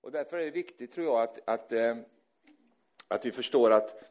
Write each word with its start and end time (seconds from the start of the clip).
Och 0.00 0.12
därför 0.12 0.38
är 0.38 0.44
det 0.44 0.50
viktigt, 0.50 0.92
tror 0.92 1.06
jag, 1.06 1.22
att, 1.22 1.38
att, 1.44 1.72
eh, 1.72 1.96
att 3.08 3.26
vi 3.26 3.32
förstår 3.32 3.70
att, 3.70 4.04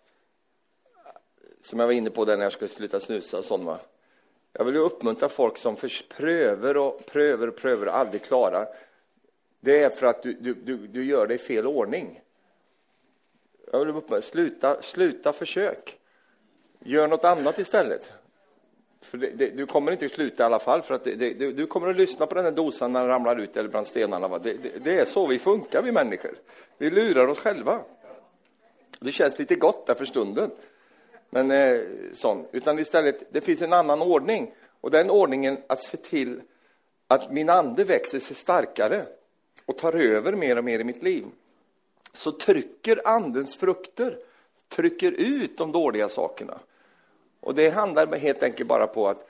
som 1.61 1.79
jag 1.79 1.87
var 1.87 1.93
inne 1.93 2.09
på 2.09 2.25
där 2.25 2.37
när 2.37 2.43
jag 2.43 2.51
skulle 2.51 2.69
sluta 2.69 2.99
snusa 2.99 3.37
och 3.37 3.45
sånt, 3.45 3.63
va? 3.63 3.79
Jag 4.53 4.65
vill 4.65 4.75
ju 4.75 4.81
uppmuntra 4.81 5.29
folk 5.29 5.57
som 5.57 5.75
prövar 6.09 6.77
och 6.77 7.05
prövar 7.05 7.47
och 7.47 7.55
pröver 7.55 7.87
och 7.87 7.97
aldrig 7.97 8.23
klarar. 8.23 8.67
Det 9.59 9.83
är 9.83 9.89
för 9.89 10.07
att 10.07 10.23
du, 10.23 10.33
du, 10.33 10.53
du, 10.53 10.87
du 10.87 11.05
gör 11.05 11.27
det 11.27 11.33
i 11.33 11.37
fel 11.37 11.67
ordning. 11.67 12.21
Jag 13.71 13.79
vill 13.79 13.89
uppmuntra, 13.89 14.21
sluta, 14.21 14.81
sluta 14.81 15.33
försök. 15.33 15.99
Gör 16.79 17.07
något 17.07 17.23
annat 17.23 17.59
istället. 17.59 18.13
För 19.01 19.17
det, 19.17 19.29
det, 19.29 19.49
du 19.49 19.65
kommer 19.65 19.91
inte 19.91 20.05
att 20.05 20.11
sluta 20.11 20.43
i 20.43 20.45
alla 20.45 20.59
fall, 20.59 20.81
för 20.81 20.93
att 20.93 21.03
det, 21.03 21.33
du 21.33 21.67
kommer 21.67 21.89
att 21.89 21.95
lyssna 21.95 22.27
på 22.27 22.35
den 22.35 22.43
här 22.43 22.51
dosan 22.51 22.93
när 22.93 22.99
den 22.99 23.09
ramlar 23.09 23.39
ut 23.39 23.57
eller 23.57 23.69
bland 23.69 23.87
stenarna. 23.87 24.37
Det, 24.37 24.99
är 24.99 25.05
så 25.05 25.27
vi 25.27 25.39
funkar, 25.39 25.81
vi 25.81 25.91
människor. 25.91 26.31
Vi 26.77 26.89
lurar 26.89 27.27
oss 27.27 27.37
själva. 27.37 27.81
Det 28.99 29.11
känns 29.11 29.39
lite 29.39 29.55
gott 29.55 29.87
där 29.87 29.95
för 29.95 30.05
stunden. 30.05 30.51
Men 31.29 31.51
eh, 31.51 31.79
sån. 32.13 32.45
Utan 32.51 32.79
istället, 32.79 33.23
det 33.33 33.41
finns 33.41 33.61
en 33.61 33.73
annan 33.73 34.01
ordning. 34.01 34.53
Och 34.81 34.91
den 34.91 35.09
ordningen 35.09 35.57
att 35.67 35.83
se 35.83 35.97
till 35.97 36.41
att 37.07 37.31
min 37.31 37.49
ande 37.49 37.83
växer 37.83 38.19
sig 38.19 38.35
starkare 38.35 39.05
och 39.65 39.77
tar 39.77 39.93
över 39.93 40.33
mer 40.33 40.57
och 40.57 40.63
mer 40.63 40.79
i 40.79 40.83
mitt 40.83 41.03
liv. 41.03 41.25
Så 42.13 42.31
trycker 42.31 43.07
andens 43.07 43.55
frukter, 43.55 44.19
trycker 44.69 45.11
ut 45.11 45.57
de 45.57 45.71
dåliga 45.71 46.09
sakerna. 46.09 46.59
Och 47.47 47.55
det 47.55 47.69
handlar 47.69 48.17
helt 48.17 48.43
enkelt 48.43 48.69
bara 48.69 48.87
på 48.87 49.07
att 49.07 49.27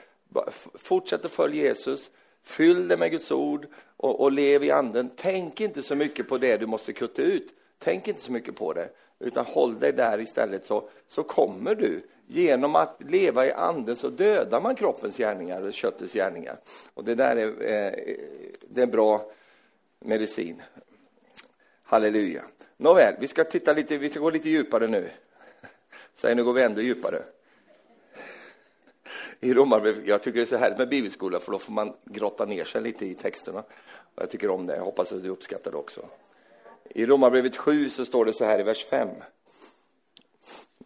fortsätta 0.74 1.28
följa 1.28 1.62
Jesus, 1.62 2.10
fyll 2.42 2.88
dig 2.88 2.98
med 2.98 3.10
Guds 3.10 3.30
ord 3.30 3.66
och, 3.96 4.20
och 4.20 4.32
lev 4.32 4.64
i 4.64 4.70
anden. 4.70 5.10
Tänk 5.16 5.60
inte 5.60 5.82
så 5.82 5.94
mycket 5.94 6.28
på 6.28 6.38
det 6.38 6.56
du 6.56 6.66
måste 6.66 6.92
kutta 6.92 7.22
ut. 7.22 7.54
Tänk 7.78 8.08
inte 8.08 8.20
så 8.20 8.32
mycket 8.32 8.56
på 8.56 8.72
det, 8.72 8.88
utan 9.18 9.44
håll 9.46 9.78
dig 9.78 9.92
där 9.92 10.20
istället 10.20 10.66
så, 10.66 10.88
så 11.08 11.22
kommer 11.22 11.74
du. 11.74 12.02
Genom 12.26 12.76
att 12.76 12.96
leva 12.98 13.46
i 13.46 13.52
anden 13.52 13.96
så 13.96 14.08
dödar 14.08 14.60
man 14.60 14.74
kroppens 14.74 15.16
gärningar 15.16 15.62
och 15.62 15.74
köttets 15.74 16.12
gärningar. 16.12 16.56
Och 16.94 17.04
det 17.04 17.14
där 17.14 17.36
är, 17.36 17.46
eh, 17.46 17.92
det 18.68 18.82
är 18.82 18.86
bra 18.86 19.30
medicin. 20.00 20.62
Halleluja. 21.82 22.42
Nåväl, 22.76 23.14
vi 23.20 23.28
ska 23.28 23.44
titta 23.44 23.72
lite, 23.72 23.98
vi 23.98 24.10
ska 24.10 24.20
gå 24.20 24.30
lite 24.30 24.48
djupare 24.48 24.86
nu. 24.86 25.10
Säg, 26.16 26.34
nu 26.34 26.44
går 26.44 26.52
vi 26.52 26.62
ändå 26.62 26.80
djupare 26.80 27.22
i 29.40 29.54
Romarbrevet. 29.54 30.06
Jag 30.06 30.22
tycker 30.22 30.38
det 30.38 30.44
är 30.44 30.46
så 30.46 30.56
härligt 30.56 30.78
med 30.78 30.88
bibelskola, 30.88 31.40
för 31.40 31.52
då 31.52 31.58
får 31.58 31.72
man 31.72 31.92
grotta 32.04 32.44
ner 32.44 32.64
sig 32.64 32.82
lite 32.82 33.06
i 33.06 33.14
texterna. 33.14 33.62
Och 34.14 34.22
jag 34.22 34.30
tycker 34.30 34.50
om 34.50 34.66
det. 34.66 34.76
Jag 34.76 34.84
hoppas 34.84 35.12
att 35.12 35.22
du 35.22 35.28
uppskattar 35.28 35.70
det 35.70 35.76
också. 35.76 36.00
I 36.88 37.06
Romarbrevet 37.06 37.56
7 37.56 37.90
så 37.90 38.04
står 38.04 38.24
det 38.24 38.32
så 38.32 38.44
här 38.44 38.60
i 38.60 38.62
vers 38.62 38.86
5. 38.86 39.08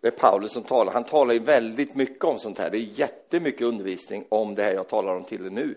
Det 0.01 0.07
är 0.07 0.13
Paulus 0.13 0.53
som 0.53 0.63
talar. 0.63 0.93
Han 0.93 1.05
talar 1.05 1.35
ju 1.35 1.41
väldigt 1.41 1.95
mycket 1.95 2.25
om 2.25 2.39
sånt 2.39 2.59
här. 2.59 2.71
Det 2.71 2.79
är 2.79 2.99
jättemycket 2.99 3.63
undervisning 3.63 4.25
om 4.29 4.55
det 4.55 4.63
här 4.63 4.73
jag 4.73 4.89
talar 4.89 5.17
om 5.17 5.25
till 5.25 5.53
nu. 5.53 5.75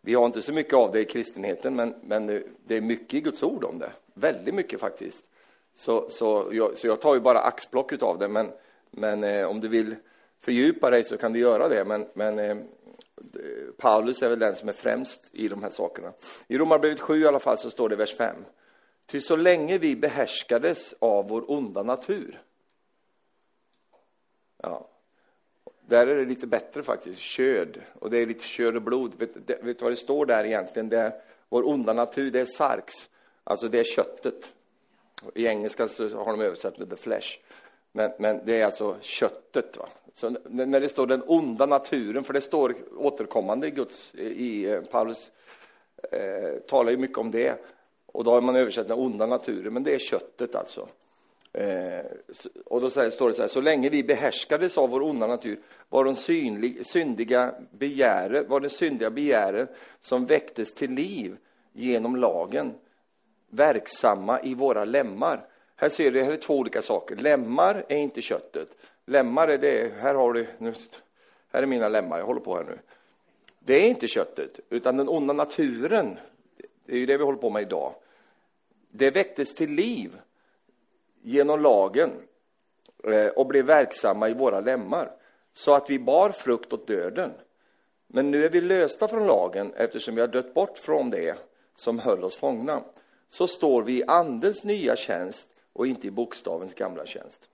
Vi 0.00 0.14
har 0.14 0.26
inte 0.26 0.42
så 0.42 0.52
mycket 0.52 0.74
av 0.74 0.92
det 0.92 1.00
i 1.00 1.04
kristenheten, 1.04 1.76
men, 1.76 1.94
men 2.02 2.26
det 2.66 2.76
är 2.76 2.80
mycket 2.80 3.14
i 3.14 3.20
Guds 3.20 3.42
ord 3.42 3.64
om 3.64 3.78
det. 3.78 3.90
Väldigt 4.14 4.54
mycket 4.54 4.80
faktiskt. 4.80 5.28
Så, 5.74 6.10
så, 6.10 6.48
jag, 6.52 6.78
så 6.78 6.86
jag 6.86 7.00
tar 7.00 7.14
ju 7.14 7.20
bara 7.20 7.38
axplock 7.38 8.02
av 8.02 8.18
det, 8.18 8.28
men, 8.28 8.50
men 8.90 9.24
eh, 9.24 9.46
om 9.46 9.60
du 9.60 9.68
vill 9.68 9.94
fördjupa 10.40 10.90
dig 10.90 11.04
så 11.04 11.16
kan 11.16 11.32
du 11.32 11.38
göra 11.38 11.68
det, 11.68 11.84
men, 11.84 12.06
men 12.14 12.38
eh, 12.38 12.56
Paulus 13.76 14.22
är 14.22 14.28
väl 14.28 14.38
den 14.38 14.56
som 14.56 14.68
är 14.68 14.72
främst 14.72 15.28
i 15.32 15.48
de 15.48 15.62
här 15.62 15.70
sakerna. 15.70 16.12
I 16.48 16.58
Romarbrevet 16.58 17.00
7 17.00 17.22
i 17.22 17.26
alla 17.26 17.40
fall 17.40 17.58
så 17.58 17.70
står 17.70 17.88
det 17.88 17.92
i 17.92 17.96
vers 17.96 18.16
5. 18.16 18.36
Ty 19.06 19.20
så 19.20 19.36
länge 19.36 19.78
vi 19.78 19.96
behärskades 19.96 20.94
av 20.98 21.28
vår 21.28 21.50
onda 21.50 21.82
natur. 21.82 22.42
Ja, 24.62 24.88
där 25.86 26.06
är 26.06 26.16
det 26.16 26.24
lite 26.24 26.46
bättre 26.46 26.82
faktiskt, 26.82 27.18
köd. 27.18 27.82
Och 27.94 28.10
det 28.10 28.18
är 28.18 28.26
lite 28.26 28.44
köd 28.44 28.76
och 28.76 28.82
blod. 28.82 29.14
Vet, 29.18 29.36
vet 29.36 29.78
du 29.78 29.82
vad 29.84 29.92
det 29.92 29.96
står 29.96 30.26
där 30.26 30.44
egentligen? 30.44 30.88
Det 30.88 30.98
är, 30.98 31.12
vår 31.48 31.68
onda 31.68 31.92
natur, 31.92 32.30
det 32.30 32.40
är 32.40 32.46
sarx. 32.46 32.92
Alltså 33.44 33.68
det 33.68 33.78
är 33.78 33.84
köttet. 33.84 34.52
I 35.34 35.46
engelska 35.46 35.88
så 35.88 36.08
har 36.08 36.32
de 36.32 36.40
översatt 36.40 36.78
med 36.78 36.90
the 36.90 36.96
flesh. 36.96 37.38
Men, 37.92 38.12
men 38.18 38.40
det 38.44 38.60
är 38.60 38.64
alltså 38.64 38.96
köttet. 39.00 39.76
Va? 39.76 39.88
Så 40.16 40.30
när 40.44 40.80
det 40.80 40.88
står 40.88 41.06
den 41.06 41.22
onda 41.26 41.66
naturen, 41.66 42.24
för 42.24 42.32
det 42.32 42.40
står 42.40 42.76
återkommande 42.96 43.66
i 43.66 43.70
Guds, 43.70 44.14
i 44.14 44.66
eh, 44.66 44.80
Paulus 44.80 45.30
eh, 46.12 46.60
talar 46.66 46.90
ju 46.90 46.96
mycket 46.96 47.18
om 47.18 47.30
det. 47.30 47.64
Och 48.06 48.24
då 48.24 48.30
har 48.30 48.40
man 48.40 48.56
översatt 48.56 48.88
den 48.88 48.98
onda 48.98 49.26
naturen, 49.26 49.72
men 49.72 49.84
det 49.84 49.94
är 49.94 49.98
köttet 49.98 50.54
alltså. 50.54 50.88
Eh, 51.52 52.04
och 52.64 52.80
då 52.80 52.90
står 52.90 53.28
det 53.28 53.34
så 53.34 53.42
här, 53.42 53.48
så 53.48 53.60
länge 53.60 53.88
vi 53.88 54.02
behärskades 54.02 54.78
av 54.78 54.90
vår 54.90 55.02
onda 55.02 55.26
natur 55.26 55.60
var 55.88 56.04
de 56.04 56.14
synlig, 56.14 56.86
syndiga 56.86 57.54
begäret, 57.70 58.48
var 58.48 58.60
det 58.60 58.70
syndiga 58.70 59.10
begäret 59.10 59.76
som 60.00 60.26
väcktes 60.26 60.74
till 60.74 60.90
liv 60.90 61.36
genom 61.72 62.16
lagen 62.16 62.74
verksamma 63.50 64.40
i 64.42 64.54
våra 64.54 64.84
lemmar. 64.84 65.46
Här 65.76 65.88
ser 65.88 66.10
du, 66.10 66.22
här 66.22 66.32
är 66.32 66.36
två 66.36 66.58
olika 66.58 66.82
saker. 66.82 67.16
Lemmar 67.16 67.84
är 67.88 67.96
inte 67.96 68.22
köttet. 68.22 68.68
Lemmar 69.06 69.48
är 69.48 69.58
det, 69.58 69.92
här 70.00 70.14
har 70.14 70.32
du, 70.32 70.46
nu, 70.58 70.74
här 71.52 71.62
är 71.62 71.66
mina 71.66 71.88
lemmar, 71.88 72.18
jag 72.18 72.26
håller 72.26 72.40
på 72.40 72.56
här 72.56 72.64
nu. 72.64 72.78
Det 73.58 73.74
är 73.74 73.88
inte 73.88 74.08
köttet, 74.08 74.60
utan 74.70 74.96
den 74.96 75.08
onda 75.08 75.32
naturen, 75.32 76.18
det 76.84 76.92
är 76.92 76.98
ju 76.98 77.06
det 77.06 77.16
vi 77.16 77.24
håller 77.24 77.38
på 77.38 77.50
med 77.50 77.62
idag. 77.62 77.94
Det 78.90 79.10
väcktes 79.10 79.54
till 79.54 79.70
liv 79.70 80.16
genom 81.22 81.62
lagen 81.62 82.10
eh, 83.04 83.26
och 83.26 83.46
blev 83.46 83.64
verksamma 83.64 84.28
i 84.28 84.34
våra 84.34 84.60
lemmar, 84.60 85.10
så 85.52 85.74
att 85.74 85.90
vi 85.90 85.98
bar 85.98 86.30
frukt 86.30 86.72
åt 86.72 86.86
döden. 86.86 87.32
Men 88.06 88.30
nu 88.30 88.44
är 88.44 88.50
vi 88.50 88.60
lösta 88.60 89.08
från 89.08 89.26
lagen 89.26 89.74
eftersom 89.76 90.14
vi 90.14 90.20
har 90.20 90.28
dött 90.28 90.54
bort 90.54 90.78
från 90.78 91.10
det 91.10 91.38
som 91.74 91.98
höll 91.98 92.24
oss 92.24 92.36
fångna. 92.36 92.82
Så 93.28 93.46
står 93.46 93.82
vi 93.82 93.98
i 93.98 94.04
andens 94.04 94.64
nya 94.64 94.96
tjänst 94.96 95.48
och 95.72 95.86
inte 95.86 96.06
i 96.06 96.10
bokstavens 96.10 96.74
gamla 96.74 97.06
tjänst. 97.06 97.48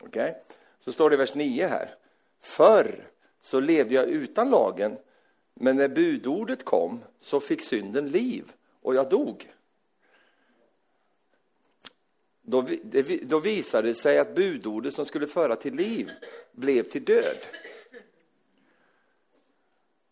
Okej? 0.00 0.30
Okay? 0.30 0.55
Så 0.86 0.92
står 0.92 1.10
det 1.10 1.14
i 1.14 1.16
vers 1.16 1.34
9 1.34 1.66
här. 1.66 1.94
Förr 2.40 3.08
så 3.40 3.60
levde 3.60 3.94
jag 3.94 4.08
utan 4.08 4.50
lagen, 4.50 4.96
men 5.54 5.76
när 5.76 5.88
budordet 5.88 6.64
kom 6.64 7.04
så 7.20 7.40
fick 7.40 7.62
synden 7.62 8.08
liv 8.08 8.52
och 8.82 8.94
jag 8.94 9.08
dog. 9.08 9.52
Då, 12.42 12.68
då 13.22 13.40
visade 13.40 13.88
det 13.88 13.94
sig 13.94 14.18
att 14.18 14.34
budordet 14.34 14.94
som 14.94 15.06
skulle 15.06 15.26
föra 15.26 15.56
till 15.56 15.74
liv 15.74 16.10
blev 16.52 16.82
till 16.82 17.04
död. 17.04 17.38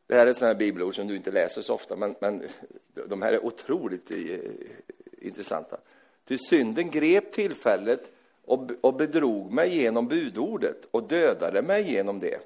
Det 0.06 0.14
här 0.14 0.26
är 0.26 0.32
sådana 0.32 0.54
bibelord 0.54 0.96
som 0.96 1.06
du 1.06 1.16
inte 1.16 1.30
läser 1.30 1.62
så 1.62 1.74
ofta, 1.74 1.96
men, 1.96 2.14
men 2.20 2.42
de 3.08 3.22
här 3.22 3.32
är 3.32 3.44
otroligt 3.44 4.10
eh, 4.10 4.38
intressanta. 5.18 5.78
Ty 6.24 6.38
synden 6.38 6.90
grep 6.90 7.32
tillfället 7.32 8.13
och, 8.44 8.70
och 8.80 8.94
bedrog 8.94 9.52
mig 9.52 9.76
genom 9.76 10.08
budordet 10.08 10.88
och 10.90 11.02
dödade 11.02 11.62
mig 11.62 11.92
genom 11.92 12.20
det. 12.20 12.38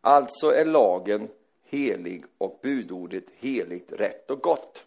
Alltså 0.00 0.54
är 0.54 0.64
lagen 0.64 1.28
helig 1.64 2.24
och 2.38 2.58
budordet 2.62 3.24
heligt, 3.36 3.92
rätt 3.92 4.30
och 4.30 4.40
gott. 4.40 4.84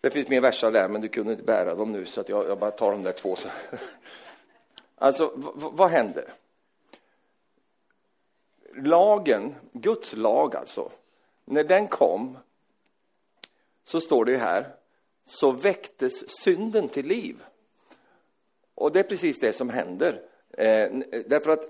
Det 0.00 0.10
finns 0.10 0.28
mer 0.28 0.40
verser 0.40 0.70
där, 0.70 0.88
men 0.88 1.00
du 1.00 1.08
kunde 1.08 1.32
inte 1.32 1.44
bära 1.44 1.74
dem 1.74 1.92
nu, 1.92 2.06
så 2.06 2.20
att 2.20 2.28
jag, 2.28 2.48
jag 2.48 2.58
bara 2.58 2.70
tar 2.70 2.92
de 2.92 3.02
där 3.02 3.12
två. 3.12 3.36
Alltså, 5.02 5.32
vad 5.54 5.90
händer? 5.90 6.32
Lagen, 8.74 9.54
Guds 9.72 10.12
lag 10.12 10.56
alltså, 10.56 10.90
när 11.44 11.64
den 11.64 11.88
kom, 11.88 12.38
så 13.84 14.00
står 14.00 14.24
det 14.24 14.32
ju 14.32 14.38
här, 14.38 14.66
så 15.26 15.50
väcktes 15.50 16.30
synden 16.42 16.88
till 16.88 17.06
liv. 17.06 17.44
Och 18.80 18.92
det 18.92 18.98
är 18.98 19.02
precis 19.04 19.38
det 19.40 19.52
som 19.52 19.68
händer. 19.68 20.22
Eh, 20.52 20.82
eh, 20.82 20.90
därför 21.26 21.50
att 21.50 21.64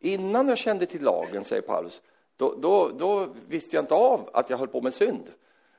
innan 0.00 0.48
jag 0.48 0.58
kände 0.58 0.86
till 0.86 1.02
lagen, 1.02 1.44
säger 1.44 1.62
Paulus, 1.62 2.02
då, 2.36 2.54
då, 2.54 2.88
då, 2.88 3.28
visste 3.48 3.76
jag 3.76 3.82
inte 3.82 3.94
av 3.94 4.30
att 4.32 4.50
jag 4.50 4.58
höll 4.58 4.68
på 4.68 4.80
med 4.80 4.94
synd. 4.94 5.30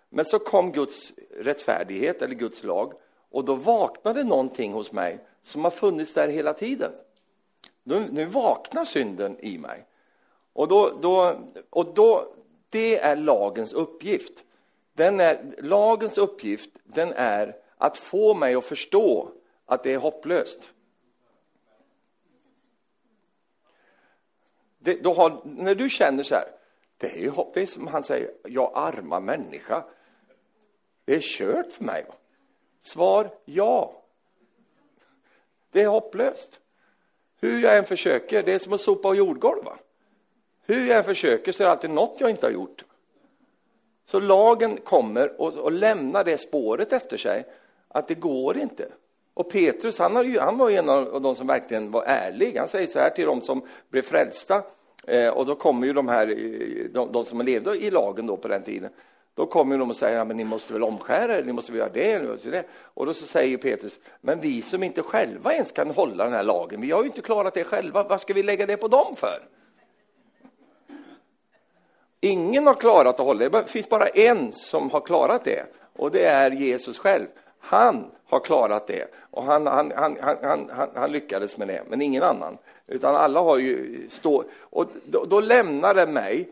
Men 0.10 0.26
så 0.26 0.40
kom 0.40 0.72
Guds 0.72 1.14
rättfärdighet, 1.40 2.22
eller 2.22 2.36
Guds 2.36 2.64
lag, 2.64 2.94
och 3.32 3.46
då 3.46 3.56
vaknade 3.56 4.24
någonting 4.24 4.74
hos 4.74 4.92
mig 4.92 5.20
som 5.44 5.64
har 5.64 5.72
funnits 5.72 6.14
där 6.14 6.28
hela 6.28 6.54
tiden. 6.54 6.92
Nu, 7.84 8.08
nu 8.12 8.26
vaknar 8.26 8.86
synden 8.86 9.40
i 9.40 9.58
mig. 9.58 9.86
Och, 10.54 10.68
då, 10.68 10.92
då, 11.02 11.36
och 11.70 11.94
då, 11.94 12.34
det 12.70 13.00
är 13.00 13.16
lagens 13.16 13.74
uppgift. 13.74 14.44
Den 14.94 15.20
är, 15.20 15.56
lagens 15.58 16.18
uppgift 16.18 16.70
den 16.84 17.14
är 17.14 17.56
att 17.78 17.98
få 17.98 18.34
mig 18.34 18.56
att 18.56 18.66
förstå 18.66 19.32
att 19.68 19.84
det 19.84 19.94
är 19.94 19.98
hopplöst. 19.98 20.74
Det, 24.80 25.04
då 25.04 25.14
har, 25.14 25.42
när 25.44 25.76
du 25.76 25.90
känner 25.90 26.24
så 26.24 26.36
här, 26.36 26.48
det 26.98 27.08
är, 27.08 27.18
ju, 27.20 27.32
det 27.54 27.62
är 27.62 27.66
som 27.66 27.88
han 27.88 28.04
säger, 28.04 28.34
jag 28.44 28.72
arma 28.76 29.20
människa. 29.20 29.84
Det 31.06 31.16
är 31.16 31.22
kört 31.22 31.72
för 31.72 31.84
mig. 31.84 32.06
Svar, 32.82 33.30
ja, 33.46 34.04
Det 35.72 35.82
är 35.82 35.88
hopplöst. 35.88 36.60
Hur 37.40 37.64
jag 37.64 37.78
än 37.78 37.86
försöker, 37.86 38.44
det 38.44 38.54
är 38.54 38.60
som 38.60 38.74
att 38.74 38.82
sopa 38.82 39.14
jordgolv. 39.14 39.64
Va? 39.64 39.78
Hur 40.66 40.88
jag 40.88 40.98
än 40.98 41.04
försöker 41.04 41.52
så 41.52 41.64
är 41.64 41.66
det 41.66 41.72
alltid 41.72 41.90
något 41.90 42.20
jag 42.20 42.30
inte 42.30 42.46
har 42.46 42.52
gjort. 42.52 42.86
Så 44.06 44.20
lagen 44.20 44.78
kommer 44.78 45.42
och, 45.42 45.54
och 45.54 45.72
lämnar 45.72 46.24
det 46.24 46.38
spåret 46.38 46.94
efter 46.94 47.18
sig, 47.18 47.46
att 47.88 48.08
det 48.08 48.16
går 48.16 48.58
inte. 48.58 48.92
Och 49.38 49.50
Petrus, 49.50 50.00
han, 50.00 50.16
har 50.16 50.24
ju, 50.24 50.40
han 50.40 50.58
var 50.58 50.70
ju 50.70 50.76
en 50.76 50.90
av 50.90 51.22
de 51.22 51.36
som 51.36 51.48
verkligen 51.48 51.92
var 51.92 52.04
ärlig. 52.04 52.58
Han 52.58 52.68
säger 52.68 52.88
så 52.88 53.00
här 53.00 53.10
till 53.10 53.26
de 53.26 53.42
som 53.42 53.62
blev 53.90 54.02
frälsta, 54.02 54.64
eh, 55.08 55.28
och 55.28 55.46
då 55.46 55.56
kommer 55.56 55.88
ju 55.88 55.94
de 55.94 56.08
här, 56.08 56.28
eh, 56.28 56.86
de, 56.94 57.12
de, 57.12 57.26
som 57.26 57.42
levde 57.42 57.76
i 57.76 57.92
lagen 57.92 58.28
då 58.28 58.38
på 58.38 58.48
den 58.48 58.64
tiden, 58.64 58.92
då 59.36 59.46
kommer 59.46 59.78
de 59.78 59.90
och 59.90 59.96
säger, 59.96 60.18
ja, 60.18 60.26
men 60.26 60.38
ni 60.38 60.44
måste 60.44 60.74
väl 60.74 60.84
omskära 60.84 61.38
er, 61.38 61.44
ni 61.44 61.54
måste 61.54 61.72
väl 61.72 61.80
göra 61.80 61.90
det, 61.94 62.30
och 62.30 62.38
det. 62.44 62.64
Och 62.74 63.06
då 63.06 63.14
så 63.14 63.26
säger 63.26 63.58
Petrus, 63.58 64.00
men 64.22 64.40
vi 64.40 64.62
som 64.62 64.84
inte 64.84 65.02
själva 65.02 65.54
ens 65.54 65.72
kan 65.72 65.92
hålla 65.92 66.24
den 66.24 66.34
här 66.34 66.44
lagen, 66.44 66.82
vi 66.82 66.92
har 66.92 67.02
ju 67.02 67.08
inte 67.08 67.22
klarat 67.22 67.54
det 67.54 67.64
själva, 67.64 68.04
vad 68.04 68.22
ska 68.22 68.34
vi 68.34 68.44
lägga 68.44 68.66
det 68.66 68.78
på 68.78 68.88
dem 68.88 69.16
för? 69.16 69.48
Ingen 72.22 72.68
har 72.68 72.76
klarat 72.76 73.20
att 73.20 73.26
hålla 73.26 73.50
det, 73.50 73.50
det 73.50 73.68
finns 73.68 73.90
bara 73.90 74.08
en 74.08 74.52
som 74.52 74.90
har 74.90 75.02
klarat 75.02 75.44
det, 75.44 75.66
och 75.96 76.12
det 76.12 76.26
är 76.26 76.52
Jesus 76.52 77.00
själv. 77.00 77.28
Han 77.60 78.12
har 78.28 78.40
klarat 78.40 78.88
det 78.88 79.14
och 79.32 79.44
han, 79.44 79.68
han, 79.68 79.94
han, 79.96 80.18
han, 80.22 80.70
han, 80.72 80.90
han 80.96 81.12
lyckades 81.12 81.58
med 81.58 81.68
det, 81.68 81.84
men 81.88 82.02
ingen 82.02 82.24
annan. 82.24 82.58
Utan 82.88 83.16
alla 83.16 83.40
har 83.40 83.58
ju 83.58 84.06
stå 84.10 84.44
och 84.60 84.86
då, 85.06 85.26
då 85.26 85.40
lämnar 85.40 85.94
den 85.94 86.14
mig, 86.14 86.50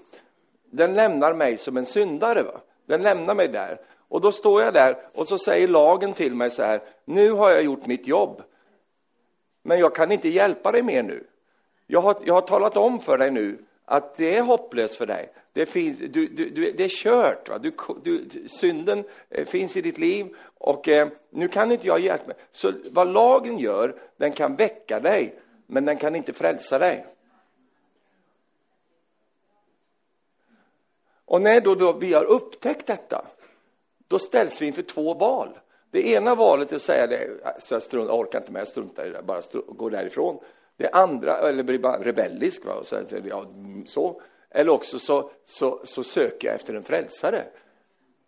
den 0.69 0.93
lämnar 0.93 1.33
mig 1.33 1.57
som 1.57 1.77
en 1.77 1.85
syndare. 1.85 2.43
Va? 2.43 2.61
Den 2.85 3.01
lämnar 3.01 3.35
mig 3.35 3.47
där. 3.47 3.77
Och 4.07 4.21
då 4.21 4.31
står 4.31 4.61
jag 4.61 4.73
där 4.73 4.97
och 5.13 5.27
så 5.27 5.37
säger 5.37 5.67
lagen 5.67 6.13
till 6.13 6.35
mig 6.35 6.51
så 6.51 6.63
här, 6.63 6.81
nu 7.05 7.31
har 7.31 7.51
jag 7.51 7.63
gjort 7.63 7.85
mitt 7.85 8.07
jobb. 8.07 8.41
Men 9.63 9.79
jag 9.79 9.95
kan 9.95 10.11
inte 10.11 10.29
hjälpa 10.29 10.71
dig 10.71 10.81
mer 10.81 11.03
nu. 11.03 11.23
Jag 11.87 12.01
har, 12.01 12.15
jag 12.25 12.33
har 12.33 12.41
talat 12.41 12.77
om 12.77 12.99
för 12.99 13.17
dig 13.17 13.31
nu 13.31 13.57
att 13.85 14.15
det 14.15 14.37
är 14.37 14.41
hopplöst 14.41 14.95
för 14.95 15.05
dig. 15.05 15.29
Det, 15.53 15.65
finns, 15.65 15.99
du, 15.99 16.07
du, 16.07 16.49
du, 16.49 16.71
det 16.71 16.83
är 16.83 16.89
kört. 16.89 17.49
Va? 17.49 17.57
Du, 18.03 18.29
synden 18.47 19.03
eh, 19.29 19.45
finns 19.45 19.77
i 19.77 19.81
ditt 19.81 19.97
liv 19.97 20.35
och 20.65 20.87
eh, 20.87 21.07
nu 21.29 21.47
kan 21.47 21.71
inte 21.71 21.87
jag 21.87 21.99
hjälpa 21.99 22.27
dig. 22.27 22.35
Så 22.51 22.73
vad 22.91 23.07
lagen 23.07 23.57
gör, 23.57 23.95
den 24.17 24.31
kan 24.31 24.55
väcka 24.55 24.99
dig, 24.99 25.39
men 25.67 25.85
den 25.85 25.97
kan 25.97 26.15
inte 26.15 26.33
frälsa 26.33 26.79
dig. 26.79 27.05
Och 31.25 31.41
när 31.41 31.61
då, 31.61 31.75
då 31.75 31.93
vi 31.93 32.13
har 32.13 32.23
upptäckt 32.23 32.87
detta, 32.87 33.25
då 34.07 34.19
ställs 34.19 34.61
vi 34.61 34.65
inför 34.65 34.81
två 34.81 35.13
val. 35.13 35.49
Det 35.91 36.07
ena 36.07 36.35
valet 36.35 36.71
är 36.71 36.75
att 36.75 36.81
säga 36.81 37.07
det, 37.07 37.29
så 37.59 37.73
jag, 37.73 37.81
strunt, 37.81 38.09
jag 38.09 38.19
orkar 38.19 38.39
inte 38.39 38.51
med, 38.51 38.59
jag 38.59 38.67
struntar 38.67 39.05
i 39.05 39.09
det, 39.09 39.21
bara 39.21 39.41
gå 39.67 39.89
därifrån. 39.89 40.39
Det 40.77 40.89
andra, 40.89 41.37
eller 41.37 41.63
blir 41.63 41.79
bara 41.79 42.03
rebellisk, 42.03 42.65
va? 42.65 42.73
Och 42.73 42.85
så, 42.85 43.01
ja, 43.23 43.45
så. 43.87 44.21
eller 44.49 44.71
också 44.71 44.99
så, 44.99 45.29
så, 45.45 45.81
så 45.83 46.03
söker 46.03 46.47
jag 46.47 46.55
efter 46.55 46.73
en 46.73 46.83
frälsare. 46.83 47.43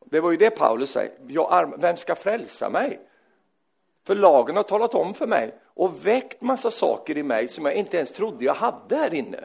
Det 0.10 0.20
var 0.20 0.32
ju 0.32 0.38
det 0.38 0.50
Paulus 0.50 0.92
säger, 0.92 1.12
jag, 1.28 1.82
vem 1.82 1.98
ska 1.98 2.16
frälsa 2.16 2.70
mig? 2.70 3.00
För 4.04 4.16
lagen 4.16 4.56
har 4.56 4.64
talat 4.64 4.94
om 4.94 5.14
för 5.14 5.28
mig 5.28 5.56
och 5.64 6.08
väckt 6.08 6.42
massa 6.42 6.72
saker 6.72 7.18
i 7.18 7.24
mig 7.24 7.48
som 7.48 7.66
jag 7.66 7.74
inte 7.74 7.98
ens 7.98 8.12
trodde 8.12 8.46
jag 8.46 8.54
hade 8.54 8.96
här 8.96 9.14
inne. 9.14 9.40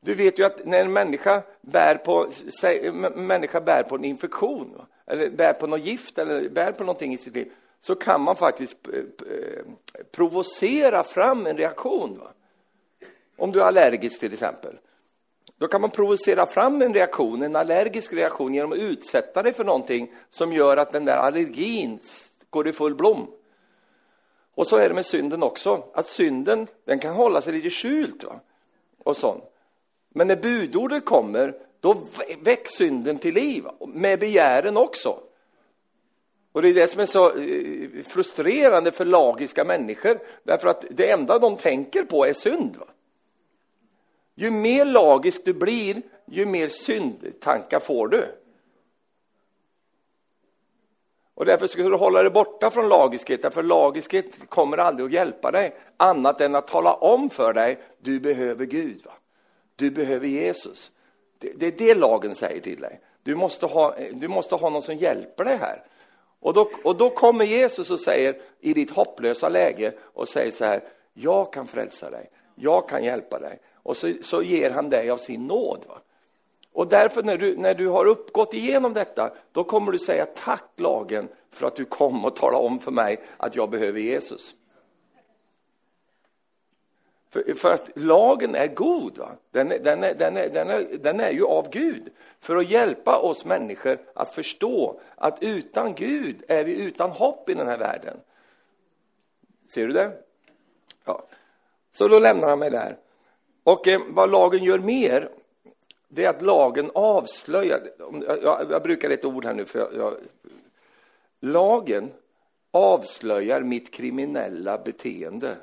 Du 0.00 0.14
vet 0.14 0.38
ju 0.38 0.44
att 0.44 0.66
när 0.66 0.80
en 0.80 0.92
människa 0.92 1.42
bär 1.60 1.94
på, 1.94 2.30
människa 3.14 3.60
bär 3.60 3.82
på 3.82 3.94
en 3.94 4.04
infektion, 4.04 4.82
eller 5.06 5.30
bär 5.30 5.52
på 5.52 5.66
något 5.66 5.84
gift, 5.84 6.18
eller 6.18 6.48
bär 6.48 6.72
på 6.72 6.84
någonting 6.84 7.14
i 7.14 7.18
sitt 7.18 7.34
liv, 7.34 7.52
så 7.80 7.94
kan 7.94 8.20
man 8.20 8.36
faktiskt 8.36 8.76
provocera 10.12 11.04
fram 11.04 11.46
en 11.46 11.56
reaktion. 11.56 12.18
Va? 12.18 12.30
Om 13.36 13.52
du 13.52 13.60
är 13.60 13.64
allergisk 13.64 14.20
till 14.20 14.32
exempel. 14.32 14.78
Då 15.58 15.68
kan 15.68 15.80
man 15.80 15.90
provocera 15.90 16.46
fram 16.46 16.82
en 16.82 16.94
reaktion, 16.94 17.42
en 17.42 17.56
allergisk 17.56 18.12
reaktion, 18.12 18.54
genom 18.54 18.72
att 18.72 18.78
utsätta 18.78 19.42
dig 19.42 19.52
för 19.52 19.64
någonting 19.64 20.12
som 20.30 20.52
gör 20.52 20.76
att 20.76 20.92
den 20.92 21.04
där 21.04 21.16
allergin 21.16 21.98
går 22.50 22.68
i 22.68 22.72
full 22.72 22.94
blom. 22.94 23.26
Och 24.54 24.66
så 24.66 24.76
är 24.76 24.88
det 24.88 24.94
med 24.94 25.06
synden 25.06 25.42
också, 25.42 25.84
att 25.94 26.06
synden 26.06 26.66
den 26.84 26.98
kan 26.98 27.14
hålla 27.14 27.40
sig 27.40 27.52
lite 27.52 27.70
skjult. 27.70 28.24
Va? 28.24 28.40
Och 29.04 29.16
sånt. 29.16 29.44
Men 30.08 30.28
när 30.28 30.36
budordet 30.36 31.04
kommer, 31.04 31.54
då 31.80 31.96
väcks 32.42 32.70
synden 32.70 33.18
till 33.18 33.34
liv, 33.34 33.64
med 33.86 34.20
begären 34.20 34.76
också. 34.76 35.20
Och 36.52 36.62
det 36.62 36.68
är 36.68 36.74
det 36.74 36.88
som 36.88 37.00
är 37.00 37.06
så 37.06 37.36
eh, 37.36 38.04
frustrerande 38.06 38.92
för 38.92 39.04
lagiska 39.04 39.64
människor, 39.64 40.20
därför 40.42 40.68
att 40.68 40.84
det 40.90 41.10
enda 41.10 41.38
de 41.38 41.56
tänker 41.56 42.02
på 42.02 42.26
är 42.26 42.32
synd. 42.32 42.76
Va? 42.76 42.86
Ju 44.38 44.50
mer 44.50 44.84
lagisk 44.84 45.44
du 45.44 45.52
blir, 45.52 46.02
ju 46.26 46.46
mer 46.46 46.68
syndtankar 46.68 47.80
får 47.80 48.08
du. 48.08 48.26
Och 51.34 51.44
därför 51.44 51.66
ska 51.66 51.82
du 51.82 51.96
hålla 51.96 52.22
dig 52.22 52.30
borta 52.30 52.70
från 52.70 52.88
lagiskhet, 52.88 53.54
för 53.54 53.62
lagiskhet 53.62 54.48
kommer 54.48 54.78
aldrig 54.78 55.06
att 55.06 55.12
hjälpa 55.12 55.50
dig, 55.50 55.76
annat 55.96 56.40
än 56.40 56.54
att 56.54 56.66
tala 56.66 56.94
om 56.94 57.30
för 57.30 57.52
dig, 57.52 57.78
du 57.98 58.20
behöver 58.20 58.64
Gud. 58.64 59.04
Va? 59.04 59.12
Du 59.76 59.90
behöver 59.90 60.26
Jesus. 60.26 60.92
Det, 61.38 61.52
det, 61.56 61.66
är 61.66 61.72
det 61.72 61.94
lagen 61.94 62.34
säger 62.34 62.60
till 62.60 62.80
dig. 62.80 63.00
Du 63.22 63.34
måste, 63.34 63.66
ha, 63.66 63.94
du 64.12 64.28
måste 64.28 64.54
ha 64.54 64.70
någon 64.70 64.82
som 64.82 64.96
hjälper 64.96 65.44
dig 65.44 65.56
här. 65.56 65.82
Och 66.40 66.54
då, 66.54 66.70
och 66.84 66.96
då 66.96 67.10
kommer 67.10 67.44
Jesus 67.44 67.90
och 67.90 68.00
säger 68.00 68.40
i 68.60 68.72
ditt 68.72 68.90
hopplösa 68.90 69.48
läge 69.48 69.92
och 70.00 70.28
säger 70.28 70.52
så 70.52 70.64
här, 70.64 70.80
jag 71.12 71.52
kan 71.52 71.66
frälsa 71.66 72.10
dig, 72.10 72.30
jag 72.54 72.88
kan 72.88 73.04
hjälpa 73.04 73.38
dig. 73.38 73.58
Och 73.88 73.96
så, 73.96 74.12
så 74.20 74.42
ger 74.42 74.70
han 74.70 74.90
dig 74.90 75.10
av 75.10 75.16
sin 75.16 75.46
nåd. 75.46 75.84
Va? 75.88 76.00
Och 76.72 76.88
därför 76.88 77.22
när 77.22 77.38
du, 77.38 77.56
när 77.56 77.74
du 77.74 77.88
har 77.88 78.06
uppgått 78.06 78.54
igenom 78.54 78.92
detta, 78.92 79.32
då 79.52 79.64
kommer 79.64 79.92
du 79.92 79.98
säga 79.98 80.26
tack 80.26 80.70
lagen 80.76 81.28
för 81.50 81.66
att 81.66 81.76
du 81.76 81.84
kom 81.84 82.24
och 82.24 82.36
talade 82.36 82.64
om 82.64 82.78
för 82.78 82.90
mig 82.90 83.20
att 83.36 83.56
jag 83.56 83.70
behöver 83.70 84.00
Jesus. 84.00 84.54
För, 87.30 87.54
för, 87.54 87.74
att 87.74 87.90
lagen 87.94 88.54
är 88.54 88.66
god. 88.66 89.18
Va? 89.18 89.30
Den, 89.50 89.68
den, 89.68 90.04
är, 90.04 90.14
den, 90.14 90.36
är, 90.36 90.48
den, 90.48 90.68
är, 90.68 90.98
den 90.98 91.20
är 91.20 91.30
ju 91.30 91.44
av 91.44 91.70
Gud 91.70 92.10
för 92.40 92.56
att 92.56 92.70
hjälpa 92.70 93.18
oss 93.18 93.44
människor 93.44 93.98
att 94.14 94.34
förstå 94.34 95.00
att 95.16 95.42
utan 95.42 95.94
Gud 95.94 96.44
är 96.48 96.64
vi 96.64 96.72
utan 96.72 97.10
hopp 97.10 97.50
i 97.50 97.54
den 97.54 97.66
här 97.66 97.78
världen. 97.78 98.20
Ser 99.68 99.86
du 99.86 99.92
det? 99.92 100.12
Ja. 101.04 101.22
Så 101.90 102.08
då 102.08 102.18
lämnar 102.18 102.48
han 102.48 102.58
mig 102.58 102.70
där. 102.70 102.96
Och 103.68 103.88
eh, 103.88 104.00
vad 104.08 104.30
lagen 104.30 104.64
gör 104.64 104.78
mer, 104.78 105.30
det 106.08 106.24
är 106.24 106.28
att 106.28 106.42
lagen 106.42 106.90
avslöjar, 106.94 107.90
jag, 108.42 108.70
jag 108.70 108.82
brukar 108.82 109.10
ett 109.10 109.24
ord 109.24 109.44
här 109.44 109.54
nu, 109.54 109.64
för 109.64 109.78
jag, 109.78 109.94
jag, 109.94 110.16
lagen 111.40 112.12
avslöjar 112.70 113.60
mitt 113.60 113.90
kriminella 113.90 114.78
beteende 114.78 115.56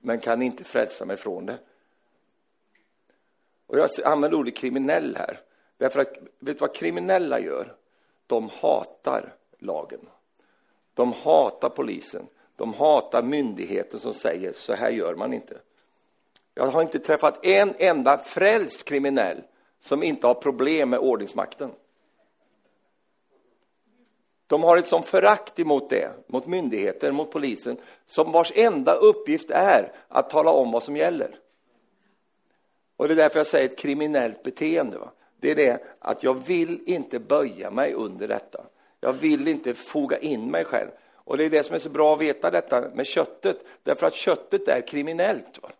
men 0.00 0.20
kan 0.20 0.42
inte 0.42 0.64
frälsa 0.64 1.04
mig 1.04 1.16
från 1.16 1.46
det. 1.46 1.58
Och 3.66 3.78
jag 3.78 3.90
använder 4.04 4.38
ordet 4.38 4.56
kriminell 4.56 5.16
här, 5.16 5.40
därför 5.76 6.00
att 6.00 6.18
vet 6.38 6.58
du 6.58 6.60
vad 6.60 6.74
kriminella 6.74 7.40
gör? 7.40 7.76
De 8.26 8.48
hatar 8.48 9.34
lagen. 9.58 10.00
De 10.94 11.12
hatar 11.12 11.68
polisen. 11.68 12.26
De 12.56 12.74
hatar 12.74 13.22
myndigheten 13.22 14.00
som 14.00 14.14
säger 14.14 14.52
så 14.52 14.72
här 14.72 14.90
gör 14.90 15.14
man 15.14 15.32
inte. 15.32 15.60
Jag 16.58 16.66
har 16.66 16.82
inte 16.82 16.98
träffat 16.98 17.44
en 17.44 17.74
enda 17.78 18.18
frälst 18.18 18.84
kriminell 18.84 19.42
som 19.80 20.02
inte 20.02 20.26
har 20.26 20.34
problem 20.34 20.90
med 20.90 20.98
ordningsmakten. 20.98 21.70
De 24.46 24.62
har 24.62 24.76
ett 24.76 24.86
sånt 24.86 25.06
förakt 25.06 25.58
emot 25.58 25.90
det, 25.90 26.10
mot 26.26 26.46
myndigheter, 26.46 27.12
mot 27.12 27.30
polisen, 27.30 27.76
som 28.06 28.32
vars 28.32 28.52
enda 28.54 28.94
uppgift 28.94 29.50
är 29.50 29.92
att 30.08 30.30
tala 30.30 30.50
om 30.50 30.70
vad 30.70 30.82
som 30.82 30.96
gäller. 30.96 31.30
Och 32.96 33.08
det 33.08 33.14
är 33.14 33.16
därför 33.16 33.38
jag 33.38 33.46
säger 33.46 33.68
ett 33.68 33.78
kriminellt 33.78 34.42
beteende. 34.42 34.98
Va? 34.98 35.12
Det 35.40 35.50
är 35.50 35.56
det 35.56 35.84
att 35.98 36.22
jag 36.22 36.46
vill 36.46 36.80
inte 36.86 37.18
böja 37.18 37.70
mig 37.70 37.92
under 37.94 38.28
detta. 38.28 38.64
Jag 39.00 39.12
vill 39.12 39.48
inte 39.48 39.74
foga 39.74 40.18
in 40.18 40.50
mig 40.50 40.64
själv. 40.64 40.90
Och 41.14 41.36
det 41.36 41.44
är 41.44 41.50
det 41.50 41.62
som 41.62 41.74
är 41.74 41.78
så 41.78 41.90
bra 41.90 42.14
att 42.14 42.20
veta 42.20 42.50
detta 42.50 42.88
med 42.94 43.06
köttet, 43.06 43.58
därför 43.82 44.06
att 44.06 44.14
köttet 44.14 44.68
är 44.68 44.80
kriminellt. 44.80 45.62
Va? 45.62 45.70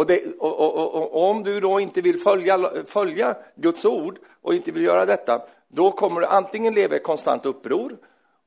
Och, 0.00 0.06
det, 0.06 0.22
och, 0.38 0.60
och, 0.60 0.94
och, 0.94 1.30
om 1.30 1.42
du 1.42 1.60
då 1.60 1.80
inte 1.80 2.00
vill 2.00 2.20
följa, 2.20 2.84
följa 2.86 3.36
Guds 3.54 3.84
ord 3.84 4.18
och 4.42 4.54
inte 4.54 4.72
vill 4.72 4.82
göra 4.82 5.06
detta, 5.06 5.42
då 5.68 5.92
kommer 5.92 6.20
du 6.20 6.26
antingen 6.26 6.74
leva 6.74 6.96
i 6.96 6.98
konstant 6.98 7.46
uppror 7.46 7.98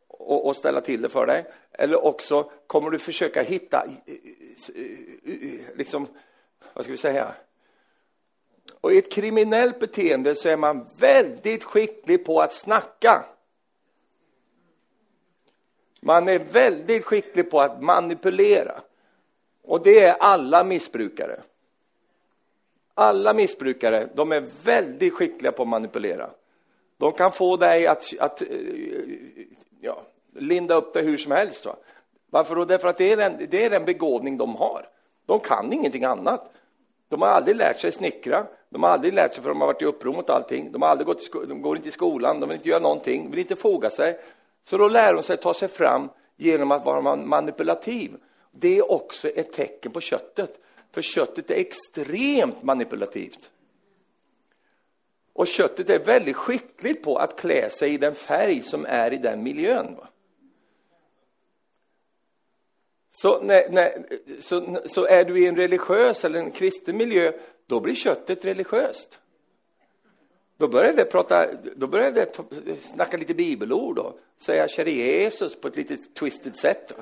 och, 0.08 0.48
och 0.48 0.56
ställa 0.56 0.82
till 0.82 1.02
det 1.02 1.10
för 1.10 1.26
dig, 1.26 1.46
eller 1.72 2.06
också 2.06 2.52
kommer 2.68 2.90
du 2.90 3.00
försöka 3.00 3.44
hitta, 3.44 3.86
eh, 3.86 4.14
eh, 5.34 5.60
liksom, 5.76 6.08
vad 6.74 6.84
ska 6.84 6.92
vi 6.92 6.98
säga, 6.98 7.34
och 8.82 8.94
i 8.94 8.98
ett 8.98 9.12
kriminellt 9.12 9.80
beteende 9.80 10.36
så 10.36 10.50
är 10.50 10.58
man 10.58 10.88
väldigt 10.98 11.64
skicklig 11.64 12.26
på 12.26 12.42
att 12.42 12.54
snacka 12.54 13.26
Man 16.02 16.28
är 16.28 16.40
väldigt 16.40 17.06
skicklig 17.06 17.52
på 17.52 17.62
att 17.62 17.82
manipulera. 17.82 18.82
Och 19.64 19.84
det 19.84 20.00
är 20.00 20.14
alla 20.14 20.64
missbrukare. 20.64 21.40
Alla 22.94 23.34
missbrukare, 23.34 24.08
de 24.14 24.32
är 24.32 24.46
väldigt 24.64 25.14
skickliga 25.14 25.52
på 25.52 25.62
att 25.62 25.70
manipulera. 25.70 26.30
De 26.98 27.12
kan 27.12 27.32
få 27.32 27.58
dig 27.58 27.88
att, 27.88 28.14
att 28.20 28.42
eh, 28.42 28.48
ja, 29.82 30.02
linda 30.36 30.76
upp 30.76 30.94
dig 30.94 31.04
hur 31.04 31.18
som 31.18 31.32
helst. 31.32 31.66
Va? 31.66 31.76
Varför 32.30 32.56
då? 32.56 32.66
Därför 32.66 32.88
att 32.88 32.98
det 32.98 33.12
är, 33.12 33.18
den, 33.18 33.48
det 33.50 33.66
är 33.66 33.70
den 33.70 33.86
begåvning 33.86 34.38
de 34.38 34.56
har. 34.56 34.90
De 35.26 35.40
kan 35.40 35.74
ingenting 35.74 36.04
annat. 36.04 36.52
De 37.10 37.22
har 37.22 37.30
aldrig 37.30 37.58
lärt 37.58 37.80
sig 37.80 37.92
snickra, 37.92 38.46
de 38.70 38.84
har 38.84 38.90
aldrig 38.90 39.14
lärt 39.14 39.34
sig 39.34 39.44
för 39.44 39.50
de 39.50 39.62
har 39.62 39.68
varit 39.68 39.82
i 39.82 39.86
uppror 39.86 40.14
mot 40.14 40.30
allting. 40.30 40.72
De, 40.72 40.82
har 40.82 40.90
aldrig 40.90 41.06
gått 41.06 41.48
de 41.48 41.62
går 41.62 41.76
inte 41.76 41.88
i 41.88 41.92
skolan, 41.92 42.40
de 42.40 42.50
vill 42.50 42.56
inte 42.56 42.70
göra 42.70 42.80
någonting, 42.80 43.30
vill 43.32 43.40
inte 43.40 43.56
foga 43.56 43.90
sig. 43.90 44.20
Så 44.64 44.78
då 44.78 44.88
lär 44.88 45.14
de 45.14 45.24
sig 45.24 45.38
ta 45.38 45.54
sig 45.54 45.68
fram 45.68 46.10
genom 46.38 46.72
att 46.72 46.86
vara 46.86 47.16
manipulativ. 47.16 48.16
Det 48.56 48.78
är 48.78 48.92
också 48.92 49.30
ett 49.30 49.52
tecken 49.54 49.92
på 49.92 50.02
köttet, 50.02 50.60
för 50.92 51.02
köttet 51.02 51.52
är 51.52 51.56
extremt 51.56 52.64
manipulativt. 52.64 53.50
Och 55.34 55.48
köttet 55.48 55.90
är 55.90 56.00
väldigt 56.00 56.36
skickligt 56.36 57.04
på 57.04 57.18
att 57.18 57.40
klä 57.40 57.70
sig 57.70 57.94
i 57.94 57.98
den 57.98 58.16
färg 58.16 58.62
som 58.62 58.86
är 58.86 59.14
i 59.14 59.18
den 59.18 59.44
miljön. 59.44 59.96
Va? 59.96 60.08
Så, 63.12 63.42
när, 63.42 63.70
när, 63.70 64.06
så, 64.42 64.82
så 64.86 65.06
är 65.06 65.26
du 65.26 65.44
i 65.44 65.48
en 65.48 65.56
religiös 65.56 66.26
eller 66.26 66.40
en 66.40 66.52
kristen 66.52 66.98
miljö, 66.98 67.32
då 67.68 67.80
blir 67.80 67.96
köttet 67.96 68.46
religiöst. 68.46 69.20
Då 70.58 70.68
börjar 70.68 70.94
det, 70.94 71.06
prata, 71.06 71.48
då 71.76 71.88
börjar 71.88 72.12
det 72.12 72.82
snacka 72.82 73.18
lite 73.18 73.34
bibelord 73.34 74.00
och 74.00 74.20
säga 74.38 74.68
käre 74.68 74.92
Jesus 74.92 75.56
på 75.56 75.68
ett 75.68 75.76
lite 75.76 75.98
twisted 75.98 76.58
sätt. 76.58 76.94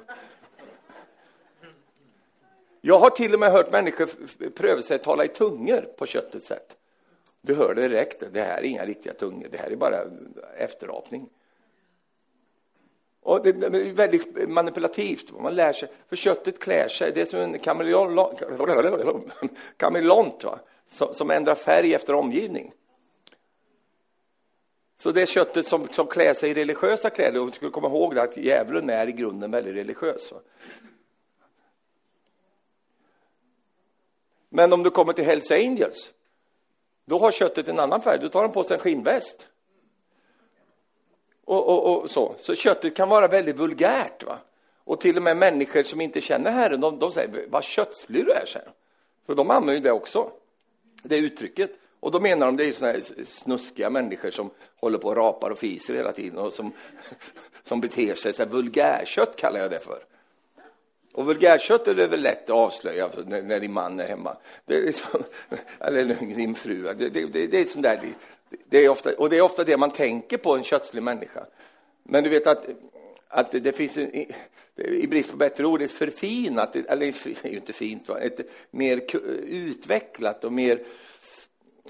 Jag 2.82 3.00
har 3.00 3.10
till 3.10 3.34
och 3.34 3.40
med 3.40 3.52
hört 3.52 3.72
människor 3.72 4.10
pröva 4.50 4.82
sig 4.82 4.96
att 4.96 5.04
tala 5.04 5.26
i 5.26 5.28
tungor 5.28 5.82
på 5.98 6.06
köttets 6.06 6.48
sätt. 6.48 6.78
Du 7.42 7.56
hör 7.56 7.76
det 7.76 7.88
direkt, 7.88 8.24
det 8.32 8.42
här 8.42 8.58
är 8.58 8.64
inga 8.64 8.86
riktiga 8.86 9.14
tungor, 9.14 9.48
det 9.52 9.58
här 9.58 9.72
är 9.72 9.76
bara 9.76 10.06
efterapning. 10.58 11.30
Och 13.22 13.44
det 13.44 13.50
är 13.50 13.94
väldigt 13.94 14.50
manipulativt, 14.50 15.32
man 15.32 15.56
lär 15.56 15.74
sig, 15.74 15.90
för 16.10 16.16
köttet 16.16 16.60
klär 16.60 16.88
sig, 16.88 17.12
det 17.12 17.22
är 17.22 17.26
som 17.26 17.40
en 17.40 17.60
kameleont, 19.78 20.46
som 21.14 21.32
ändrar 21.32 21.56
färg 21.56 21.94
efter 21.94 22.14
omgivning. 22.14 22.74
Så 24.98 25.12
det 25.12 25.22
är 25.22 25.26
köttet 25.26 25.68
som, 25.68 25.88
som 25.88 26.08
klär 26.08 26.34
sig 26.34 26.50
i 26.50 26.54
religiösa 26.54 27.10
kläder, 27.10 27.40
och 27.40 27.46
du 27.46 27.52
ska 27.52 27.70
komma 27.70 27.88
ihåg 27.88 28.16
det, 28.16 28.22
att 28.22 28.38
djävulen 28.38 28.90
är 28.90 29.08
i 29.08 29.12
grunden 29.12 29.52
väldigt 29.52 29.76
religiös. 29.76 30.32
Va? 30.32 30.40
Men 34.54 34.74
om 34.74 34.84
du 34.84 34.90
kommer 34.90 35.14
till 35.14 35.26
Hells 35.26 35.52
Angels, 35.52 36.12
då 37.06 37.20
har 37.20 37.32
köttet 37.32 37.68
en 37.68 37.80
annan 37.80 38.02
färg, 38.02 38.20
Du 38.20 38.30
tar 38.30 38.42
de 38.42 38.52
på 38.52 38.64
sig 38.64 38.74
en 38.74 38.80
skinnväst. 38.80 39.48
Och, 41.46 41.68
och, 41.68 42.02
och, 42.02 42.12
så. 42.12 42.36
så 42.38 42.56
köttet 42.56 42.96
kan 42.96 43.10
vara 43.10 43.28
väldigt 43.28 43.56
vulgärt. 43.56 44.24
Va? 44.24 44.38
Och 44.84 45.00
till 45.00 45.18
och 45.18 45.24
med 45.24 45.38
människor 45.38 45.84
som 45.84 46.02
inte 46.02 46.22
känner 46.22 46.52
Herren, 46.52 46.82
de, 46.82 47.00
de 47.00 47.12
säger 47.12 47.46
vad 47.50 47.64
kötslig 47.64 48.26
du 48.26 48.32
är, 48.32 48.46
säger 48.46 48.72
För 49.26 49.36
de 49.36 49.52
använder 49.52 49.74
ju 49.74 49.80
det 49.80 49.92
också, 49.92 50.32
det 51.04 51.18
uttrycket. 51.18 51.72
Och 52.00 52.12
då 52.12 52.20
menar 52.20 52.46
de 52.46 52.58
det 52.58 52.66
är 52.66 52.72
såna 52.72 52.92
här 52.92 53.02
snuskiga 53.26 53.90
människor 53.90 54.32
som 54.32 54.50
håller 54.76 54.98
på 54.98 55.08
och 55.08 55.16
rapar 55.16 55.50
och 55.50 55.58
fiser 55.58 55.94
hela 55.94 56.12
tiden 56.12 56.38
och 56.38 56.54
som, 56.54 56.72
som 57.64 57.82
beter 57.82 58.16
sig 58.16 58.34
så 58.34 58.44
här, 58.44 58.50
vulgärkött 58.50 59.36
kallar 59.36 59.60
jag 59.60 59.72
det 59.72 59.80
för. 59.80 60.04
Och 61.14 61.26
vulgärkött 61.26 61.88
är 61.88 61.96
det 61.96 62.08
väl 62.08 62.22
lätt 62.22 62.44
att 62.44 62.56
avslöja 62.56 63.10
när, 63.26 63.42
när 63.42 63.60
din 63.60 63.74
man 63.74 64.00
är 64.00 64.08
hemma. 64.08 64.38
Det 64.66 64.76
är 64.76 64.82
liksom, 64.82 65.24
eller 65.80 66.36
din 66.36 66.56
fru. 66.56 66.94
Det, 66.94 67.10
det, 67.10 67.26
det, 67.26 67.48
det 67.48 67.58
är 67.58 67.66
sånt 67.66 67.84
där, 67.84 68.00
det 68.70 68.78
är 68.78 68.90
ofta, 68.90 69.14
och 69.18 69.30
det 69.30 69.38
är 69.38 69.42
ofta 69.42 69.64
det 69.64 69.78
man 69.78 69.92
tänker 69.92 70.38
på 70.38 70.56
en 70.56 70.64
kötslig 70.64 71.04
människa. 71.04 71.46
Men 72.04 72.24
du 72.24 72.30
vet 72.30 72.48
att, 72.48 72.66
att 73.28 73.52
det 73.52 73.76
finns, 73.76 73.98
en, 73.98 74.26
i 74.76 75.08
brist 75.08 75.32
på 75.32 75.38
bättre 75.38 75.66
ord, 75.66 75.82
ett 75.82 75.92
förfinat, 75.92 76.76
eller 76.76 76.96
det 77.24 77.46
är 77.46 77.52
ju 77.52 77.58
inte 77.58 77.74
fint, 77.74 78.10
va? 78.10 78.20
ett 78.20 78.40
mer 78.72 79.02
utvecklat 79.48 80.44
och 80.44 80.54
mer 80.54 80.84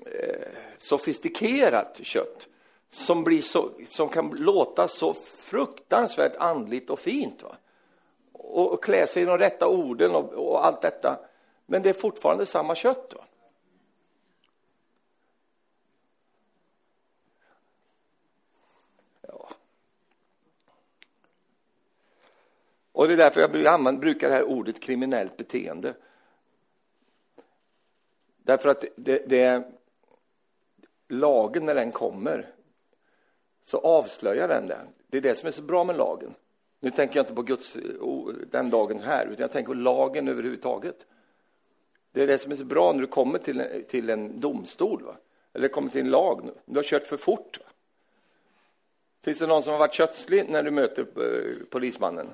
eh, 0.05 0.47
sofistikerat 0.77 1.99
kött 2.03 2.47
som, 2.89 3.23
blir 3.23 3.41
så, 3.41 3.71
som 3.87 4.09
kan 4.09 4.29
låta 4.29 4.87
så 4.87 5.15
fruktansvärt 5.37 6.35
andligt 6.35 6.89
och 6.89 6.99
fint. 6.99 7.43
Va? 7.43 7.57
Och, 8.43 8.83
klä 8.83 9.07
sig 9.07 9.23
i 9.23 9.25
de 9.25 9.37
rätta 9.37 9.67
orden 9.67 10.15
och, 10.15 10.33
och 10.33 10.65
allt 10.65 10.81
detta. 10.81 11.19
Men 11.65 11.83
det 11.83 11.89
är 11.89 11.93
fortfarande 11.93 12.45
samma 12.45 12.75
kött. 12.75 13.13
Va? 13.17 13.25
Och 23.01 23.07
det 23.07 23.13
är 23.13 23.17
därför 23.17 23.41
jag 23.41 23.99
brukar 23.99 24.29
det 24.29 24.33
här 24.33 24.43
ordet 24.43 24.79
kriminellt 24.79 25.37
beteende. 25.37 25.93
Därför 28.37 28.69
att 28.69 28.85
det, 28.95 29.29
det, 29.29 29.71
lagen, 31.07 31.65
när 31.65 31.75
den 31.75 31.91
kommer, 31.91 32.53
så 33.63 33.77
avslöjar 33.77 34.47
den 34.47 34.67
det. 34.67 34.87
Det 35.07 35.17
är 35.17 35.21
det 35.21 35.35
som 35.35 35.47
är 35.47 35.51
så 35.51 35.61
bra 35.61 35.83
med 35.83 35.97
lagen. 35.97 36.35
Nu 36.83 36.91
tänker 36.91 37.15
jag 37.15 37.23
inte 37.23 37.33
på 37.33 37.41
Guds, 37.41 37.77
den 38.51 38.69
dagen 38.69 38.99
här, 38.99 39.25
utan 39.25 39.41
jag 39.41 39.51
tänker 39.51 39.67
på 39.67 39.73
lagen 39.73 40.27
överhuvudtaget. 40.27 41.05
Det 42.11 42.23
är 42.23 42.27
det 42.27 42.37
som 42.37 42.51
är 42.51 42.55
så 42.55 42.65
bra 42.65 42.93
när 42.93 43.01
du 43.01 43.07
kommer 43.07 43.39
till, 43.39 43.83
till 43.87 44.09
en 44.09 44.39
domstol, 44.39 45.03
va? 45.03 45.15
eller 45.53 45.67
kommer 45.67 45.89
till 45.89 46.01
en 46.01 46.09
lag. 46.09 46.49
Du 46.65 46.75
har 46.75 46.83
kört 46.83 47.07
för 47.07 47.17
fort. 47.17 47.59
Va? 47.59 47.65
Finns 49.21 49.39
det 49.39 49.47
någon 49.47 49.63
som 49.63 49.71
har 49.71 49.79
varit 49.79 49.93
kötslig 49.93 50.49
när 50.49 50.63
du 50.63 50.71
möter 50.71 51.01
eh, 51.01 51.65
polismannen? 51.69 52.27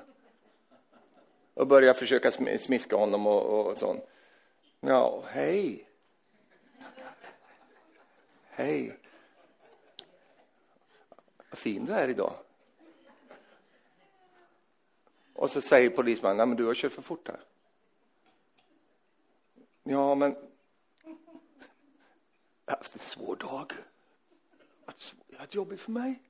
och 1.58 1.66
börjar 1.66 1.94
försöka 1.94 2.30
smiska 2.58 2.96
honom 2.96 3.26
och, 3.26 3.66
och 3.66 3.78
sånt. 3.78 4.04
Ja, 4.80 5.22
hej. 5.26 5.88
Hej. 8.50 8.96
Vad 11.50 11.58
fin 11.58 11.84
du 11.84 11.92
är 11.92 12.08
idag. 12.08 12.32
Och 15.38 15.50
så 15.50 15.60
säger 15.60 15.90
polismannen, 15.90 16.36
nej 16.36 16.46
men 16.46 16.56
du 16.56 16.64
har 16.64 16.74
kört 16.74 16.92
för 16.92 17.02
fort 17.02 17.28
här. 17.28 17.40
Ja, 19.82 20.14
men 20.14 20.36
jag 22.66 22.72
har 22.72 22.76
haft 22.76 22.94
en 22.94 23.00
svår 23.00 23.36
dag. 23.36 23.72
Det 24.86 25.36
har 25.36 25.38
varit 25.38 25.54
jobbigt 25.54 25.80
för 25.80 25.90
mig. 25.90 26.22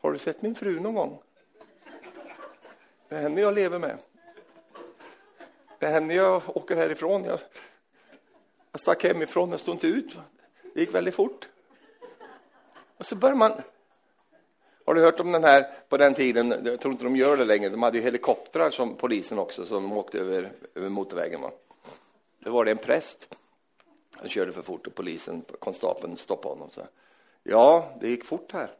Har 0.00 0.12
du 0.12 0.18
sett 0.18 0.42
min 0.42 0.54
fru 0.54 0.80
någon 0.80 0.94
gång? 0.94 1.22
Det 3.08 3.16
är 3.16 3.22
henne 3.22 3.40
jag 3.40 3.54
lever 3.54 3.78
med. 3.78 3.98
Det 5.78 5.86
är 5.86 5.92
henne 5.92 6.14
jag 6.14 6.56
åker 6.56 6.76
härifrån. 6.76 7.24
Jag, 7.24 7.40
jag 8.72 8.80
stack 8.80 9.04
hemifrån, 9.04 9.50
jag 9.50 9.60
stod 9.60 9.74
inte 9.74 9.86
ut. 9.86 10.18
Det 10.74 10.80
gick 10.80 10.94
väldigt 10.94 11.14
fort. 11.14 11.48
Och 12.96 13.06
så 13.06 13.16
börjar 13.16 13.36
man... 13.36 13.52
Har 14.86 14.94
du 14.94 15.00
hört 15.00 15.20
om 15.20 15.32
den 15.32 15.44
här 15.44 15.66
på 15.88 15.96
den 15.96 16.14
tiden? 16.14 16.62
Jag 16.64 16.80
tror 16.80 16.92
inte 16.92 17.04
de 17.04 17.16
gör 17.16 17.36
det 17.36 17.44
längre. 17.44 17.68
De 17.68 17.82
hade 17.82 17.98
ju 17.98 18.04
helikoptrar 18.04 18.70
som 18.70 18.96
polisen 18.96 19.38
också 19.38 19.66
som 19.66 19.92
åkte 19.92 20.18
över, 20.18 20.52
över 20.74 20.88
motorvägen. 20.88 21.40
Va? 21.40 21.50
Då 22.38 22.52
var 22.52 22.64
det 22.64 22.70
en 22.70 22.78
präst. 22.78 23.36
Han 24.16 24.28
körde 24.28 24.52
för 24.52 24.62
fort 24.62 24.86
och 24.86 24.94
polisen, 24.94 25.44
konstapeln, 25.58 26.16
stoppade 26.16 26.54
honom. 26.54 26.70
Så. 26.70 26.82
Ja, 27.42 27.96
det 28.00 28.08
gick 28.08 28.24
fort 28.24 28.52
här. 28.52 28.70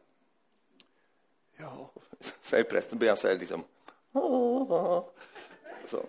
Ja, 1.57 1.91
säger 2.43 2.65
prästen, 2.65 2.99
blir 2.99 3.09
han 3.09 3.17
så 3.17 3.29
här 3.29 3.39
liksom. 3.39 3.65
Så. 5.87 6.03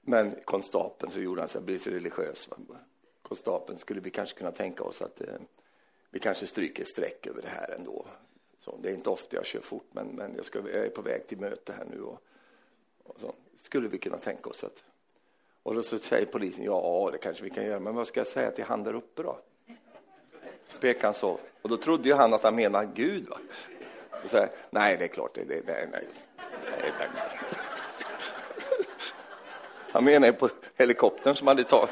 Men 0.00 0.38
konstapeln 0.44 1.12
så 1.12 1.20
gjorde 1.20 1.40
han 1.40 1.48
så 1.48 1.58
här, 1.58 1.64
blir 1.64 1.78
så 1.78 1.90
religiös. 1.90 2.48
Konstapeln 3.22 3.78
skulle 3.78 4.00
vi 4.00 4.10
kanske 4.10 4.38
kunna 4.38 4.50
tänka 4.50 4.84
oss 4.84 5.02
att 5.02 5.20
eh, 5.20 5.34
vi 6.10 6.20
kanske 6.20 6.46
stryker 6.46 6.84
streck 6.84 7.26
över 7.26 7.42
det 7.42 7.48
här 7.48 7.74
ändå. 7.78 8.06
Så, 8.60 8.78
det 8.82 8.88
är 8.88 8.92
inte 8.92 9.10
ofta 9.10 9.36
jag 9.36 9.46
kör 9.46 9.60
fort, 9.60 9.86
men, 9.92 10.06
men 10.06 10.36
jag, 10.36 10.44
ska, 10.44 10.58
jag 10.58 10.86
är 10.86 10.90
på 10.90 11.02
väg 11.02 11.26
till 11.26 11.38
möte 11.38 11.72
här 11.72 11.84
nu. 11.90 12.02
Och, 12.02 12.22
och 13.04 13.20
så. 13.20 13.34
Skulle 13.62 13.88
vi 13.88 13.98
kunna 13.98 14.18
tänka 14.18 14.50
oss 14.50 14.64
att... 14.64 14.84
Och 15.62 15.74
då 15.74 15.82
så 15.82 15.98
säger 15.98 16.26
polisen, 16.26 16.64
ja, 16.64 17.08
det 17.12 17.18
kanske 17.18 17.44
vi 17.44 17.50
kan 17.50 17.64
göra, 17.64 17.80
men 17.80 17.94
vad 17.94 18.06
ska 18.06 18.20
jag 18.20 18.26
säga 18.26 18.50
till 18.50 18.64
han 18.64 18.84
där 18.84 18.94
uppe 18.94 19.22
då? 19.22 19.38
Så 20.66 20.78
pekar 20.78 21.04
han 21.08 21.14
så. 21.14 21.38
Och 21.62 21.68
då 21.68 21.76
trodde 21.76 22.08
ju 22.08 22.14
han 22.14 22.34
att 22.34 22.42
han 22.42 22.54
menade 22.54 22.90
Gud. 22.94 23.28
Va? 23.28 23.38
Och 24.24 24.30
så 24.30 24.36
här, 24.36 24.50
nej, 24.70 24.96
det 24.96 25.04
är 25.04 25.08
klart, 25.08 25.34
det, 25.34 25.44
det, 25.44 25.62
nej, 25.66 25.88
nej, 25.92 26.06
nej, 26.70 26.92
nej. 26.98 27.08
Han 29.92 30.04
menar 30.04 30.26
ju 30.26 30.32
på 30.32 30.48
helikoptern 30.74 31.34
som 31.34 31.46
hade 31.46 31.64
tagit... 31.64 31.90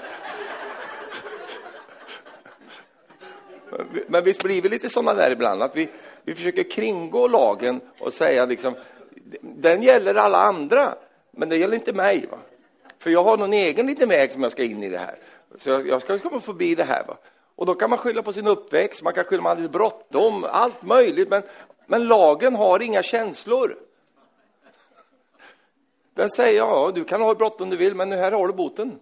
Men 4.07 4.25
visst 4.25 4.43
blir 4.43 4.62
vi 4.62 4.69
lite 4.69 4.88
sådana 4.88 5.14
där 5.14 5.31
ibland, 5.31 5.62
att 5.62 5.76
vi, 5.76 5.88
vi 6.25 6.35
försöker 6.35 6.71
kringgå 6.71 7.28
lagen 7.28 7.81
och 8.00 8.12
säga 8.12 8.47
liksom, 8.47 8.75
den 9.40 9.83
gäller 9.83 10.14
alla 10.14 10.38
andra, 10.38 10.95
men 11.31 11.49
det 11.49 11.57
gäller 11.57 11.75
inte 11.75 11.93
mig. 11.93 12.26
Va? 12.31 12.38
För 12.99 13.11
jag 13.11 13.25
har 13.25 13.37
någon 13.37 13.52
egen 13.52 13.87
liten 13.87 14.09
väg 14.09 14.33
som 14.33 14.43
jag 14.43 14.52
ska 14.52 14.62
in 14.62 14.83
i 14.83 14.88
det 14.88 14.99
här. 14.99 15.19
Så 15.59 15.71
jag, 15.71 15.88
jag 15.88 16.02
ska 16.02 16.19
komma 16.19 16.40
förbi 16.40 16.75
det 16.75 16.85
här. 16.85 17.04
Va? 17.07 17.16
Och 17.57 17.66
då 17.66 17.75
kan 17.75 17.90
man 17.90 17.99
skylla 17.99 18.23
på 18.23 18.33
sin 18.33 18.47
uppväxt, 18.47 19.02
man 19.02 19.12
kan 19.12 19.25
skylla 19.25 19.43
på 19.43 19.49
att 19.49 19.57
man 19.57 19.62
hade 19.62 19.78
bråttom, 19.78 20.45
allt 20.45 20.83
möjligt. 20.83 21.28
Men, 21.28 21.43
men 21.87 22.07
lagen 22.07 22.54
har 22.54 22.83
inga 22.83 23.02
känslor. 23.02 23.78
Den 26.14 26.31
säger, 26.31 26.59
ja, 26.59 26.93
du 26.95 27.04
kan 27.04 27.21
ha 27.21 27.28
hur 27.28 27.35
bråttom 27.35 27.71
du 27.71 27.76
vill, 27.76 27.95
men 27.95 28.12
här 28.12 28.33
har 28.33 28.47
du 28.47 28.52
boten. 28.52 29.00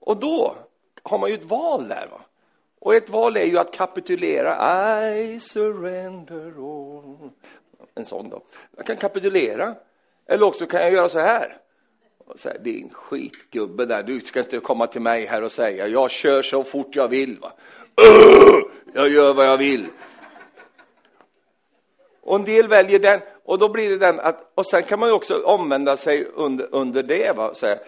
Och 0.00 0.16
då 0.16 0.56
har 1.02 1.18
man 1.18 1.30
ju 1.30 1.34
ett 1.34 1.44
val 1.44 1.88
där. 1.88 2.08
Va? 2.10 2.20
Och 2.84 2.94
ett 2.94 3.10
val 3.10 3.36
är 3.36 3.44
ju 3.44 3.58
att 3.58 3.72
kapitulera. 3.72 5.16
I 5.16 5.40
surrender 5.40 6.52
all. 6.58 7.30
En 7.94 8.04
sån 8.04 8.28
då. 8.28 8.42
Jag 8.76 8.86
kan 8.86 8.96
kapitulera. 8.96 9.74
Eller 10.26 10.46
också 10.46 10.66
kan 10.66 10.80
jag 10.80 10.92
göra 10.92 11.08
så 11.08 11.18
här. 11.18 11.56
Och 12.26 12.38
säga, 12.38 12.58
din 12.58 12.90
skitgubbe 12.92 13.86
där, 13.86 14.02
du 14.02 14.20
ska 14.20 14.40
inte 14.40 14.58
komma 14.58 14.86
till 14.86 15.00
mig 15.00 15.26
här 15.26 15.42
och 15.42 15.52
säga, 15.52 15.86
jag 15.86 16.10
kör 16.10 16.42
så 16.42 16.64
fort 16.64 16.96
jag 16.96 17.08
vill. 17.08 17.38
Va? 17.40 17.52
jag 18.94 19.08
gör 19.08 19.34
vad 19.34 19.46
jag 19.46 19.58
vill. 19.58 19.86
Och 22.22 22.36
en 22.36 22.44
del 22.44 22.68
väljer 22.68 22.98
den, 22.98 23.20
och 23.44 23.58
då 23.58 23.68
blir 23.68 23.90
det 23.90 23.98
den 23.98 24.20
att, 24.20 24.52
och 24.54 24.66
sen 24.66 24.82
kan 24.82 25.00
man 25.00 25.08
ju 25.08 25.14
också 25.14 25.42
omvända 25.42 25.96
sig 25.96 26.24
under, 26.34 26.68
under 26.74 27.02
det. 27.02 27.36
Va? 27.36 27.50
Och 27.50 27.56
säga, 27.56 27.78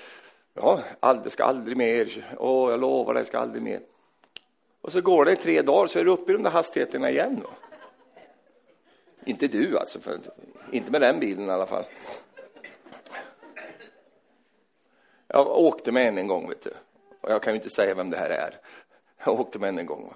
ja, 0.54 0.80
det 1.24 1.30
ska 1.30 1.44
aldrig 1.44 1.76
mer, 1.76 2.34
åh, 2.38 2.70
jag 2.70 2.80
lovar 2.80 3.14
det 3.14 3.24
ska 3.24 3.38
aldrig 3.38 3.62
mer. 3.62 3.80
Och 4.86 4.92
så 4.92 5.00
går 5.00 5.24
det 5.24 5.36
tre 5.36 5.62
dagar 5.62 5.86
så 5.86 5.98
är 5.98 6.04
du 6.04 6.10
uppe 6.10 6.32
i 6.32 6.34
de 6.34 6.42
där 6.42 6.50
hastigheterna 6.50 7.10
igen. 7.10 7.40
Då. 7.42 7.50
Inte 9.24 9.48
du 9.48 9.78
alltså, 9.78 10.00
för, 10.00 10.20
inte 10.70 10.90
med 10.90 11.00
den 11.00 11.20
bilen 11.20 11.48
i 11.48 11.50
alla 11.50 11.66
fall. 11.66 11.84
Jag 15.26 15.46
åkte 15.46 15.92
med 15.92 16.08
en 16.08 16.18
en 16.18 16.28
gång, 16.28 16.48
vet 16.48 16.62
du. 16.62 16.72
Och 17.20 17.32
jag 17.32 17.42
kan 17.42 17.52
ju 17.52 17.56
inte 17.56 17.70
säga 17.70 17.94
vem 17.94 18.10
det 18.10 18.16
här 18.16 18.30
är. 18.30 18.60
Jag 19.24 19.40
åkte 19.40 19.58
med 19.58 19.68
en 19.68 19.78
en 19.78 19.86
gång. 19.86 20.14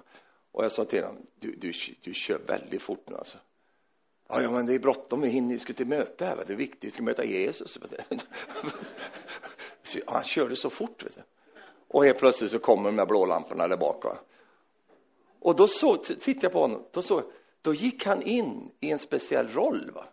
Och 0.51 0.63
jag 0.63 0.71
sa 0.71 0.85
till 0.85 1.03
honom, 1.03 1.25
du, 1.39 1.51
du, 1.51 1.73
du 2.01 2.13
kör 2.13 2.39
väldigt 2.47 2.81
fort 2.81 3.09
nu 3.09 3.15
alltså. 3.15 3.37
Ja, 4.29 4.41
ja 4.41 4.51
men 4.51 4.65
det 4.65 4.73
är 4.73 4.79
bråttom, 4.79 5.21
vi 5.21 5.29
hinner, 5.29 5.53
vi 5.53 5.59
ska 5.59 5.73
till 5.73 5.87
möte 5.87 6.25
här, 6.25 6.43
det 6.47 6.53
är 6.53 6.57
viktigt, 6.57 6.83
vi 6.83 6.91
ska 6.91 7.03
möta 7.03 7.25
Jesus. 7.25 7.77
Så 9.83 9.99
han 10.05 10.23
körde 10.23 10.55
så 10.55 10.69
fort, 10.69 11.03
vet 11.03 11.15
du. 11.15 11.21
Och 11.87 12.05
helt 12.05 12.19
plötsligt 12.19 12.51
så 12.51 12.59
kommer 12.59 12.89
de 12.89 12.95
där 12.95 13.05
blålamporna 13.05 13.67
där 13.67 13.77
bak. 13.77 14.03
Va? 14.03 14.17
Och 15.41 15.55
då 15.55 15.67
så, 15.67 15.97
tittade 15.97 16.45
jag 16.45 16.51
på 16.51 16.59
honom, 16.59 16.85
då, 16.91 17.01
så, 17.01 17.23
då 17.61 17.73
gick 17.73 18.05
han 18.05 18.21
in 18.21 18.71
i 18.79 18.91
en 18.91 18.99
speciell 18.99 19.47
roll. 19.47 19.91
Va? 19.91 20.05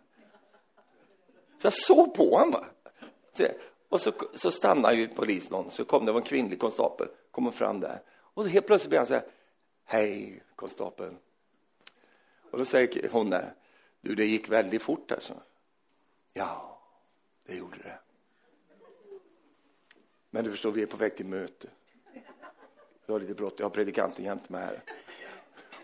Så 1.61 1.65
jag 1.65 1.73
såg 1.73 2.13
på 2.13 2.37
honom. 2.37 2.51
Va? 2.51 2.65
Och 3.89 4.01
så, 4.01 4.11
så 4.33 4.51
stannade 4.51 4.95
ju 4.95 5.07
polisen 5.07 5.51
någon, 5.51 5.71
så 5.71 5.85
kom 5.85 6.05
det 6.05 6.11
var 6.11 6.19
en 6.19 6.25
kvinnlig 6.25 6.59
konstapel, 6.59 7.07
kom 7.31 7.51
fram 7.51 7.79
där. 7.79 8.01
Och 8.09 8.43
så 8.43 8.49
helt 8.49 8.67
plötsligt 8.67 8.89
blir 8.89 8.99
han 8.99 9.07
så 9.07 9.13
här, 9.13 9.23
hej 9.85 10.43
konstapeln. 10.55 11.17
Och 12.51 12.57
då 12.57 12.65
säger 12.65 13.09
hon 13.11 13.29
där, 13.29 13.53
du 14.01 14.15
det 14.15 14.25
gick 14.25 14.49
väldigt 14.49 14.81
fort 14.81 15.11
alltså. 15.11 15.33
Ja, 16.33 16.81
det 17.45 17.55
gjorde 17.55 17.77
det. 17.77 17.99
Men 20.29 20.43
du 20.43 20.51
förstår, 20.51 20.71
vi 20.71 20.81
är 20.81 20.87
på 20.87 20.97
väg 20.97 21.15
till 21.15 21.25
möte. 21.25 21.67
Jag 23.05 23.13
har 23.13 23.19
lite 23.19 23.33
bråttom, 23.33 23.57
jag 23.57 23.65
har 23.65 23.69
predikanten 23.69 24.25
jämte 24.25 24.51
mig 24.51 24.65
här. 24.65 24.83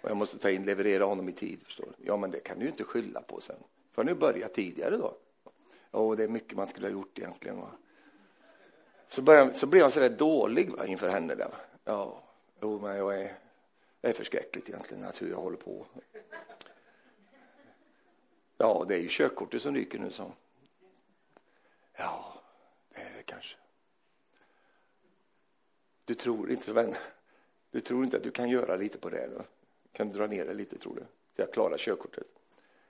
Och 0.06 0.12
jag 0.12 0.18
måste 0.18 0.38
ta 0.38 0.50
in, 0.50 0.66
leverera 0.66 1.04
honom 1.04 1.30
i 1.30 1.32
tid, 1.32 1.60
förstår 1.64 1.86
du. 1.86 2.06
Ja, 2.06 2.18
men 2.18 2.32
det 2.32 2.40
kan 2.40 2.60
du 2.60 2.66
ju 2.66 2.72
inte 2.72 2.84
skylla 2.84 3.22
på 3.22 3.42
sen. 3.42 3.56
För 3.92 4.04
nu 4.04 4.14
börja 4.14 4.48
tidigare 4.48 4.98
då. 4.98 5.18
Och 5.92 6.18
det 6.18 6.24
är 6.24 6.28
mycket 6.28 6.58
man 6.58 6.68
skulle 6.68 6.88
ha 6.88 6.92
gjort 6.92 7.20
egentligen. 7.20 7.58
Va? 7.58 7.72
Så, 9.08 9.22
började, 9.22 9.54
så 9.54 9.68
blev 9.68 9.82
han 9.82 9.92
så 9.92 10.00
där 10.00 10.10
dålig 10.10 10.72
va, 10.72 10.86
inför 10.86 11.10
henne. 11.10 11.36
Där. 11.36 11.48
Ja, 11.84 12.24
jo, 12.62 12.80
men 12.80 12.98
jag 12.98 13.22
är, 13.22 13.38
det 14.02 14.08
är 14.08 14.14
förskräckligt 14.14 14.70
egentligen 14.70 15.04
att 15.04 15.22
hur 15.22 15.30
jag 15.30 15.38
håller 15.38 15.58
på. 15.58 15.86
Ja, 18.58 18.86
det 18.88 18.96
är 18.96 19.00
ju 19.00 19.10
körkortet 19.10 19.62
som 19.62 19.76
ryker 19.76 20.00
nu, 20.00 20.12
så. 20.12 20.32
Ja, 21.98 22.42
det 22.90 23.02
är 23.02 23.14
det 23.18 23.24
kanske. 23.24 23.58
Du 26.06 26.16
tror 26.16 26.52
inte, 26.52 26.74
vän, 26.74 26.96
du 27.72 27.80
tror 27.80 28.04
inte 28.04 28.18
att 28.18 28.24
du 28.24 28.32
kan 28.32 28.50
göra 28.50 28.76
lite 28.76 28.98
på 28.98 29.10
det? 29.10 29.28
Då? 29.28 29.46
Kan 29.96 30.10
du 30.10 30.18
dra 30.18 30.28
ner 30.28 30.46
det 30.46 30.54
lite, 30.54 30.78
tror 30.78 30.96
du? 30.96 31.02
Så 31.36 31.42
jag 31.42 31.54
klarar 31.54 31.78
körkortet? 31.78 32.28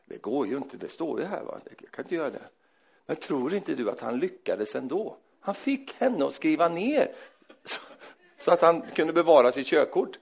Det 0.05 0.21
går 0.21 0.47
ju 0.47 0.57
inte, 0.57 0.77
det 0.77 0.89
står 0.89 1.19
ju 1.19 1.25
här. 1.25 1.43
Va? 1.43 1.59
Jag 1.79 1.91
kan 1.91 2.05
inte 2.05 2.15
göra 2.15 2.29
det. 2.29 2.49
Men 3.05 3.15
tror 3.15 3.53
inte 3.53 3.75
du 3.75 3.89
att 3.89 3.99
han 3.99 4.19
lyckades 4.19 4.75
ändå? 4.75 5.17
Han 5.39 5.55
fick 5.55 5.93
henne 5.93 6.25
att 6.25 6.33
skriva 6.33 6.69
ner 6.69 7.07
så, 7.63 7.81
så 8.37 8.51
att 8.51 8.61
han 8.61 8.81
kunde 8.81 9.13
bevara 9.13 9.51
sitt 9.51 9.67
körkort. 9.67 10.19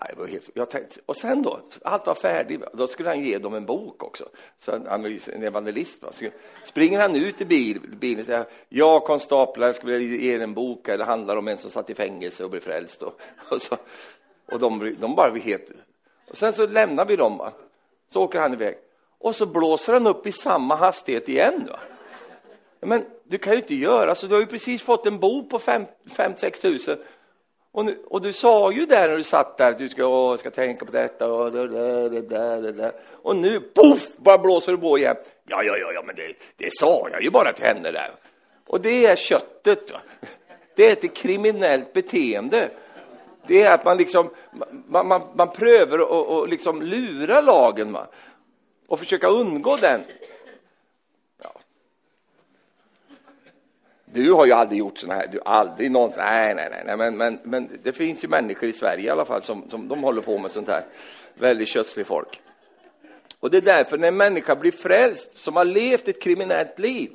Nej, 0.00 0.14
var 0.16 0.26
helt, 0.26 0.50
jag 0.54 0.70
tänkte, 0.70 1.00
och 1.06 1.16
sen 1.16 1.42
då, 1.42 1.60
allt 1.82 2.06
var 2.06 2.14
färdigt, 2.14 2.60
då 2.72 2.86
skulle 2.86 3.08
han 3.08 3.24
ge 3.24 3.38
dem 3.38 3.54
en 3.54 3.66
bok 3.66 4.02
också. 4.02 4.28
Så 4.58 4.72
han 4.86 5.02
var 5.02 5.08
ju 5.08 5.20
en 5.32 5.42
evangelist. 5.42 6.02
Va? 6.02 6.12
Så 6.12 6.24
springer 6.64 7.00
han 7.00 7.16
ut 7.16 7.40
i 7.40 7.44
bil, 7.44 7.80
bilen 8.00 8.20
och 8.20 8.26
säger, 8.26 8.46
jag 8.68 9.04
konstaplar, 9.04 9.72
skulle 9.72 9.98
ge 9.98 10.34
er 10.34 10.40
en 10.40 10.54
bok, 10.54 10.88
Eller 10.88 11.04
handlar 11.04 11.36
om 11.36 11.48
en 11.48 11.56
som 11.56 11.70
satt 11.70 11.90
i 11.90 11.94
fängelse 11.94 12.44
och 12.44 12.50
blev 12.50 12.60
frälst. 12.60 13.02
Och, 13.02 13.20
och, 13.48 13.62
så, 13.62 13.76
och 14.52 14.58
de, 14.58 14.96
de 15.00 15.14
bara 15.14 15.30
blir 15.30 15.42
helt... 15.42 15.70
Och 16.30 16.36
sen 16.36 16.52
så 16.52 16.66
lämnar 16.66 17.04
vi 17.04 17.16
dem, 17.16 17.38
va? 17.38 17.52
så 18.10 18.22
åker 18.22 18.38
han 18.38 18.52
iväg. 18.52 18.74
Och 19.18 19.36
så 19.36 19.46
blåser 19.46 19.92
han 19.92 20.06
upp 20.06 20.26
i 20.26 20.32
samma 20.32 20.76
hastighet 20.76 21.28
igen. 21.28 21.68
Va? 21.70 21.78
Men 22.80 23.04
du 23.24 23.38
kan 23.38 23.52
ju 23.52 23.58
inte 23.58 23.74
göra 23.74 24.14
så. 24.14 24.26
Du 24.26 24.34
har 24.34 24.40
ju 24.40 24.46
precis 24.46 24.82
fått 24.82 25.06
en 25.06 25.18
bok 25.18 25.50
på 25.50 25.58
5-6 25.58 26.60
tusen. 26.60 26.98
Och, 27.72 27.84
nu, 27.84 27.98
och, 28.06 28.22
du 28.22 28.32
sa 28.32 28.72
ju 28.72 28.86
där 28.86 29.08
när 29.08 29.16
du 29.16 29.22
satt 29.22 29.56
där 29.56 29.70
att 29.70 29.78
du 29.78 29.88
ska, 29.88 30.06
åh, 30.06 30.36
ska 30.36 30.50
tänka 30.50 30.84
på 30.84 30.92
detta 30.92 31.32
och 31.32 31.52
det 31.52 31.68
där, 31.68 32.10
det 32.10 32.20
där, 32.20 32.62
det 32.62 32.72
där. 32.72 32.92
Och 33.22 33.36
nu, 33.36 33.60
poff, 33.60 34.08
bara 34.16 34.38
blåser 34.38 34.72
du 34.72 34.78
på 34.78 34.98
igen. 34.98 35.16
Ja, 35.48 35.62
ja, 35.62 35.76
ja, 35.76 35.92
ja 35.92 36.02
men 36.06 36.16
det, 36.16 36.34
det 36.56 36.72
sa 36.72 37.08
jag 37.12 37.22
ju 37.22 37.30
bara 37.30 37.52
till 37.52 37.64
henne 37.64 37.90
där. 37.90 38.14
Och 38.66 38.80
det 38.80 39.06
är 39.06 39.16
köttet. 39.16 39.92
Va? 39.92 40.00
Det 40.76 40.86
är 40.86 40.92
ett 40.92 41.16
kriminellt 41.16 41.92
beteende. 41.92 42.70
Det 43.46 43.62
är 43.62 43.74
att 43.74 43.84
man 43.84 43.96
liksom, 43.96 44.30
man, 44.86 45.08
man, 45.08 45.22
man 45.34 45.50
prövar 45.50 45.98
att 46.42 46.50
liksom 46.50 46.82
lura 46.82 47.40
lagen 47.40 47.92
va? 47.92 48.06
och 48.86 48.98
försöka 48.98 49.28
undgå 49.28 49.76
den. 49.76 50.00
Du 54.04 54.32
har 54.32 54.46
ju 54.46 54.52
aldrig 54.52 54.78
gjort 54.78 54.98
sådana 54.98 55.20
här, 55.20 55.28
du 55.32 55.40
aldrig 55.44 55.90
någonsin, 55.90 56.22
nej, 56.24 56.54
nej, 56.54 56.82
nej, 56.86 56.96
men, 56.96 57.16
men, 57.16 57.38
men 57.42 57.78
det 57.82 57.92
finns 57.92 58.24
ju 58.24 58.28
människor 58.28 58.68
i 58.68 58.72
Sverige 58.72 59.04
i 59.04 59.10
alla 59.10 59.24
fall 59.24 59.42
som, 59.42 59.70
som 59.70 59.88
de 59.88 60.02
håller 60.02 60.22
på 60.22 60.38
med 60.38 60.50
sånt 60.50 60.68
här. 60.68 60.84
Väldigt 61.34 61.68
kötslig 61.68 62.06
folk. 62.06 62.40
Och 63.40 63.50
det 63.50 63.56
är 63.56 63.62
därför 63.62 63.98
när 63.98 64.08
en 64.08 64.16
människa 64.16 64.56
blir 64.56 64.72
frälst, 64.72 65.38
som 65.38 65.56
har 65.56 65.64
levt 65.64 66.08
ett 66.08 66.22
kriminellt 66.22 66.78
liv, 66.78 67.10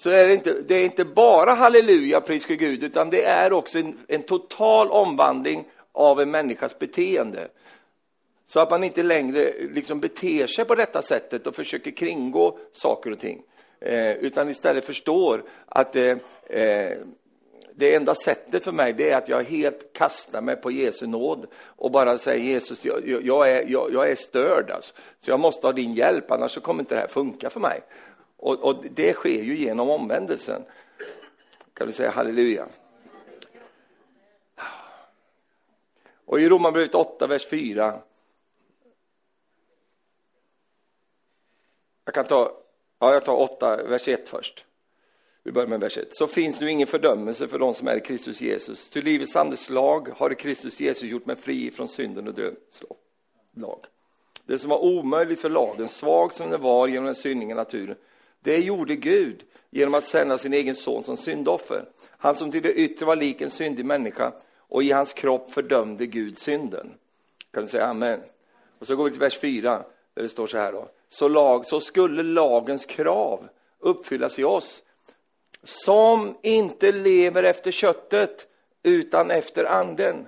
så 0.00 0.10
är 0.10 0.28
det 0.28 0.34
inte, 0.34 0.52
det 0.52 0.74
är 0.74 0.84
inte 0.84 1.04
bara 1.04 1.54
halleluja, 1.54 2.20
pris 2.20 2.46
för 2.46 2.54
Gud, 2.54 2.84
utan 2.84 3.10
det 3.10 3.24
är 3.24 3.52
också 3.52 3.78
en, 3.78 3.98
en 4.08 4.22
total 4.22 4.90
omvandling 4.90 5.64
av 5.92 6.20
en 6.20 6.30
människas 6.30 6.78
beteende. 6.78 7.48
Så 8.46 8.60
att 8.60 8.70
man 8.70 8.84
inte 8.84 9.02
längre 9.02 9.52
liksom 9.60 10.00
beter 10.00 10.46
sig 10.46 10.64
på 10.64 10.74
detta 10.74 11.02
sättet 11.02 11.46
och 11.46 11.54
försöker 11.54 11.90
kringgå 11.90 12.58
saker 12.72 13.10
och 13.10 13.18
ting 13.18 13.42
eh, 13.80 14.12
utan 14.12 14.48
istället 14.48 14.84
förstår 14.84 15.44
att 15.66 15.96
eh, 15.96 16.16
eh, 16.46 16.98
det 17.74 17.94
enda 17.94 18.14
sättet 18.14 18.64
för 18.64 18.72
mig 18.72 18.92
det 18.92 19.10
är 19.10 19.16
att 19.16 19.28
jag 19.28 19.42
helt 19.42 19.92
kastar 19.92 20.40
mig 20.40 20.56
på 20.56 20.70
Jesu 20.70 21.06
nåd 21.06 21.46
och 21.64 21.90
bara 21.90 22.18
säger 22.18 22.44
Jesus, 22.44 22.84
jag, 22.84 23.22
jag 23.24 23.50
är, 23.50 23.64
jag, 23.68 23.92
jag, 23.92 24.10
är 24.10 24.14
störd 24.14 24.70
alltså. 24.70 24.94
så 25.20 25.30
jag 25.30 25.40
måste 25.40 25.66
ha 25.66 25.72
din 25.72 25.94
hjälp, 25.94 26.30
annars 26.30 26.52
så 26.52 26.60
kommer 26.60 26.80
inte 26.80 26.94
det 26.94 27.00
här 27.00 27.08
funka 27.08 27.50
för 27.50 27.60
mig. 27.60 27.80
Och, 28.38 28.64
och 28.64 28.84
det 28.90 29.12
sker 29.12 29.42
ju 29.42 29.56
genom 29.56 29.90
omvändelsen. 29.90 30.64
Kan 31.74 31.86
du 31.86 31.92
säga 31.92 32.10
halleluja? 32.10 32.68
Och 36.24 36.40
i 36.40 36.48
Romarbrevet 36.48 36.94
8, 36.94 37.26
vers 37.26 37.48
4. 37.48 38.00
Jag 42.04 42.14
kan 42.14 42.24
ta 42.24 42.64
Ja, 42.98 43.12
jag 43.12 43.24
tar 43.24 43.36
8, 43.36 43.82
vers 43.82 44.08
1 44.08 44.28
först. 44.28 44.64
Vi 45.42 45.52
börjar 45.52 45.68
med 45.68 45.80
vers 45.80 45.98
1. 45.98 46.16
Så 46.16 46.26
finns 46.26 46.60
nu 46.60 46.70
ingen 46.70 46.86
fördömelse 46.86 47.48
för 47.48 47.58
de 47.58 47.74
som 47.74 47.88
är 47.88 47.96
i 47.96 48.00
Kristus 48.00 48.40
Jesus. 48.40 48.90
Till 48.90 49.04
livets 49.04 49.36
andes 49.36 49.70
lag 49.70 50.08
har 50.16 50.34
Kristus 50.34 50.80
Jesus 50.80 51.02
gjort 51.02 51.26
mig 51.26 51.36
fri 51.36 51.70
från 51.70 51.88
synden 51.88 52.28
och 52.28 52.34
dödens 52.34 52.82
lag. 53.56 53.84
Det 54.44 54.58
som 54.58 54.70
var 54.70 54.78
omöjligt 54.78 55.40
för 55.40 55.50
lagen, 55.50 55.88
svag 55.88 56.32
som 56.32 56.50
den 56.50 56.60
var 56.60 56.88
genom 56.88 57.04
den 57.04 57.14
syndiga 57.14 57.54
naturen, 57.54 57.96
det 58.42 58.58
gjorde 58.58 58.96
Gud 58.96 59.44
genom 59.70 59.94
att 59.94 60.04
sända 60.04 60.38
sin 60.38 60.54
egen 60.54 60.74
son 60.74 61.04
som 61.04 61.16
syndoffer. 61.16 61.84
Han 62.18 62.34
som 62.34 62.50
till 62.50 62.62
det 62.62 62.72
yttre 62.72 63.06
var 63.06 63.16
lik 63.16 63.40
en 63.40 63.50
syndig 63.50 63.84
människa 63.84 64.32
och 64.58 64.82
i 64.82 64.92
hans 64.92 65.12
kropp 65.12 65.52
fördömde 65.52 66.06
Gud 66.06 66.38
synden. 66.38 66.94
Kan 67.50 67.62
du 67.62 67.68
säga 67.68 67.84
amen? 67.84 68.20
Och 68.78 68.86
så 68.86 68.96
går 68.96 69.04
vi 69.04 69.10
till 69.10 69.20
vers 69.20 69.38
4, 69.38 69.84
där 70.14 70.22
det 70.22 70.28
står 70.28 70.46
så 70.46 70.58
här 70.58 70.72
då. 70.72 70.88
Så, 71.08 71.28
lag, 71.28 71.66
så 71.66 71.80
skulle 71.80 72.22
lagens 72.22 72.86
krav 72.86 73.48
uppfyllas 73.80 74.38
i 74.38 74.44
oss 74.44 74.82
som 75.64 76.36
inte 76.42 76.92
lever 76.92 77.42
efter 77.42 77.70
köttet 77.70 78.46
utan 78.82 79.30
efter 79.30 79.64
anden. 79.64 80.26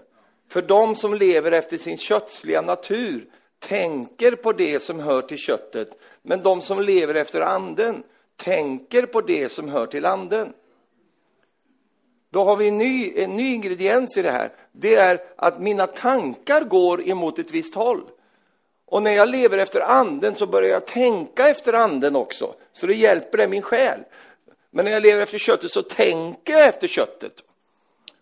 För 0.49 0.63
de 0.63 0.97
som 0.97 1.15
lever 1.15 1.53
efter 1.53 1.79
sin 1.79 1.99
kötsliga 1.99 2.63
natur 2.63 3.27
tänker 3.61 4.33
på 4.33 4.53
det 4.53 4.83
som 4.83 5.01
hör 5.01 5.23
till 5.23 5.39
köttet, 5.39 5.99
men 6.23 6.43
de 6.43 6.61
som 6.61 6.83
lever 6.83 7.15
efter 7.15 7.41
anden 7.41 8.03
tänker 8.37 9.07
på 9.07 9.21
det 9.21 9.53
som 9.53 9.69
hör 9.69 9.87
till 9.87 10.07
anden. 10.07 10.53
Då 12.31 12.45
har 12.45 12.57
vi 12.57 12.69
en 12.69 12.79
ny, 12.79 13.13
en 13.17 13.37
ny 13.37 13.55
ingrediens 13.55 14.17
i 14.17 14.23
det 14.23 14.31
här. 14.31 14.53
Det 14.73 14.95
är 14.95 15.21
att 15.37 15.61
mina 15.61 15.87
tankar 15.87 16.65
går 16.65 17.09
emot 17.09 17.39
ett 17.39 17.51
visst 17.51 17.75
håll. 17.75 18.01
Och 18.87 19.03
när 19.03 19.11
jag 19.11 19.29
lever 19.29 19.59
efter 19.59 19.81
anden 19.81 20.35
så 20.35 20.47
börjar 20.47 20.71
jag 20.71 20.87
tänka 20.87 21.49
efter 21.49 21.73
anden 21.73 22.17
också. 22.17 22.55
Så 22.73 22.87
det 22.87 22.95
hjälper 22.95 23.39
det 23.39 23.49
min 23.49 23.63
själ. 23.63 24.01
Men 24.71 24.85
när 24.85 24.93
jag 24.93 25.03
lever 25.03 25.23
efter 25.23 25.39
köttet 25.39 25.71
så 25.71 25.83
tänker 25.83 26.53
jag 26.53 26.69
efter 26.69 26.89
köttet. 26.89 27.33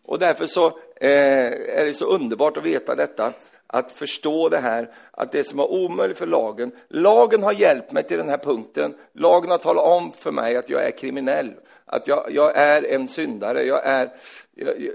Och 0.03 0.19
därför 0.19 0.47
så 0.47 0.67
eh, 0.97 1.47
är 1.79 1.85
det 1.85 1.95
så 1.95 2.05
underbart 2.05 2.57
att 2.57 2.65
veta 2.65 2.95
detta, 2.95 3.33
att 3.73 3.93
förstå 3.93 4.49
det 4.49 4.59
här, 4.59 4.91
att 5.11 5.33
det 5.33 5.45
som 5.45 5.59
var 5.59 5.73
omöjligt 5.73 6.19
för 6.19 6.27
lagen, 6.27 6.73
lagen 6.89 7.43
har 7.43 7.53
hjälpt 7.53 7.93
mig 7.93 8.03
till 8.03 8.19
den 8.19 8.29
här 8.29 8.39
punkten, 8.39 8.95
lagen 9.13 9.51
har 9.51 9.59
talat 9.59 9.85
om 9.85 10.13
för 10.13 10.31
mig 10.31 10.57
att 10.57 10.71
jag 10.71 10.87
är 10.87 10.91
kriminell, 10.91 11.55
att 11.87 12.09
jag, 12.09 12.27
jag 12.31 12.57
är 12.57 12.83
en 12.83 13.09
syndare, 13.09 13.63
jag 13.63 13.87
är, 13.87 14.11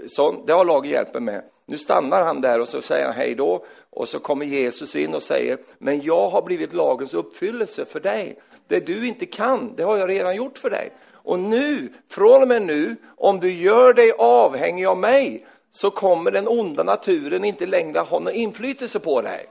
sån, 0.08 0.46
det 0.46 0.52
har 0.52 0.64
lagen 0.64 0.90
hjälpt 0.90 1.14
mig 1.14 1.22
med. 1.22 1.42
Nu 1.66 1.78
stannar 1.78 2.24
han 2.24 2.40
där 2.40 2.60
och 2.60 2.68
så 2.68 2.82
säger 2.82 3.04
han 3.04 3.14
hej 3.14 3.34
då 3.34 3.64
och 3.90 4.08
så 4.08 4.18
kommer 4.18 4.46
Jesus 4.46 4.96
in 4.96 5.14
och 5.14 5.22
säger, 5.22 5.58
men 5.78 6.00
jag 6.00 6.28
har 6.28 6.42
blivit 6.42 6.72
lagens 6.72 7.14
uppfyllelse 7.14 7.84
för 7.84 8.00
dig. 8.00 8.38
Det 8.68 8.80
du 8.80 9.06
inte 9.06 9.26
kan, 9.26 9.74
det 9.76 9.82
har 9.82 9.96
jag 9.96 10.08
redan 10.08 10.36
gjort 10.36 10.58
för 10.58 10.70
dig. 10.70 10.92
Och 11.12 11.38
nu, 11.38 11.92
från 12.08 12.42
och 12.42 12.48
med 12.48 12.62
nu, 12.62 12.96
om 13.16 13.40
du 13.40 13.52
gör 13.52 13.94
dig 13.94 14.12
avhängig 14.18 14.86
av 14.86 14.98
mig, 14.98 15.46
så 15.76 15.90
kommer 15.90 16.30
den 16.30 16.48
onda 16.48 16.82
naturen 16.82 17.44
inte 17.44 17.66
längre 17.66 17.98
ha 17.98 18.18
någon 18.18 18.32
inflytelse 18.32 18.98
på 18.98 19.22
dig. 19.22 19.46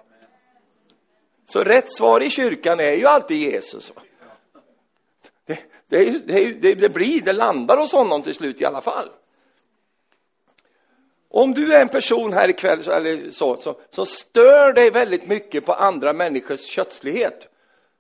Så 1.46 1.64
rätt 1.64 1.94
svar 1.94 2.24
i 2.24 2.30
kyrkan 2.30 2.80
är 2.80 2.92
ju 2.92 3.06
alltid 3.06 3.38
Jesus. 3.38 3.92
Det, 5.46 5.60
det, 5.88 6.28
det, 6.62 6.74
det, 6.74 6.90
blir, 6.90 7.22
det 7.22 7.34
landar 7.34 7.78
hos 7.78 7.92
honom 7.92 8.22
till 8.22 8.36
slut 8.36 8.62
i 8.62 8.66
alla 8.66 8.82
fall. 8.82 9.10
Om 11.30 11.54
du 11.54 11.74
är 11.74 11.82
en 11.82 11.90
person 11.90 12.34
här 12.34 12.50
ikväll 12.50 12.88
eller 12.88 13.32
så, 13.32 13.56
så, 13.56 13.80
så 13.90 14.06
stör 14.06 14.74
dig 14.74 14.92
väldigt 14.92 15.28
mycket 15.28 15.66
på 15.66 15.74
andra 15.74 16.14
människors 16.14 16.62
kötslighet, 16.62 17.48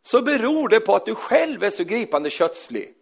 så 0.01 0.21
beror 0.21 0.69
det 0.69 0.79
på 0.79 0.95
att 0.95 1.05
du 1.05 1.15
själv 1.15 1.63
är 1.63 1.69
så 1.69 1.83
gripande 1.83 2.29
kötslig. 2.29 2.93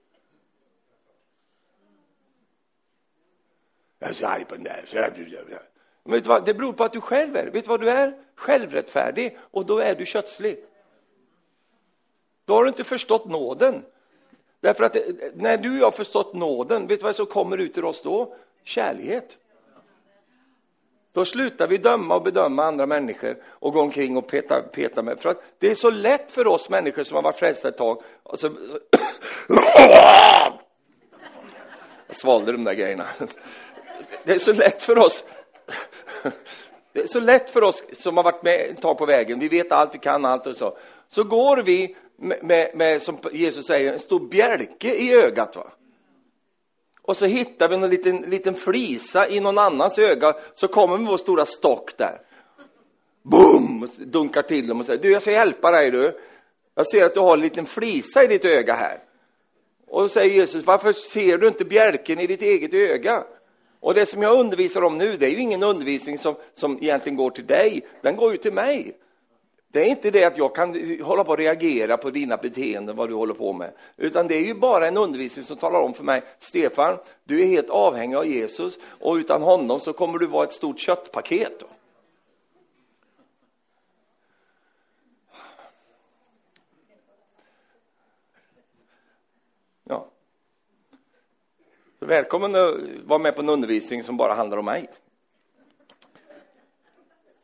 Jag 4.02 4.10
är 4.10 4.14
så 4.14 4.28
arg 4.28 4.46
på 4.46 4.56
den 4.56 4.64
där. 4.64 4.86
Men 6.04 6.14
vet 6.14 6.24
du 6.24 6.28
vad? 6.28 6.46
Det 6.46 6.54
beror 6.54 6.74
på 6.74 6.84
att 6.84 6.94
du 6.94 7.02
själv 7.02 7.36
är. 7.36 7.46
Vet 7.46 7.64
du 7.64 7.70
vad 7.70 7.82
du 7.82 7.90
är? 7.90 8.14
Självrättfärdig. 8.36 9.38
Och 9.52 9.66
då 9.66 9.80
är 9.80 9.96
du 9.96 10.06
kötslig. 10.06 10.64
Då 12.46 12.54
har 12.54 12.64
du 12.64 12.68
inte 12.68 12.84
förstått 12.84 13.26
nåden. 13.26 13.86
Därför 14.60 14.84
att 14.84 14.98
när 15.34 15.58
du 15.58 15.70
och 15.72 15.78
jag 15.78 15.86
har 15.86 15.92
förstått 15.92 16.34
nåden, 16.34 16.88
vet 16.88 17.00
du 17.00 17.04
vad 17.04 17.16
som 17.16 17.26
kommer 17.26 17.58
ut 17.58 17.78
ur 17.78 17.86
oss 17.86 18.02
då? 18.02 18.36
Kärlighet. 18.64 19.38
Då 21.14 21.26
slutar 21.26 21.68
vi 21.68 21.78
döma 21.78 22.16
och 22.16 22.24
bedöma 22.24 22.64
andra 22.64 22.86
människor 22.86 23.36
och 23.46 23.74
gå 23.74 23.82
omkring 23.82 24.18
och 24.18 24.28
peta, 24.28 24.62
peta 24.62 25.04
med. 25.04 25.20
För 25.20 25.30
att 25.30 25.44
det 25.58 25.72
är 25.72 25.76
så 25.76 25.90
lätt 25.90 26.32
för 26.32 26.48
oss 26.48 26.70
människor 26.70 27.04
som 27.04 27.16
har 27.16 27.22
varit 27.22 27.40
frälsta 27.40 27.68
ett 27.68 27.78
tag. 27.78 28.04
Så... 28.34 28.50
Jag 32.08 32.16
svalde 32.18 32.52
de 32.52 32.64
där 32.64 32.74
grejerna 32.74 33.06
det 34.24 34.32
är 34.32 34.40
så 34.40 34.54
lätt 34.54 34.84
för 34.84 34.98
oss. 34.98 35.24
Det 36.94 37.02
är 37.02 37.08
så 37.08 37.20
lätt 37.20 37.50
för 37.50 37.62
oss 37.62 37.84
som 37.98 38.18
har 38.18 38.24
varit 38.24 38.44
med 38.44 38.60
ett 38.60 38.82
tag 38.82 38.98
på 38.98 39.06
vägen. 39.06 39.40
Vi 39.40 39.48
vet 39.48 39.72
allt, 39.72 39.96
vi 39.96 40.00
kan 40.00 40.26
allt 40.26 40.48
och 40.48 40.56
så. 40.56 40.78
Så 41.10 41.24
går 41.24 41.58
vi 41.58 41.96
med, 42.18 42.44
med, 42.44 42.76
med 42.76 43.02
som 43.02 43.18
Jesus 43.32 43.66
säger, 43.66 43.94
en 43.94 44.00
stor 44.00 44.20
bjälke 44.20 44.96
i 44.96 45.14
ögat. 45.14 45.56
Va? 45.56 45.72
Och 47.02 47.18
så 47.18 47.26
hittar 47.26 47.70
vi 47.70 47.76
en 47.76 47.90
liten, 47.90 48.18
liten 48.18 48.54
flisa 48.54 49.30
i 49.30 49.40
någon 49.40 49.58
annans 49.58 50.00
öga, 50.00 50.34
så 50.54 50.68
kommer 50.68 50.98
vi 50.98 51.04
med 51.04 51.12
vår 51.12 51.18
stora 51.18 51.46
stock 51.46 51.98
där. 51.98 52.22
Boom! 53.24 53.90
Dunkar 53.98 54.42
till 54.42 54.68
dem 54.68 54.80
och 54.80 54.86
säger, 54.86 55.02
du 55.02 55.12
jag 55.12 55.22
ska 55.22 55.32
hjälpa 55.32 55.72
dig 55.72 55.92
du. 55.92 56.20
Jag 56.76 56.88
ser 56.88 57.06
att 57.06 57.14
du 57.14 57.20
har 57.20 57.34
en 57.34 57.42
liten 57.42 57.66
flisa 57.66 58.24
i 58.24 58.28
ditt 58.28 58.46
öga 58.46 58.74
här. 58.74 58.98
Och 59.88 60.02
då 60.02 60.10
säger 60.10 60.36
Jesus, 60.36 60.66
varför 60.66 60.94
ser 60.94 61.38
du 61.38 61.48
inte 61.48 61.66
bjälken 61.66 62.20
i 62.20 62.28
ditt 62.28 62.42
eget 62.42 62.74
öga? 62.74 63.24
Och 63.82 63.94
det 63.94 64.06
som 64.06 64.22
jag 64.22 64.40
undervisar 64.40 64.84
om 64.84 64.98
nu, 64.98 65.18
det 65.18 65.26
är 65.26 65.30
ju 65.30 65.42
ingen 65.42 65.64
undervisning 65.64 66.18
som, 66.18 66.36
som 66.54 66.78
egentligen 66.82 67.18
går 67.18 67.30
till 67.30 67.46
dig, 67.46 67.82
den 68.02 68.16
går 68.16 68.32
ju 68.32 68.38
till 68.38 68.54
mig. 68.54 68.98
Det 69.72 69.80
är 69.80 69.86
inte 69.86 70.12
det 70.12 70.24
att 70.24 70.38
jag 70.38 70.56
kan 70.56 71.00
hålla 71.02 71.24
på 71.24 71.32
och 71.32 71.38
reagera 71.38 71.98
på 71.98 72.10
dina 72.10 72.38
beteenden, 72.38 72.96
vad 72.96 73.10
du 73.10 73.14
håller 73.14 73.34
på 73.34 73.54
med, 73.54 73.72
utan 73.98 74.28
det 74.28 74.36
är 74.36 74.46
ju 74.46 74.54
bara 74.54 74.88
en 74.88 74.98
undervisning 74.98 75.46
som 75.46 75.58
talar 75.58 75.82
om 75.82 75.94
för 75.94 76.04
mig, 76.04 76.22
Stefan, 76.40 76.98
du 77.24 77.42
är 77.42 77.46
helt 77.46 77.70
avhängig 77.70 78.16
av 78.16 78.28
Jesus 78.28 78.80
och 78.84 79.16
utan 79.16 79.42
honom 79.42 79.80
så 79.80 79.94
kommer 79.94 80.20
du 80.20 80.28
vara 80.28 80.44
ett 80.44 80.54
stort 80.54 80.80
köttpaket. 80.80 81.60
Då. 81.60 81.68
Så 92.02 92.08
välkommen 92.08 92.56
att 92.56 92.76
vara 93.06 93.20
med 93.20 93.36
på 93.36 93.42
en 93.42 93.50
undervisning 93.50 94.04
som 94.04 94.18
bara 94.18 94.34
handlar 94.34 94.58
om 94.58 94.66
mig. 94.66 94.90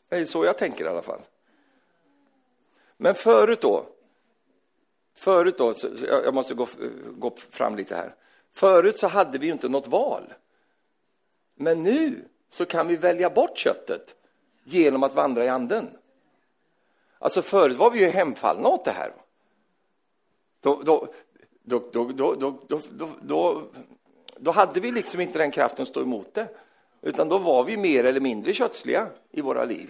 Det 0.10 0.16
är 0.16 0.26
så 0.26 0.46
jag 0.46 0.58
tänker 0.58 0.86
i 0.86 0.88
alla 0.88 1.02
fall. 1.02 1.22
Men 2.98 3.16
förut 3.16 3.62
då, 3.62 3.86
förut 5.16 5.58
då, 5.58 5.74
jag 6.08 6.34
måste 6.34 6.54
gå, 6.54 6.68
gå 7.18 7.36
fram 7.50 7.76
lite 7.76 7.96
här. 7.96 8.16
Förut 8.54 8.98
så 8.98 9.08
hade 9.08 9.38
vi 9.38 9.46
ju 9.46 9.52
inte 9.52 9.70
något 9.70 9.88
val. 9.88 10.34
Men 11.56 11.84
nu 11.84 12.26
så 12.50 12.66
kan 12.66 12.88
vi 12.88 12.96
välja 12.96 13.30
bort 13.30 13.58
köttet 13.58 14.16
genom 14.64 15.04
att 15.04 15.16
vandra 15.16 15.46
i 15.46 15.50
anden. 15.50 15.90
Alltså 17.20 17.42
förut 17.42 17.78
var 17.78 17.92
vi 17.92 18.00
ju 18.00 18.06
hemfallna 18.06 18.70
åt 18.70 18.86
det 18.86 18.92
här. 18.92 19.14
Då, 20.60 20.82
då, 20.84 21.08
då, 21.64 21.90
då, 21.92 22.12
då, 22.12 22.36
då, 22.36 22.60
då, 22.68 22.82
då, 22.90 23.10
då 23.22 23.64
då 24.40 24.52
hade 24.52 24.80
vi 24.80 24.92
liksom 24.92 25.22
inte 25.22 25.38
den 25.38 25.52
kraften 25.52 25.84
att 25.84 25.90
stå 25.90 26.02
emot 26.02 26.34
det. 26.34 26.48
Utan 27.02 27.30
då 27.30 27.38
var 27.38 27.64
vi 27.64 27.78
mer 27.78 28.04
eller 28.04 28.20
mindre 28.20 28.54
kötsliga 28.54 29.08
i 29.32 29.42
våra 29.42 29.66
liv. 29.66 29.90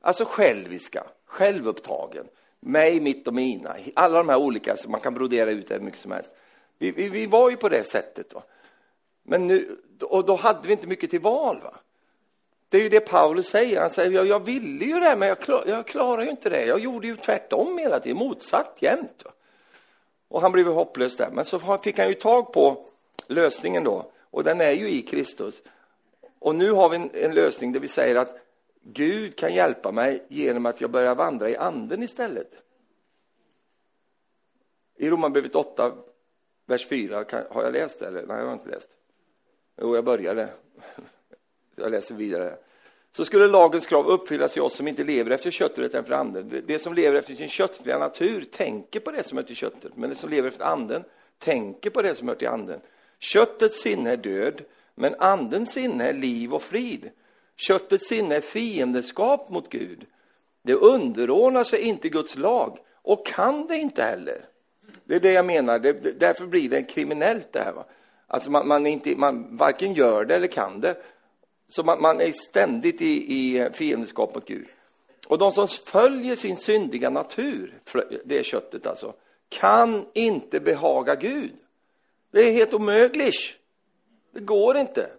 Alltså 0.00 0.24
själviska, 0.24 1.04
självupptagen, 1.24 2.26
mig, 2.60 3.00
mitt 3.00 3.28
och 3.28 3.34
mina. 3.34 3.76
Alla 3.94 4.18
de 4.18 4.28
här 4.28 4.38
olika, 4.38 4.76
man 4.88 5.00
kan 5.00 5.14
brodera 5.14 5.50
ut 5.50 5.68
det 5.68 5.74
hur 5.74 5.80
mycket 5.80 6.00
som 6.00 6.12
helst. 6.12 6.30
Vi, 6.78 6.90
vi, 6.90 7.08
vi, 7.08 7.26
var 7.26 7.50
ju 7.50 7.56
på 7.56 7.68
det 7.68 7.84
sättet. 7.84 8.30
Då. 8.30 8.42
Men 9.22 9.46
nu, 9.46 9.78
och 10.00 10.24
då 10.24 10.34
hade 10.34 10.68
vi 10.68 10.72
inte 10.72 10.86
mycket 10.86 11.10
till 11.10 11.20
val. 11.20 11.60
Va? 11.64 11.74
Det 12.68 12.76
är 12.76 12.82
ju 12.82 12.88
det 12.88 13.00
Paulus 13.00 13.48
säger. 13.48 13.80
Han 13.80 13.90
säger, 13.90 14.10
jag, 14.10 14.26
jag 14.26 14.44
ville 14.44 14.84
ju 14.84 15.00
det, 15.00 15.16
men 15.16 15.28
jag, 15.28 15.40
klar, 15.40 15.64
jag 15.66 15.86
klarar 15.86 16.22
ju 16.22 16.30
inte 16.30 16.50
det. 16.50 16.64
Jag 16.64 16.78
gjorde 16.78 17.06
ju 17.06 17.16
tvärtom 17.16 17.78
hela 17.78 18.00
tiden, 18.00 18.18
motsatt 18.18 18.76
jämt. 18.80 19.22
Va? 19.24 19.30
Och 20.28 20.40
han 20.40 20.52
blev 20.52 20.66
hopplös 20.66 21.16
där. 21.16 21.30
Men 21.32 21.44
så 21.44 21.78
fick 21.82 21.98
han 21.98 22.08
ju 22.08 22.14
tag 22.14 22.52
på 22.52 22.86
lösningen 23.26 23.84
då, 23.84 24.12
och 24.30 24.44
den 24.44 24.60
är 24.60 24.72
ju 24.72 24.90
i 24.90 25.02
Kristus. 25.02 25.62
Och 26.38 26.54
nu 26.54 26.70
har 26.70 26.88
vi 26.88 26.96
en, 26.96 27.10
en 27.14 27.34
lösning 27.34 27.72
där 27.72 27.80
vi 27.80 27.88
säger 27.88 28.16
att 28.16 28.36
Gud 28.82 29.36
kan 29.36 29.54
hjälpa 29.54 29.92
mig 29.92 30.24
genom 30.28 30.66
att 30.66 30.80
jag 30.80 30.90
börjar 30.90 31.14
vandra 31.14 31.50
i 31.50 31.56
anden 31.56 32.02
istället. 32.02 32.62
I 34.96 35.10
Romarbrevet 35.10 35.54
8, 35.54 35.92
vers 36.66 36.88
4, 36.88 37.24
kan, 37.24 37.44
har 37.50 37.62
jag 37.62 37.72
läst 37.72 37.98
det 37.98 38.06
eller? 38.06 38.26
Nej, 38.26 38.38
jag 38.38 38.46
har 38.46 38.52
inte 38.52 38.68
läst. 38.68 38.88
Jo, 39.80 39.94
jag 39.94 40.04
började. 40.04 40.48
Jag 41.76 41.90
läser 41.90 42.14
vidare. 42.14 42.56
Så 43.16 43.24
skulle 43.24 43.46
lagens 43.46 43.86
krav 43.86 44.06
uppfyllas 44.06 44.56
i 44.56 44.60
oss 44.60 44.74
som 44.74 44.88
inte 44.88 45.04
lever 45.04 45.30
efter 45.30 45.50
köttet 45.50 45.78
utan 45.78 46.00
efter 46.00 46.14
anden. 46.14 46.62
Det 46.66 46.78
som 46.78 46.94
lever 46.94 47.18
efter 47.18 47.34
sin 47.34 47.48
köttliga 47.48 47.98
natur 47.98 48.44
tänker 48.52 49.00
på 49.00 49.10
det 49.10 49.26
som 49.26 49.38
hör 49.38 49.44
till 49.44 49.56
köttet, 49.56 49.96
men 49.96 50.10
det 50.10 50.16
som 50.16 50.30
lever 50.30 50.48
efter 50.48 50.64
anden 50.64 51.04
tänker 51.38 51.90
på 51.90 52.02
det 52.02 52.14
som 52.14 52.28
hör 52.28 52.34
till 52.34 52.48
anden. 52.48 52.80
Köttets 53.22 53.82
sinne 53.82 54.10
är 54.10 54.16
död, 54.16 54.62
men 54.94 55.14
andens 55.18 55.72
sinne 55.72 56.08
är 56.08 56.12
liv 56.12 56.54
och 56.54 56.62
frid. 56.62 57.10
Köttets 57.56 58.08
sinne 58.08 58.36
är 58.36 58.40
fiendeskap 58.40 59.50
mot 59.50 59.68
Gud. 59.68 60.06
Det 60.62 60.74
underordnar 60.74 61.64
sig 61.64 61.80
inte 61.80 62.08
Guds 62.08 62.36
lag 62.36 62.78
och 63.02 63.26
kan 63.26 63.66
det 63.66 63.76
inte 63.76 64.02
heller. 64.02 64.44
Det 65.04 65.14
är 65.14 65.20
det 65.20 65.32
jag 65.32 65.46
menar, 65.46 65.78
det, 65.78 65.92
därför 65.92 66.46
blir 66.46 66.70
det 66.70 66.82
kriminellt 66.82 67.52
det 67.52 67.60
här. 67.60 67.72
Va? 67.72 67.84
Alltså 68.26 68.50
man, 68.50 68.68
man, 68.68 68.86
inte, 68.86 69.16
man 69.16 69.56
varken 69.56 69.94
gör 69.94 70.24
det 70.24 70.36
eller 70.36 70.46
kan 70.46 70.80
det. 70.80 70.96
Så 71.68 71.82
man, 71.82 72.02
man 72.02 72.20
är 72.20 72.32
ständigt 72.32 73.02
i, 73.02 73.34
i 73.34 73.68
fiendskap 73.72 74.34
mot 74.34 74.46
Gud. 74.46 74.66
Och 75.26 75.38
de 75.38 75.52
som 75.52 75.68
följer 75.68 76.36
sin 76.36 76.56
syndiga 76.56 77.10
natur, 77.10 77.78
det 78.24 78.38
är 78.38 78.42
köttet 78.42 78.86
alltså, 78.86 79.14
kan 79.48 80.06
inte 80.12 80.60
behaga 80.60 81.14
Gud. 81.14 81.52
Det 82.32 82.40
är 82.40 82.52
helt 82.52 82.74
omöjligt. 82.74 83.56
Det 84.32 84.40
går 84.40 84.76
inte. 84.76 85.10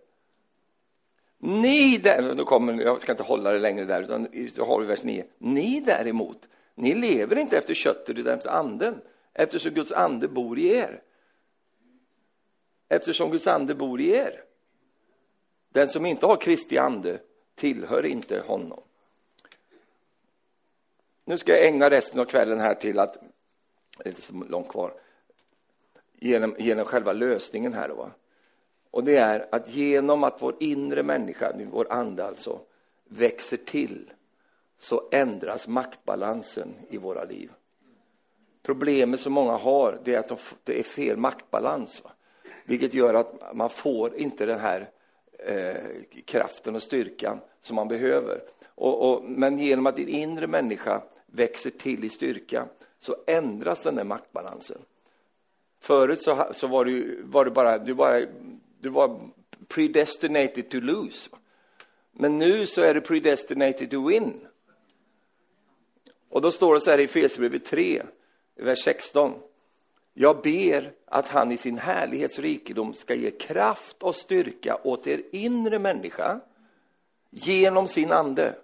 Ni 1.38 1.98
där, 1.98 2.36
nu 2.36 2.44
kommer, 2.44 2.82
jag 2.82 3.02
ska 3.02 3.12
inte 3.12 3.24
hålla 3.24 3.52
det 3.52 3.60
längre 3.60 3.86
där, 3.86 4.02
utan 4.04 4.28
har 4.58 4.82
vi 4.82 4.88
vers 4.88 5.04
9. 5.04 5.26
Ni 5.38 5.80
däremot, 5.80 6.48
ni 6.76 6.94
lever 6.94 7.36
inte 7.36 7.58
efter 7.58 7.74
köttet 7.74 8.18
utan 8.18 8.34
efter 8.34 8.50
anden, 8.50 9.02
eftersom 9.34 9.72
Guds 9.72 9.92
ande 9.92 10.28
bor 10.28 10.60
i 10.60 10.68
er. 10.68 11.02
Eftersom 12.90 13.32
Guds 13.32 13.48
ande 13.48 13.76
bor 13.76 14.02
i 14.02 14.10
er. 14.10 14.44
Den 15.70 15.88
som 15.88 16.06
inte 16.06 16.26
har 16.26 16.36
Kristi 16.36 16.78
ande 16.78 17.20
tillhör 17.56 18.06
inte 18.06 18.44
honom. 18.48 18.84
Nu 21.26 21.38
ska 21.38 21.52
jag 21.52 21.66
ägna 21.66 21.90
resten 21.90 22.20
av 22.20 22.26
kvällen 22.26 22.60
här 22.60 22.76
till 22.76 23.00
att, 23.00 23.14
det 23.98 24.06
är 24.06 24.08
inte 24.08 24.22
så 24.22 24.34
långt 24.34 24.70
kvar, 24.70 24.94
genom, 26.24 26.56
genom 26.60 26.86
själva 26.86 27.14
lösningen 27.14 27.74
här 27.74 27.88
då. 27.88 28.12
Och 28.92 29.04
det 29.04 29.16
är 29.16 29.46
att 29.52 29.70
genom 29.70 30.24
att 30.24 30.42
vår 30.42 30.56
inre 30.60 31.04
människa, 31.04 31.54
vår 31.72 31.88
ande 31.94 32.26
alltså, 32.26 32.60
växer 33.10 33.58
till 33.58 34.12
så 34.80 35.10
ändras 35.12 35.68
maktbalansen 35.68 36.74
i 36.90 36.98
våra 36.98 37.24
liv. 37.24 37.52
Problemet 38.64 39.20
som 39.20 39.34
många 39.34 39.52
har 39.52 40.00
det 40.04 40.16
är 40.16 40.20
att 40.20 40.56
det 40.64 40.80
är 40.80 40.84
fel 40.84 41.18
maktbalans. 41.18 42.04
Va? 42.04 42.12
Vilket 42.66 42.94
gör 42.94 43.14
att 43.14 43.56
man 43.56 43.70
får 43.70 44.16
inte 44.16 44.46
den 44.46 44.60
här 44.60 44.90
eh, 45.40 45.76
kraften 46.26 46.76
och 46.76 46.84
styrkan 46.84 47.40
som 47.62 47.76
man 47.76 47.88
behöver. 47.88 48.42
Och, 48.66 49.12
och, 49.12 49.24
men 49.24 49.60
genom 49.60 49.88
att 49.88 49.96
din 49.96 50.08
inre 50.08 50.48
människa 50.48 51.02
växer 51.26 51.70
till 51.70 52.04
i 52.04 52.10
styrka 52.10 52.68
så 53.00 53.16
ändras 53.28 53.84
den 53.84 53.96
där 53.96 54.04
maktbalansen. 54.04 54.82
Förut 55.84 56.24
så, 56.24 56.48
så 56.54 56.68
var, 56.68 56.86
du, 56.86 57.24
var, 57.24 57.46
du 57.46 57.52
bara, 57.52 57.78
du, 57.78 57.94
bara, 57.94 58.26
du 58.80 58.90
var 58.90 59.30
predestinated 59.68 60.70
to 60.70 60.80
lose. 60.80 61.30
Men 62.12 62.40
nu 62.40 62.66
så 62.66 62.82
är 62.82 62.94
du 62.94 63.02
predestinated 63.02 63.92
to 63.92 64.08
win. 64.08 64.48
Och 66.30 66.42
då 66.42 66.52
står 66.52 66.74
det 66.74 66.82
så 66.82 66.92
här 66.92 67.00
i 67.00 67.04
Efesierbrevet 67.04 67.66
3, 67.66 68.04
vers 68.56 68.84
16. 68.84 69.34
Jag 70.14 70.42
ber 70.42 70.92
att 71.06 71.28
han 71.28 71.52
i 71.52 71.58
sin 71.58 71.78
härlighetsrikedom 71.78 72.94
ska 72.94 73.16
ge 73.16 73.32
kraft 73.32 74.04
och 74.04 74.16
styrka 74.16 74.78
åt 74.84 75.08
er 75.08 75.22
inre 75.32 75.80
människa 75.80 76.40
genom 77.30 77.88
sin 77.88 78.12
ande. 78.12 78.56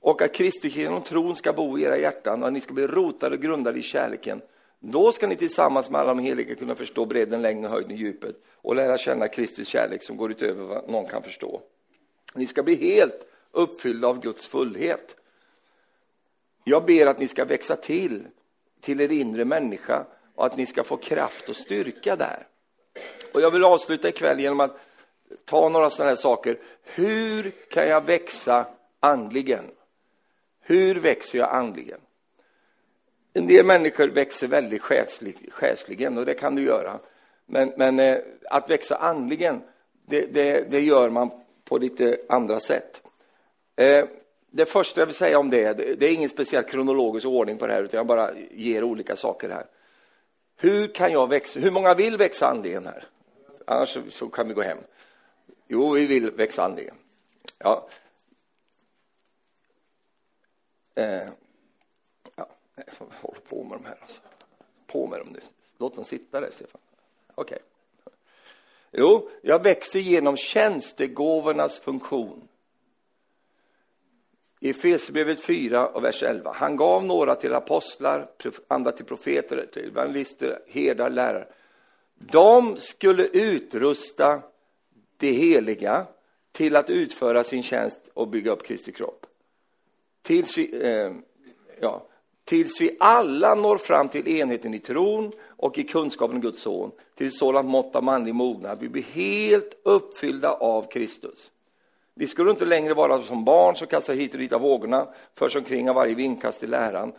Och 0.00 0.22
att 0.22 0.34
Kristus 0.34 0.76
genom 0.76 1.02
tron 1.02 1.36
ska 1.36 1.52
bo 1.52 1.78
i 1.78 1.82
era 1.82 1.98
hjärtan 1.98 2.42
och 2.42 2.46
att 2.46 2.52
ni 2.52 2.60
ska 2.60 2.74
bli 2.74 2.86
rotade 2.86 3.36
och 3.36 3.42
grundade 3.42 3.78
i 3.78 3.82
kärleken. 3.82 4.42
Då 4.86 5.12
ska 5.12 5.26
ni 5.26 5.36
tillsammans 5.36 5.90
med 5.90 6.00
alla 6.00 6.14
de 6.14 6.22
heliga 6.22 6.54
kunna 6.54 6.74
förstå 6.74 7.06
bredden, 7.06 7.42
längden, 7.42 7.70
höjden 7.70 7.90
och 7.90 7.96
djupet 7.96 8.36
och 8.54 8.74
lära 8.74 8.98
känna 8.98 9.28
Kristus 9.28 9.68
kärlek 9.68 10.02
som 10.02 10.16
går 10.16 10.30
utöver 10.30 10.64
vad 10.64 10.88
någon 10.88 11.06
kan 11.06 11.22
förstå. 11.22 11.60
Ni 12.34 12.46
ska 12.46 12.62
bli 12.62 12.74
helt 12.74 13.26
uppfyllda 13.50 14.08
av 14.08 14.20
Guds 14.20 14.46
fullhet. 14.46 15.16
Jag 16.64 16.84
ber 16.84 17.06
att 17.06 17.18
ni 17.18 17.28
ska 17.28 17.44
växa 17.44 17.76
till, 17.76 18.26
till 18.80 19.00
er 19.00 19.12
inre 19.12 19.44
människa 19.44 20.06
och 20.34 20.46
att 20.46 20.56
ni 20.56 20.66
ska 20.66 20.84
få 20.84 20.96
kraft 20.96 21.48
och 21.48 21.56
styrka 21.56 22.16
där. 22.16 22.46
Och 23.32 23.40
jag 23.40 23.50
vill 23.50 23.64
avsluta 23.64 24.08
ikväll 24.08 24.40
genom 24.40 24.60
att 24.60 24.76
ta 25.44 25.68
några 25.68 25.90
sådana 25.90 26.10
här 26.10 26.16
saker. 26.16 26.58
Hur 26.82 27.50
kan 27.50 27.88
jag 27.88 28.04
växa 28.04 28.66
andligen? 29.00 29.64
Hur 30.60 30.94
växer 30.94 31.38
jag 31.38 31.50
andligen? 31.50 32.00
En 33.36 33.46
del 33.46 33.66
människor 33.66 34.08
växer 34.08 34.48
väldigt 34.48 34.82
själsligen 35.50 36.18
och 36.18 36.26
det 36.26 36.34
kan 36.34 36.54
du 36.54 36.62
göra. 36.62 36.98
Men, 37.46 37.72
men 37.76 37.98
eh, 37.98 38.18
att 38.50 38.70
växa 38.70 38.96
andligen, 38.96 39.62
det, 40.06 40.34
det, 40.34 40.70
det, 40.70 40.80
gör 40.80 41.10
man 41.10 41.30
på 41.64 41.78
lite 41.78 42.18
andra 42.28 42.60
sätt. 42.60 43.02
Eh, 43.76 44.04
det 44.50 44.66
första 44.66 45.00
jag 45.00 45.06
vill 45.06 45.14
säga 45.14 45.38
om 45.38 45.50
det, 45.50 45.72
det 45.72 46.06
är 46.06 46.12
ingen 46.12 46.28
speciell 46.28 46.64
kronologisk 46.64 47.26
ordning 47.26 47.58
på 47.58 47.66
det 47.66 47.72
här, 47.72 47.82
utan 47.82 47.98
jag 47.98 48.06
bara 48.06 48.30
ger 48.50 48.84
olika 48.84 49.16
saker 49.16 49.48
här. 49.48 49.66
Hur 50.56 50.94
kan 50.94 51.12
jag 51.12 51.28
växa? 51.28 51.60
Hur 51.60 51.70
många 51.70 51.94
vill 51.94 52.16
växa 52.16 52.46
andligen 52.46 52.86
här? 52.86 53.04
Annars 53.66 53.88
så, 53.88 54.02
så 54.10 54.28
kan 54.28 54.48
vi 54.48 54.54
gå 54.54 54.62
hem. 54.62 54.78
Jo, 55.68 55.90
vi 55.90 56.06
vill 56.06 56.30
växa 56.30 56.64
andligen. 56.64 56.94
Ja. 57.58 57.88
Eh, 60.94 61.28
Nej, 62.74 62.86
ja, 62.86 62.94
jag 62.98 63.28
håller 63.28 63.40
på 63.40 63.64
med 63.64 63.78
de 63.78 63.84
här. 63.84 63.98
Alltså. 64.02 64.20
På 64.86 65.06
med 65.06 65.18
dem 65.18 65.28
nu. 65.32 65.40
Låt 65.78 65.94
dem 65.94 66.04
sitta 66.04 66.40
där, 66.40 66.50
Stefan. 66.50 66.80
Okej. 67.34 67.58
Okay. 67.58 67.68
Jo, 68.92 69.30
jag 69.42 69.62
växer 69.62 70.00
genom 70.00 70.36
tjänstegåvornas 70.36 71.80
funktion. 71.80 72.48
I 74.60 74.70
Efesierbrevet 74.70 75.40
4 75.40 75.86
och 75.86 76.04
vers 76.04 76.22
11. 76.22 76.52
Han 76.54 76.76
gav 76.76 77.04
några 77.04 77.34
till 77.34 77.54
apostlar, 77.54 78.30
andra 78.68 78.92
till 78.92 79.04
profeter, 79.04 79.66
till 79.72 79.84
evangelister, 79.84 80.62
herdar, 80.66 81.10
lärare. 81.10 81.48
De 82.14 82.76
skulle 82.76 83.26
utrusta 83.26 84.42
det 85.16 85.30
heliga 85.30 86.06
till 86.52 86.76
att 86.76 86.90
utföra 86.90 87.44
sin 87.44 87.62
tjänst 87.62 88.10
och 88.14 88.28
bygga 88.28 88.52
upp 88.52 88.66
Kristi 88.66 88.92
kropp. 88.92 89.26
Till, 90.22 90.44
eh, 90.82 91.12
ja, 91.80 92.06
tills 92.44 92.80
vi 92.80 92.96
alla 93.00 93.54
når 93.54 93.78
fram 93.78 94.08
till 94.08 94.28
enheten 94.28 94.74
i 94.74 94.78
tron 94.78 95.32
och 95.48 95.78
i 95.78 95.82
kunskapen 95.82 96.36
om 96.36 96.42
Guds 96.42 96.60
son, 96.60 96.90
till 97.14 97.32
sådant 97.32 97.68
mått 97.68 97.96
av 97.96 98.04
manlig 98.04 98.34
mognad, 98.34 98.78
vi 98.80 98.88
blir 98.88 99.02
helt 99.02 99.80
uppfyllda 99.82 100.52
av 100.52 100.90
Kristus. 100.90 101.50
Vi 102.14 102.26
skulle 102.26 102.50
inte 102.50 102.64
längre 102.64 102.94
vara 102.94 103.22
som 103.22 103.44
barn 103.44 103.76
som 103.76 103.86
kastar 103.86 104.14
hit 104.14 104.32
och 104.32 104.40
dit 104.40 104.52
av 104.52 104.60
vågorna, 104.60 105.08
förs 105.34 105.56
omkring 105.56 105.90
av 105.90 105.96
varje 105.96 106.14
vindkast 106.14 106.62
i 106.62 106.66
läran, 106.66 107.12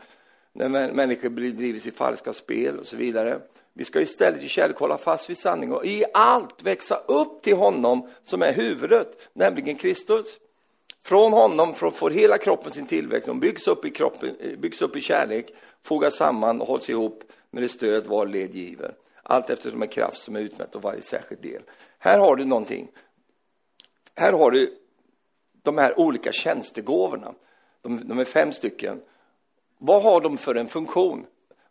när 0.53 0.93
människor 0.93 1.29
drivs 1.29 1.87
i 1.87 1.91
falska 1.91 2.33
spel 2.33 2.79
och 2.79 2.85
så 2.85 2.97
vidare. 2.97 3.39
Vi 3.73 3.85
ska 3.85 4.01
istället 4.01 4.43
i 4.43 4.47
kärlek 4.47 4.77
hålla 4.77 4.97
fast 4.97 5.29
vid 5.29 5.37
sanningen 5.37 5.75
och 5.75 5.85
i 5.85 6.03
allt 6.13 6.63
växa 6.63 6.95
upp 6.95 7.41
till 7.41 7.55
honom 7.55 8.09
som 8.23 8.41
är 8.41 8.53
huvudet, 8.53 9.29
nämligen 9.33 9.75
Kristus. 9.75 10.39
Från 11.05 11.33
honom 11.33 11.73
får 11.73 12.09
hela 12.09 12.37
kroppen 12.37 12.71
sin 12.71 12.85
tillväxt, 12.85 13.27
de 13.27 13.39
byggs 13.39 13.67
upp 13.67 13.85
i, 13.85 13.89
kroppen, 13.89 14.35
eh, 14.39 14.57
byggs 14.57 14.81
upp 14.81 14.95
i 14.95 15.01
kärlek, 15.01 15.53
fogas 15.83 16.15
samman 16.15 16.61
och 16.61 16.67
hålls 16.67 16.89
ihop 16.89 17.23
med 17.51 17.63
det 17.63 17.69
stöd 17.69 18.05
var 18.05 18.25
led 18.25 18.55
giver. 18.55 18.95
Allt 19.23 19.49
eftersom 19.49 19.81
en 19.81 19.87
kraft 19.87 20.21
som 20.21 20.35
är 20.35 20.39
utmätt 20.39 20.75
av 20.75 20.81
varje 20.81 21.01
särskild 21.01 21.41
del. 21.41 21.61
Här 21.99 22.19
har 22.19 22.35
du 22.35 22.45
någonting. 22.45 22.87
Här 24.15 24.33
har 24.33 24.51
du 24.51 24.77
de 25.63 25.77
här 25.77 25.99
olika 25.99 26.31
tjänstegåvorna. 26.31 27.33
De, 27.81 28.07
de 28.07 28.19
är 28.19 28.25
fem 28.25 28.51
stycken. 28.51 29.01
Vad 29.77 30.03
har 30.03 30.21
de 30.21 30.37
för 30.37 30.55
en 30.55 30.67
funktion? 30.67 31.25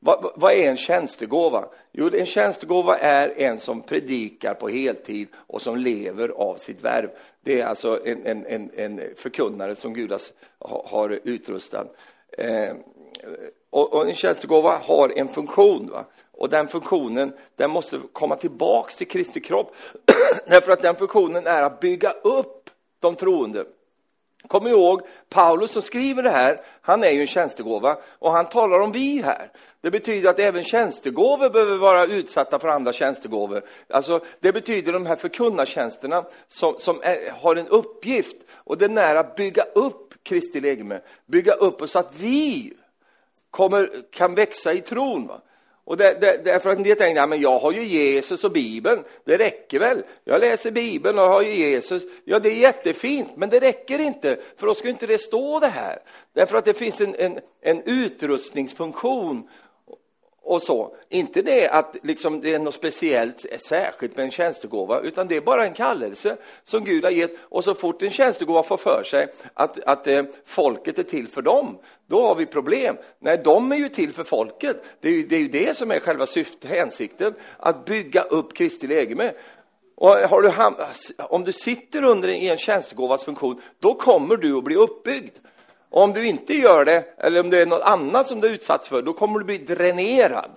Vad, 0.07 0.33
vad, 0.35 0.53
är 0.53 0.71
en 0.71 0.77
tjänstegåva? 0.77 1.69
Jo, 1.93 2.11
en 2.13 2.27
tjänstegåva 2.27 2.99
är 2.99 3.41
en 3.41 3.59
som 3.61 3.83
predikar 3.83 4.55
på 4.55 4.69
heltid 4.69 5.29
och 5.35 5.63
som 5.63 5.77
lever 5.77 6.29
av 6.29 6.57
sitt 6.57 6.81
värv. 6.85 7.11
Det 7.41 7.61
är 7.61 7.67
alltså 7.67 8.07
en, 8.07 8.27
en, 8.27 8.47
en, 8.47 8.71
en 8.77 9.01
förkunnare 9.17 9.77
som 9.77 9.95
Gud 9.95 10.13
har, 10.59 10.87
har 10.87 11.21
utrustat. 11.25 11.97
Eh, 12.39 12.77
och, 13.71 13.93
och, 13.93 14.09
en 14.09 14.15
tjänstegåva 14.15 14.77
har 14.77 15.19
en 15.19 15.29
funktion. 15.29 15.91
Va? 15.91 16.05
Och 16.33 16.49
den 16.49 16.69
funktionen 16.69 17.33
den 17.57 17.71
måste 17.71 18.01
komma 18.13 18.37
tillbaks 18.37 18.97
till 18.97 19.09
Kristi 19.09 19.41
kropp. 19.41 19.75
Därför 20.47 20.73
att 20.73 20.83
den 20.83 20.97
funktionen 20.97 21.47
är 21.47 21.63
att 21.63 21.81
bygga 21.81 22.11
upp 22.11 22.71
de 23.01 23.15
troende. 23.17 23.65
Kom 24.49 24.67
ihåg, 24.67 25.01
Paulus 25.29 25.71
som 25.71 25.83
skriver 25.83 26.23
det 26.23 26.31
här, 26.31 26.61
han 26.81 27.05
är 27.05 27.11
ju 27.11 27.21
en 27.21 27.27
tjänstegåva 27.27 27.99
och 28.19 28.33
han 28.33 28.49
talar 28.49 28.81
om 28.81 28.93
vi 28.93 29.23
här. 29.23 29.51
Det 29.81 29.91
betyder 29.91 30.31
att 30.31 30.39
även 30.39 30.65
tjänstegåvor 30.65 31.51
behöver 31.51 31.77
vara 31.77 32.07
utsatta 32.07 32.59
för 32.59 32.69
andra 32.69 32.93
tjänstegåvor. 32.93 33.65
Alltså, 33.89 34.21
det 34.41 34.53
betyder 34.53 34.93
de 34.93 35.07
här 35.07 35.17
förkunnartjänsterna 35.17 36.25
som, 36.49 36.75
som 36.79 37.01
är, 37.03 37.31
har 37.31 37.57
en 37.57 37.69
uppgift 37.69 38.37
och 38.53 38.79
den 38.79 38.99
är 38.99 39.15
att 39.15 39.37
bygga 39.37 39.63
upp 39.63 40.15
Kristi 40.23 40.61
legeme, 40.61 41.01
bygga 41.27 41.53
upp 41.53 41.91
så 41.91 41.99
att 41.99 42.13
vi 42.17 42.73
kommer, 43.51 43.91
kan 44.11 44.35
växa 44.35 44.73
i 44.73 44.81
tron. 44.81 45.27
Va? 45.27 45.41
Och 45.87 45.97
det, 45.97 46.21
det, 46.21 46.45
därför 46.45 46.71
att 46.71 46.77
en 46.77 46.83
del 46.83 46.97
tänker, 46.97 47.21
ja, 47.21 47.27
men 47.27 47.41
jag 47.41 47.59
har 47.59 47.73
ju 47.73 47.85
Jesus 47.85 48.45
och 48.45 48.53
Bibeln, 48.53 49.05
det 49.25 49.37
räcker 49.37 49.79
väl? 49.79 50.03
Jag 50.25 50.41
läser 50.41 50.71
Bibeln 50.71 51.19
och 51.19 51.25
har 51.25 51.43
ju 51.43 51.55
Jesus. 51.55 52.03
Ja, 52.25 52.39
det 52.39 52.49
är 52.49 52.61
jättefint, 52.61 53.37
men 53.37 53.51
det 53.51 53.61
räcker 53.61 53.99
inte, 53.99 54.39
för 54.57 54.67
då 54.67 54.75
ska 54.75 54.89
inte 54.89 55.07
det 55.07 55.19
stå 55.19 55.61
det 55.61 55.67
här. 55.67 55.99
Därför 56.33 56.57
att 56.57 56.65
det 56.65 56.75
finns 56.75 57.01
en, 57.01 57.15
en, 57.15 57.41
en 57.61 57.83
utrustningsfunktion 57.83 59.49
och 60.45 60.63
så. 60.63 60.97
Inte 61.09 61.43
det 61.43 61.69
att 61.69 61.97
liksom, 62.03 62.41
det 62.41 62.55
är 62.55 62.59
något 62.59 62.75
speciellt 62.75 63.47
särskilt 63.69 64.17
med 64.17 64.25
en 64.25 64.31
tjänstegåva, 64.31 65.01
utan 65.01 65.29
det 65.29 65.37
är 65.37 65.41
bara 65.41 65.65
en 65.65 65.75
kallelse 65.75 66.37
som 66.65 66.85
Gud 66.85 67.05
har 67.05 67.11
gett. 67.11 67.37
Och 67.41 67.65
så 67.65 67.75
fort 67.75 68.03
en 68.03 68.11
tjänstegåva 68.11 68.63
får 68.63 68.77
för 68.77 69.03
sig 69.05 69.27
att, 69.55 69.79
att 69.79 70.07
eh, 70.07 70.25
folket 70.47 70.99
är 70.99 71.03
till 71.03 71.29
för 71.29 71.43
dem, 71.43 71.79
då 72.07 72.27
har 72.27 72.35
vi 72.35 72.47
problem. 72.47 72.97
Nej, 73.19 73.41
de 73.45 73.73
är 73.73 73.77
ju 73.77 73.89
till 73.89 74.13
för 74.13 74.25
folket. 74.25 74.85
Det 75.01 75.09
är 75.09 75.13
ju 75.13 75.27
det, 75.27 75.37
är 75.37 75.41
ju 75.41 75.49
det 75.49 75.77
som 75.77 75.91
är 75.91 76.01
själva 76.01 76.27
syftet, 76.27 76.71
hänsikten, 76.71 77.35
att 77.59 77.85
bygga 77.85 78.23
upp 78.23 78.55
Kristi 78.55 78.87
lägeme. 78.87 79.33
Och 79.97 80.11
har 80.11 80.43
du, 80.43 80.53
om 81.25 81.45
du 81.45 81.53
sitter 81.53 82.03
under 82.03 82.29
i 82.29 82.49
en 82.49 82.59
tjänstegåvas 82.59 83.25
funktion, 83.25 83.63
då 83.81 83.95
kommer 83.95 84.37
du 84.37 84.57
att 84.57 84.65
bli 84.65 84.77
uppbyggd. 84.77 85.37
Och 85.95 86.03
om 86.03 86.13
du 86.13 86.27
inte 86.27 86.55
gör 86.55 86.85
det, 86.85 87.05
eller 87.19 87.41
om 87.41 87.51
det 87.51 87.59
är 87.59 87.67
något 87.67 87.83
annat 87.83 88.29
som 88.29 88.41
du 88.41 88.49
är 88.49 88.53
utsatt 88.53 88.87
för, 88.87 89.03
då 89.03 89.13
kommer 89.13 89.39
du 89.39 89.45
bli 89.45 89.59
dränerad. 89.59 90.51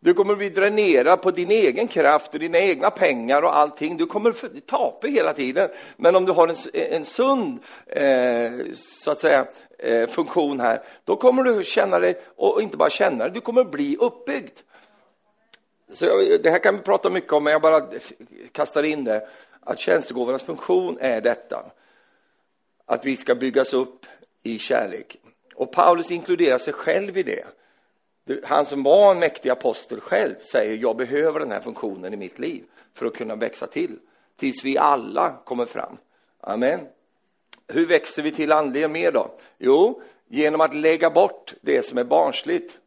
Du 0.00 0.14
kommer 0.14 0.36
bli 0.36 0.48
dränerad 0.48 1.22
på 1.22 1.30
din 1.30 1.50
egen 1.50 1.88
kraft 1.88 2.34
och 2.34 2.40
dina 2.40 2.58
egna 2.58 2.90
pengar 2.90 3.42
och 3.42 3.56
allting. 3.56 3.96
Du 3.96 4.06
kommer 4.06 4.60
tapa 4.60 5.06
hela 5.06 5.32
tiden. 5.32 5.68
Men 5.96 6.16
om 6.16 6.24
du 6.24 6.32
har 6.32 6.48
en, 6.48 6.56
en 6.72 7.04
sund, 7.04 7.58
eh, 7.86 8.50
så 8.74 9.10
att 9.10 9.20
säga, 9.20 9.46
eh, 9.78 10.08
funktion 10.08 10.60
här, 10.60 10.82
då 11.04 11.16
kommer 11.16 11.42
du 11.42 11.64
känna 11.64 11.98
dig, 11.98 12.20
och 12.36 12.62
inte 12.62 12.76
bara 12.76 12.90
känna 12.90 13.24
dig, 13.24 13.32
du 13.34 13.40
kommer 13.40 13.64
bli 13.64 13.96
uppbyggd. 13.96 14.58
Så 15.92 16.04
jag, 16.04 16.42
det 16.42 16.50
här 16.50 16.58
kan 16.58 16.76
vi 16.76 16.82
prata 16.82 17.10
mycket 17.10 17.32
om, 17.32 17.44
men 17.44 17.52
jag 17.52 17.62
bara 17.62 17.82
kastar 18.52 18.82
in 18.82 19.04
det. 19.04 19.28
Att 19.60 19.78
tjänstegåvornas 19.78 20.42
funktion 20.42 20.98
är 21.00 21.20
detta. 21.20 21.64
Att 22.86 23.04
vi 23.04 23.16
ska 23.16 23.34
byggas 23.34 23.72
upp 23.72 24.06
i 24.42 24.58
kärlek. 24.58 25.16
Och 25.54 25.72
Paulus 25.72 26.10
inkluderar 26.10 26.58
sig 26.58 26.72
själv 26.72 27.18
i 27.18 27.22
det. 27.22 27.44
Han 28.44 28.66
som 28.66 28.82
var 28.82 29.10
en 29.10 29.18
mäktig 29.18 29.50
apostel 29.50 30.00
själv 30.00 30.34
säger 30.52 30.76
jag 30.76 30.96
behöver 30.96 31.40
den 31.40 31.50
här 31.50 31.60
funktionen 31.60 32.14
i 32.14 32.16
mitt 32.16 32.38
liv 32.38 32.64
för 32.94 33.06
att 33.06 33.14
kunna 33.14 33.36
växa 33.36 33.66
till. 33.66 33.98
Tills 34.36 34.64
vi 34.64 34.78
alla 34.78 35.36
kommer 35.44 35.66
fram. 35.66 35.96
Amen. 36.40 36.80
Hur 37.68 37.86
växer 37.86 38.22
vi 38.22 38.30
till 38.30 38.52
andligen 38.52 38.92
mer 38.92 39.12
då? 39.12 39.30
Jo, 39.58 40.02
genom 40.28 40.60
att 40.60 40.74
lägga 40.74 41.10
bort 41.10 41.54
det 41.60 41.86
som 41.86 41.98
är 41.98 42.04
barnsligt. 42.04 42.78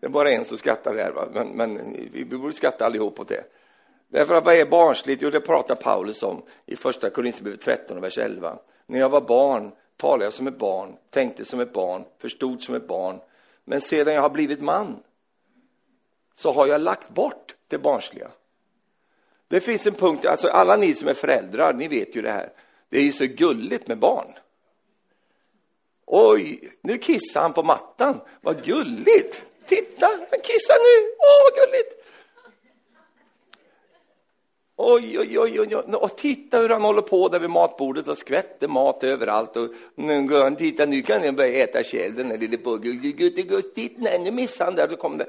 Det 0.00 0.06
är 0.06 0.10
bara 0.10 0.30
en 0.30 0.44
som 0.44 0.58
skrattar 0.58 0.94
här, 0.94 1.12
va? 1.12 1.28
Men, 1.32 1.48
men 1.48 1.96
vi 2.12 2.24
borde 2.24 2.52
skratta 2.52 2.86
allihop 2.86 3.20
åt 3.20 3.28
det. 3.28 3.44
Därför 4.08 4.34
att 4.34 4.44
vad 4.44 4.54
är 4.54 4.66
barnsligt? 4.66 5.22
Jo, 5.22 5.30
det 5.30 5.40
pratar 5.40 5.74
Paulus 5.74 6.22
om 6.22 6.42
i 6.66 6.76
första 6.76 7.10
Korinthierbrevet 7.10 7.60
13, 7.60 8.00
vers 8.00 8.18
11. 8.18 8.58
När 8.86 8.98
jag 8.98 9.08
var 9.08 9.20
barn 9.20 9.72
talade 9.96 10.24
jag 10.24 10.32
som 10.32 10.46
ett 10.46 10.58
barn, 10.58 10.96
tänkte 11.10 11.44
som 11.44 11.60
ett 11.60 11.72
barn, 11.72 12.04
förstod 12.18 12.62
som 12.62 12.74
ett 12.74 12.88
barn. 12.88 13.20
Men 13.64 13.80
sedan 13.80 14.14
jag 14.14 14.22
har 14.22 14.30
blivit 14.30 14.60
man 14.60 15.02
så 16.34 16.52
har 16.52 16.66
jag 16.66 16.80
lagt 16.80 17.08
bort 17.08 17.56
det 17.68 17.78
barnsliga. 17.78 18.30
Det 19.48 19.60
finns 19.60 19.86
en 19.86 19.94
punkt, 19.94 20.26
alltså 20.26 20.48
alla 20.48 20.76
ni 20.76 20.94
som 20.94 21.08
är 21.08 21.14
föräldrar, 21.14 21.72
ni 21.72 21.88
vet 21.88 22.16
ju 22.16 22.22
det 22.22 22.30
här. 22.30 22.52
Det 22.88 22.98
är 22.98 23.02
ju 23.02 23.12
så 23.12 23.26
gulligt 23.26 23.88
med 23.88 23.98
barn. 23.98 24.32
Oj, 26.06 26.72
nu 26.80 26.98
kissar 26.98 27.40
han 27.40 27.52
på 27.52 27.62
mattan. 27.62 28.20
Vad 28.40 28.64
gulligt! 28.64 29.44
Titta, 29.66 30.06
han 30.06 30.40
kissar 30.42 30.78
nu. 30.78 31.14
Åh, 31.18 31.42
vad 31.44 31.54
gulligt! 31.54 32.06
Oj, 34.78 35.18
oj, 35.18 35.38
oj, 35.38 35.60
oj, 35.60 35.74
och 35.74 36.16
titta 36.16 36.58
hur 36.58 36.68
han 36.68 36.82
håller 36.82 37.02
på 37.02 37.28
där 37.28 37.40
vid 37.40 37.50
matbordet 37.50 38.08
och 38.08 38.18
skvätter 38.18 38.68
mat 38.68 39.04
överallt. 39.04 39.56
Och 39.56 39.68
nu, 39.94 40.22
går 40.22 40.42
han, 40.42 40.56
titta, 40.56 40.86
nu 40.86 41.02
kan 41.02 41.24
han 41.24 41.36
börja 41.36 41.64
äta 41.64 41.82
själv, 41.82 42.14
den 42.14 42.28
där 42.28 42.38
lille 42.38 42.56
pojken. 42.56 43.14
Nej, 43.96 44.18
nu 44.18 44.30
missade 44.30 44.64
han 44.64 44.74
där. 44.74 44.88
Så 44.88 44.96
kom 44.96 45.18
det. 45.18 45.26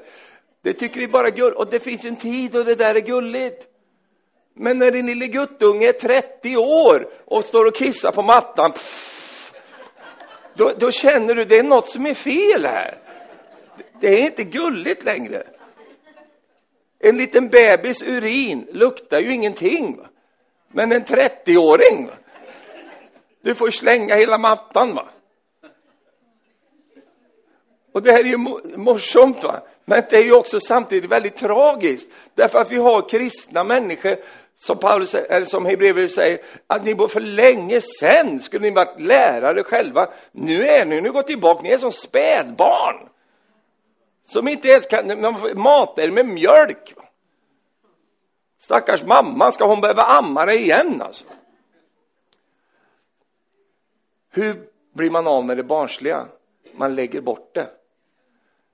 det 0.62 0.72
tycker 0.72 1.00
vi 1.00 1.08
bara 1.08 1.30
gull. 1.30 1.52
Och 1.52 1.66
det 1.70 1.80
finns 1.80 2.04
en 2.04 2.16
tid 2.16 2.56
och 2.56 2.64
det 2.64 2.74
där 2.74 2.94
är 2.94 3.00
gulligt. 3.00 3.66
Men 4.54 4.78
när 4.78 4.90
din 4.90 5.06
lille 5.06 5.26
guttunge 5.26 5.88
är 5.88 5.92
30 5.92 6.56
år 6.56 7.08
och 7.24 7.44
står 7.44 7.64
och 7.64 7.74
kissar 7.74 8.12
på 8.12 8.22
mattan, 8.22 8.72
pff, 8.72 9.52
då, 10.54 10.72
då 10.78 10.90
känner 10.90 11.34
du 11.34 11.44
det 11.44 11.58
är 11.58 11.62
något 11.62 11.90
som 11.90 12.06
är 12.06 12.14
fel 12.14 12.66
här. 12.66 12.98
Det 14.00 14.20
är 14.20 14.24
inte 14.24 14.44
gulligt 14.44 15.04
längre. 15.04 15.42
En 16.98 17.16
liten 17.16 17.48
bebis 17.48 18.02
urin 18.02 18.66
luktar 18.72 19.20
ju 19.20 19.34
ingenting. 19.34 19.96
Va? 19.96 20.06
Men 20.68 20.92
en 20.92 21.04
30-åring, 21.04 22.10
du 23.42 23.54
får 23.54 23.70
slänga 23.70 24.14
hela 24.14 24.38
mattan. 24.38 24.94
Va? 24.94 25.08
Och 27.92 28.02
det 28.02 28.12
här 28.12 28.18
är 28.18 28.24
ju 28.24 28.38
morsomt, 28.76 29.44
va? 29.44 29.60
men 29.84 30.02
det 30.10 30.16
är 30.16 30.22
ju 30.22 30.32
också 30.32 30.60
samtidigt 30.60 31.10
väldigt 31.10 31.36
tragiskt. 31.36 32.08
Därför 32.34 32.58
att 32.58 32.72
vi 32.72 32.76
har 32.76 33.08
kristna 33.08 33.64
människor, 33.64 34.16
som, 34.60 34.78
Paulus, 34.78 35.14
eller 35.14 35.46
som 35.46 35.66
Hebreerbrevet 35.66 36.12
säger, 36.12 36.40
att 36.66 36.84
ni 36.84 36.94
för 36.94 37.20
länge 37.20 37.80
sedan 37.80 38.40
skulle 38.40 38.62
ni 38.62 38.70
varit 38.70 39.00
lärare 39.00 39.64
själva. 39.64 40.08
Nu 40.32 40.66
är 40.66 40.84
ni, 40.84 41.00
nu 41.00 41.12
går 41.12 41.22
tillbaka, 41.22 41.62
ni 41.62 41.70
är 41.70 41.78
som 41.78 41.92
spädbarn. 41.92 43.08
Som 44.28 44.48
inte 44.48 44.68
ens 44.68 44.86
kan 44.86 45.20
mata 45.54 46.02
er 46.02 46.10
med 46.10 46.26
mjölk. 46.26 46.94
Stackars 48.60 49.02
mamma, 49.02 49.52
ska 49.52 49.66
hon 49.66 49.80
behöva 49.80 50.02
amma 50.02 50.44
dig 50.44 50.58
igen 50.58 51.02
alltså? 51.02 51.24
Hur 54.30 54.68
blir 54.94 55.10
man 55.10 55.26
av 55.26 55.44
med 55.44 55.56
det 55.56 55.64
barnsliga? 55.64 56.26
Man 56.72 56.94
lägger 56.94 57.20
bort 57.20 57.54
det. 57.54 57.70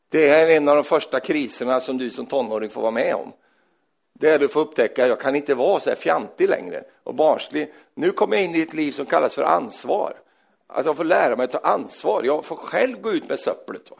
Det 0.08 0.28
är 0.28 0.56
en 0.56 0.68
av 0.68 0.76
de 0.76 0.84
första 0.84 1.20
kriserna 1.20 1.80
som 1.80 1.98
du 1.98 2.10
som 2.10 2.26
tonåring 2.26 2.70
får 2.70 2.80
vara 2.80 2.90
med 2.90 3.14
om. 3.14 3.32
Det 4.12 4.28
är 4.28 4.38
du 4.38 4.48
får 4.48 4.60
upptäcka, 4.60 5.06
jag 5.06 5.20
kan 5.20 5.36
inte 5.36 5.54
vara 5.54 5.80
så 5.80 5.90
här 5.90 5.96
fjantig 5.96 6.48
längre 6.48 6.84
och 7.04 7.14
barnslig. 7.14 7.74
Nu 7.94 8.12
kommer 8.12 8.36
jag 8.36 8.44
in 8.44 8.54
i 8.54 8.60
ett 8.60 8.74
liv 8.74 8.92
som 8.92 9.06
kallas 9.06 9.34
för 9.34 9.42
ansvar. 9.42 10.14
Att 10.66 10.86
jag 10.86 10.96
får 10.96 11.04
lära 11.04 11.36
mig 11.36 11.44
att 11.44 11.52
ta 11.52 11.58
ansvar. 11.58 12.22
Jag 12.24 12.44
får 12.44 12.56
själv 12.56 13.00
gå 13.00 13.12
ut 13.12 13.28
med 13.28 13.40
söpplet. 13.40 13.90
Va? 13.90 13.96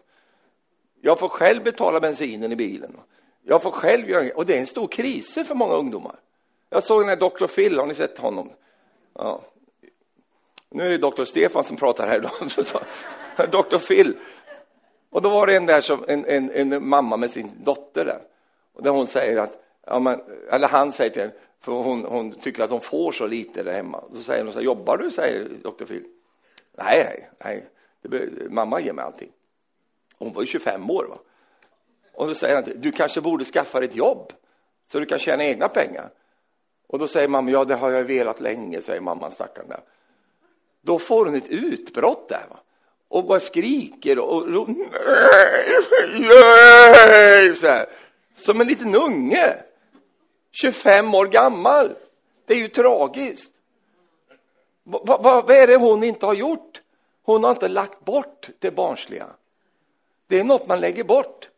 Jag 1.07 1.19
får 1.19 1.29
själv 1.29 1.63
betala 1.63 2.01
bensinen 2.01 2.53
i 2.53 2.57
bilen. 2.57 2.97
Jag 3.43 3.63
får 3.63 3.71
själv 3.71 4.11
göra 4.11 4.31
och 4.35 4.47
det 4.47 4.57
är 4.57 4.61
en 4.61 4.67
stor 4.67 4.87
kris 4.87 5.35
för 5.35 5.55
många 5.55 5.75
ungdomar. 5.75 6.17
Jag 6.71 6.83
såg 6.83 7.01
den 7.01 7.09
här 7.09 7.17
Dr. 7.17 7.47
Phil, 7.47 7.79
har 7.79 7.87
ni 7.87 7.95
sett 7.95 8.19
honom? 8.19 8.51
Ja. 9.15 9.41
Nu 10.71 10.85
är 10.85 10.91
det 10.91 10.99
Dr. 10.99 11.25
Stefan 11.25 11.65
som 11.65 11.77
pratar 11.77 12.07
här 12.07 12.19
idag. 12.19 12.33
Dr. 13.51 13.79
Phil. 13.79 14.17
Och 15.11 15.23
då 15.23 15.31
var 15.31 15.47
det 15.47 15.57
en 15.57 15.67
där 15.67 15.81
som, 15.81 16.05
en, 16.09 16.25
en, 16.25 16.51
en 16.51 16.89
mamma 16.89 17.17
med 17.17 17.31
sin 17.31 17.51
dotter 17.65 18.05
där. 18.05 18.21
Och 18.73 18.83
där 18.83 18.91
hon 18.91 19.07
säger 19.07 19.37
att, 19.37 19.63
ja, 19.87 19.99
men, 19.99 20.21
eller 20.51 20.69
han 20.69 20.93
säger 20.93 21.11
till 21.11 21.23
henne, 21.23 21.35
för 21.61 21.73
hon, 21.73 22.05
hon 22.05 22.33
tycker 22.33 22.63
att 22.63 22.71
hon 22.71 22.81
får 22.81 23.13
så 23.13 23.27
lite 23.27 23.63
där 23.63 23.73
hemma. 23.73 23.99
Och 23.99 24.17
så 24.17 24.23
säger 24.23 24.45
hon 24.45 24.53
så 24.53 24.59
här, 24.59 24.67
jobbar 24.67 24.97
du? 24.97 25.11
säger 25.11 25.49
Dr. 25.63 25.85
Phil. 25.85 26.05
Nej, 26.79 27.05
nej, 27.05 27.31
nej. 27.45 27.67
Det, 28.03 28.51
mamma 28.51 28.81
ger 28.81 28.93
mig 28.93 29.05
allting. 29.05 29.31
Hon 30.19 30.33
var 30.33 30.43
ju 30.43 30.47
25 30.47 30.91
år. 30.91 31.05
Va? 31.05 31.19
Och 32.15 32.27
då 32.27 32.35
säger 32.35 32.55
han, 32.55 32.65
du 32.77 32.93
kanske 32.93 33.21
borde 33.21 33.45
skaffa 33.45 33.81
dig 33.81 33.89
ett 33.89 33.97
jobb 33.97 34.33
så 34.91 35.01
du 35.01 35.07
kan 35.07 35.19
tjäna 35.19 35.45
egna 35.45 35.69
pengar. 35.69 36.11
Och 36.87 36.99
då 36.99 37.09
säger 37.09 37.29
mamma, 37.29 37.51
ja 37.51 37.65
det 37.65 37.75
har 37.75 37.91
jag 37.91 38.05
velat 38.05 38.41
länge, 38.41 38.83
säger 38.83 39.01
mamman 39.01 39.31
stackaren 39.31 39.69
där. 39.69 39.81
Då 40.81 40.99
får 40.99 41.25
hon 41.25 41.35
ett 41.35 41.49
utbrott 41.49 42.29
där. 42.29 42.47
Va? 42.51 42.61
Och 43.09 43.25
bara 43.25 43.41
skriker 43.41 44.19
och, 44.19 44.43
och 44.43 44.69
nej, 46.19 47.57
så 47.57 47.67
här. 47.67 47.87
Som 48.37 48.61
en 48.61 48.67
liten 48.67 48.95
unge. 48.95 49.57
25 50.53 51.15
år 51.15 51.27
gammal. 51.27 51.95
Det 52.47 52.55
är 52.55 52.59
ju 52.59 52.69
tragiskt. 52.69 53.53
Va, 54.83 55.01
va, 55.05 55.19
vad 55.19 55.51
är 55.51 55.67
det 55.67 55.77
hon 55.77 56.05
inte 56.05 56.27
har 56.27 56.35
gjort? 56.35 56.83
Hon 57.23 57.45
har 57.45 57.51
inte 57.51 57.69
lagt 57.69 58.05
bort 58.05 58.49
det 58.59 58.71
barnsliga. 58.71 59.27
Det 60.27 60.41
är 60.41 60.45
något 60.45 60.67
man 60.67 60.81
lägger 60.81 61.05
bort. 61.05 61.51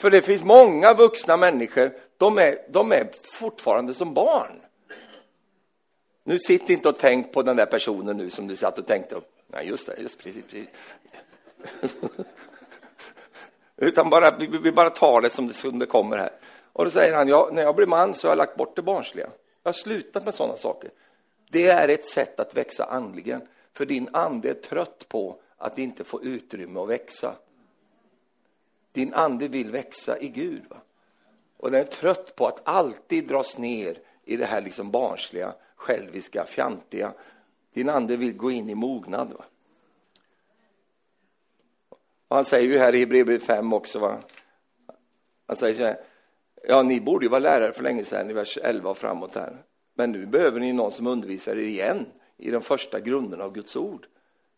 För 0.00 0.10
det 0.10 0.22
finns 0.22 0.42
många 0.42 0.94
vuxna 0.94 1.36
människor, 1.36 1.92
de 2.16 2.38
är, 2.38 2.58
de 2.68 2.92
är 2.92 3.10
fortfarande 3.22 3.94
som 3.94 4.14
barn. 4.14 4.62
Nu 6.24 6.38
sitt 6.38 6.70
inte 6.70 6.88
och 6.88 6.98
tänk 6.98 7.32
på 7.32 7.42
den 7.42 7.56
där 7.56 7.66
personen 7.66 8.16
nu 8.16 8.30
som 8.30 8.48
du 8.48 8.56
satt 8.56 8.78
och 8.78 8.86
tänkte. 8.86 9.20
Nej, 9.46 9.68
just 9.68 9.86
det, 9.86 10.00
just 10.00 10.18
precis. 10.18 10.44
precis. 10.44 10.68
Utan 13.76 14.10
bara, 14.10 14.36
vi 14.38 14.72
bara 14.72 14.90
tar 14.90 15.20
det 15.20 15.30
som 15.30 15.48
det, 15.48 15.54
som 15.54 15.78
det 15.78 15.86
kommer 15.86 16.16
här. 16.16 16.32
Och 16.72 16.84
då 16.84 16.90
säger 16.90 17.14
han, 17.14 17.28
ja, 17.28 17.48
när 17.52 17.62
jag 17.62 17.76
blir 17.76 17.86
man 17.86 18.14
så 18.14 18.26
har 18.26 18.30
jag 18.30 18.38
lagt 18.38 18.56
bort 18.56 18.76
det 18.76 18.82
barnsliga. 18.82 19.30
Jag 19.62 19.68
har 19.68 19.72
slutat 19.72 20.24
med 20.24 20.34
sådana 20.34 20.56
saker. 20.56 20.90
Det 21.50 21.66
är 21.66 21.88
ett 21.88 22.04
sätt 22.04 22.40
att 22.40 22.56
växa 22.56 22.84
andligen. 22.84 23.40
För 23.74 23.86
din 23.86 24.08
ande 24.12 24.50
är 24.50 24.54
trött 24.54 25.06
på 25.08 25.40
att 25.58 25.78
inte 25.78 26.04
få 26.04 26.22
utrymme 26.22 26.80
att 26.80 26.88
växa. 26.88 27.36
Din 28.92 29.14
ande 29.14 29.48
vill 29.48 29.70
växa 29.70 30.18
i 30.18 30.28
Gud. 30.28 30.62
Va? 30.68 30.76
Och 31.56 31.70
den 31.70 31.80
är 31.80 31.84
trött 31.84 32.36
på 32.36 32.46
att 32.46 32.68
alltid 32.68 33.28
dras 33.28 33.58
ner 33.58 33.98
i 34.24 34.36
det 34.36 34.44
här 34.44 34.62
liksom 34.62 34.90
barnsliga, 34.90 35.54
själviska, 35.76 36.44
fjantiga. 36.44 37.12
Din 37.72 37.88
ande 37.88 38.16
vill 38.16 38.36
gå 38.36 38.50
in 38.50 38.68
i 38.68 38.74
mognad. 38.74 39.32
Va? 39.32 39.44
Och 42.28 42.36
han 42.36 42.44
säger 42.44 42.68
ju 42.68 42.78
här 42.78 42.94
i 42.94 42.98
Hebreerbrevet 42.98 43.42
5 43.42 43.72
också, 43.72 43.98
va? 43.98 44.18
han 45.46 45.56
säger 45.56 45.74
så 45.74 45.84
här, 45.84 46.00
ja, 46.62 46.82
ni 46.82 47.00
borde 47.00 47.24
ju 47.24 47.30
vara 47.30 47.40
lärare 47.40 47.72
för 47.72 47.82
länge 47.82 48.04
sedan 48.04 48.30
i 48.30 48.32
vers 48.32 48.58
11 48.62 48.90
och 48.90 48.98
framåt 48.98 49.34
här. 49.34 49.62
Men 49.94 50.12
nu 50.12 50.26
behöver 50.26 50.60
ni 50.60 50.72
någon 50.72 50.92
som 50.92 51.06
undervisar 51.06 51.52
er 51.56 51.62
igen 51.62 52.06
i 52.36 52.50
de 52.50 52.62
första 52.62 53.00
grunderna 53.00 53.44
av 53.44 53.52
Guds 53.52 53.76
ord. 53.76 54.06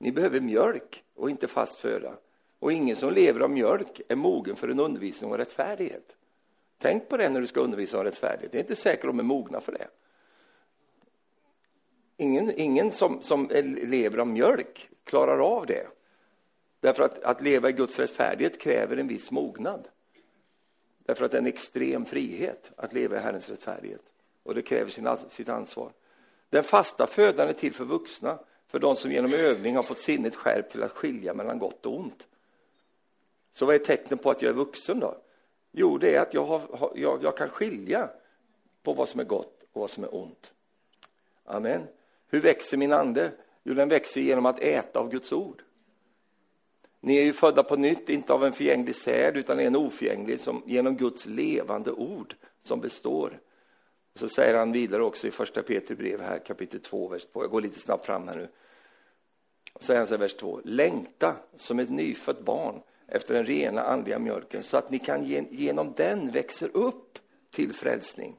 Ni 0.03 0.12
behöver 0.12 0.40
mjölk 0.40 1.05
och 1.14 1.30
inte 1.30 1.48
fast 1.48 1.76
föda. 1.76 2.16
Och 2.59 2.72
ingen 2.72 2.96
som 2.96 3.12
lever 3.12 3.40
av 3.40 3.51
mjölk 3.51 4.01
är 4.09 4.16
mogen 4.16 4.57
för 4.57 4.68
en 4.68 4.80
undervisning 4.80 5.30
om 5.30 5.36
rättfärdighet. 5.36 6.16
Tänk 6.78 7.09
på 7.09 7.16
det 7.16 7.28
när 7.28 7.40
du 7.40 7.46
ska 7.46 7.61
undervisa 7.61 7.98
om 7.98 8.05
rättfärdighet. 8.05 8.53
Det 8.53 8.59
är 8.59 8.62
inte 8.62 8.76
säkert 8.76 9.05
att 9.05 9.11
de 9.11 9.18
är 9.18 9.22
mogna 9.24 9.61
för 9.61 9.72
det. 9.72 9.88
Ingen, 12.16 12.51
ingen 12.51 12.90
som, 12.90 13.22
som 13.22 13.48
lever 13.82 14.18
av 14.18 14.26
mjölk 14.26 14.90
klarar 15.05 15.38
av 15.38 15.66
det. 15.66 15.86
Därför 16.80 17.03
att, 17.03 17.22
att 17.22 17.42
leva 17.42 17.68
i 17.68 17.72
Guds 17.72 17.98
rättfärdighet 17.98 18.61
kräver 18.61 18.96
en 18.96 19.09
viss 19.09 19.30
mognad. 19.30 19.88
Därför 21.05 21.24
att 21.24 21.30
det 21.30 21.36
är 21.36 21.42
en 21.42 21.46
extrem 21.46 22.05
frihet 22.05 22.70
att 22.76 22.92
leva 22.92 23.16
i 23.16 23.20
Herrens 23.20 23.48
rättfärdighet. 23.48 24.03
Och 24.42 24.55
det 24.55 24.62
kräver 24.62 24.90
sin, 24.90 25.09
sitt 25.28 25.48
ansvar. 25.48 25.92
Den 26.51 26.64
fasta 26.64 27.07
födan 27.07 27.48
är 27.48 27.53
till 27.53 27.74
för 27.74 27.84
vuxna, 27.84 28.38
för 28.71 28.79
de 28.79 28.97
som 28.97 29.12
genom 29.12 29.33
övning 29.35 29.77
har 29.77 29.83
fått 29.83 29.99
sinnet 29.99 30.37
skärpt 30.37 30.73
till 30.73 30.83
att 30.83 30.93
skilja 30.93 31.35
mellan 31.35 31.59
gott 31.59 31.87
och 31.87 31.99
ont. 31.99 32.27
Så 33.53 33.66
vad 33.66 33.75
är 33.75 33.79
tecknet 33.79 34.23
på 34.23 34.31
att 34.31 34.43
jag 34.43 34.49
är 34.49 34.55
vuxen 34.55 35.01
då? 35.01 35.16
Jo, 35.73 35.99
det 35.99 36.14
är 36.14 36.21
att 36.21 36.35
jag, 36.35 36.45
har, 36.45 36.93
jag, 36.95 37.23
jag 37.23 37.37
kan 37.37 37.49
skilja 37.49 38.11
på 38.83 38.93
vad 38.93 39.09
som 39.09 39.21
är 39.21 39.25
gott 39.25 39.62
och 39.73 39.81
vad 39.81 39.91
som 39.91 40.05
är 40.05 40.14
ont. 40.14 40.53
Amen. 41.45 41.83
Hur 42.29 42.41
växer 42.41 42.77
min 42.77 42.93
ande? 42.93 43.33
Jo, 43.62 43.75
den 43.75 43.89
växer 43.89 44.21
genom 44.21 44.47
att 44.47 44.59
äta 44.59 45.01
av 45.01 45.11
Guds 45.11 45.33
ord. 45.33 45.62
Ni 47.01 47.16
är 47.16 47.23
ju 47.23 47.33
födda 47.33 47.62
på 47.62 47.77
nytt, 47.77 48.09
inte 48.09 48.33
av 48.33 48.45
en 48.45 48.53
förgänglig 48.53 48.97
säd, 48.97 49.37
utan 49.37 49.61
en 49.61 49.77
oförgänglig, 49.77 50.41
som 50.41 50.62
genom 50.66 50.97
Guds 50.97 51.27
levande 51.27 51.93
ord 51.93 52.35
som 52.61 52.81
består. 52.81 53.41
Så 54.14 54.28
säger 54.28 54.54
han 54.54 54.72
vidare 54.72 55.02
också 55.02 55.26
i 55.26 55.30
första 55.30 55.62
Petri 55.62 55.96
brev 55.96 56.20
här, 56.20 56.38
kapitel 56.38 56.80
2, 56.80 57.08
vers 57.08 57.24
2. 57.32 57.42
Jag 57.42 57.50
går 57.50 57.61
lite 57.61 57.80
snabbt 57.80 58.06
fram 58.06 58.28
här 58.28 58.36
nu. 58.36 58.48
Så 59.80 59.86
säger 59.86 60.00
han 60.00 60.06
så 60.06 60.14
här, 60.14 60.18
vers 60.18 60.34
2. 60.34 60.61
Längta 60.64 61.36
som 61.56 61.78
ett 61.78 61.90
nyfött 61.90 62.44
barn 62.44 62.82
efter 63.06 63.34
den 63.34 63.46
rena 63.46 63.82
andliga 63.82 64.18
mjölken 64.18 64.62
så 64.62 64.76
att 64.76 64.90
ni 64.90 64.98
kan 64.98 65.24
genom 65.50 65.92
den 65.96 66.30
växer 66.30 66.70
upp 66.76 67.18
till 67.50 67.72
frälsning. 67.72 68.36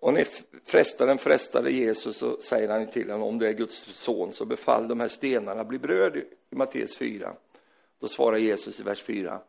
Och 0.00 0.14
när 0.14 0.26
frestaren 0.64 1.18
frestade 1.18 1.70
Jesus 1.70 2.16
så 2.16 2.40
säger 2.40 2.68
han 2.68 2.86
till 2.86 3.10
honom 3.10 3.28
om 3.28 3.38
du 3.38 3.46
är 3.46 3.52
Guds 3.52 3.84
son 3.84 4.32
så 4.32 4.44
befall 4.44 4.88
de 4.88 5.00
här 5.00 5.08
stenarna 5.08 5.64
bli 5.64 5.78
bröd 5.78 6.16
i 6.50 6.54
Matteus 6.56 6.96
4. 6.96 7.34
Då 8.00 8.08
svarar 8.08 8.36
Jesus 8.36 8.80
i 8.80 8.82
vers 8.82 9.02
4. 9.02 9.40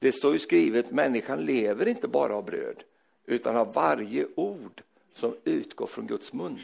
Det 0.00 0.12
står 0.12 0.32
ju 0.32 0.38
skrivet 0.38 0.90
människan 0.90 1.44
lever 1.44 1.88
inte 1.88 2.08
bara 2.08 2.34
av 2.34 2.44
bröd 2.44 2.82
utan 3.28 3.56
av 3.56 3.72
varje 3.72 4.26
ord 4.34 4.82
som 5.12 5.36
utgår 5.44 5.86
från 5.86 6.06
Guds 6.06 6.32
mun. 6.32 6.60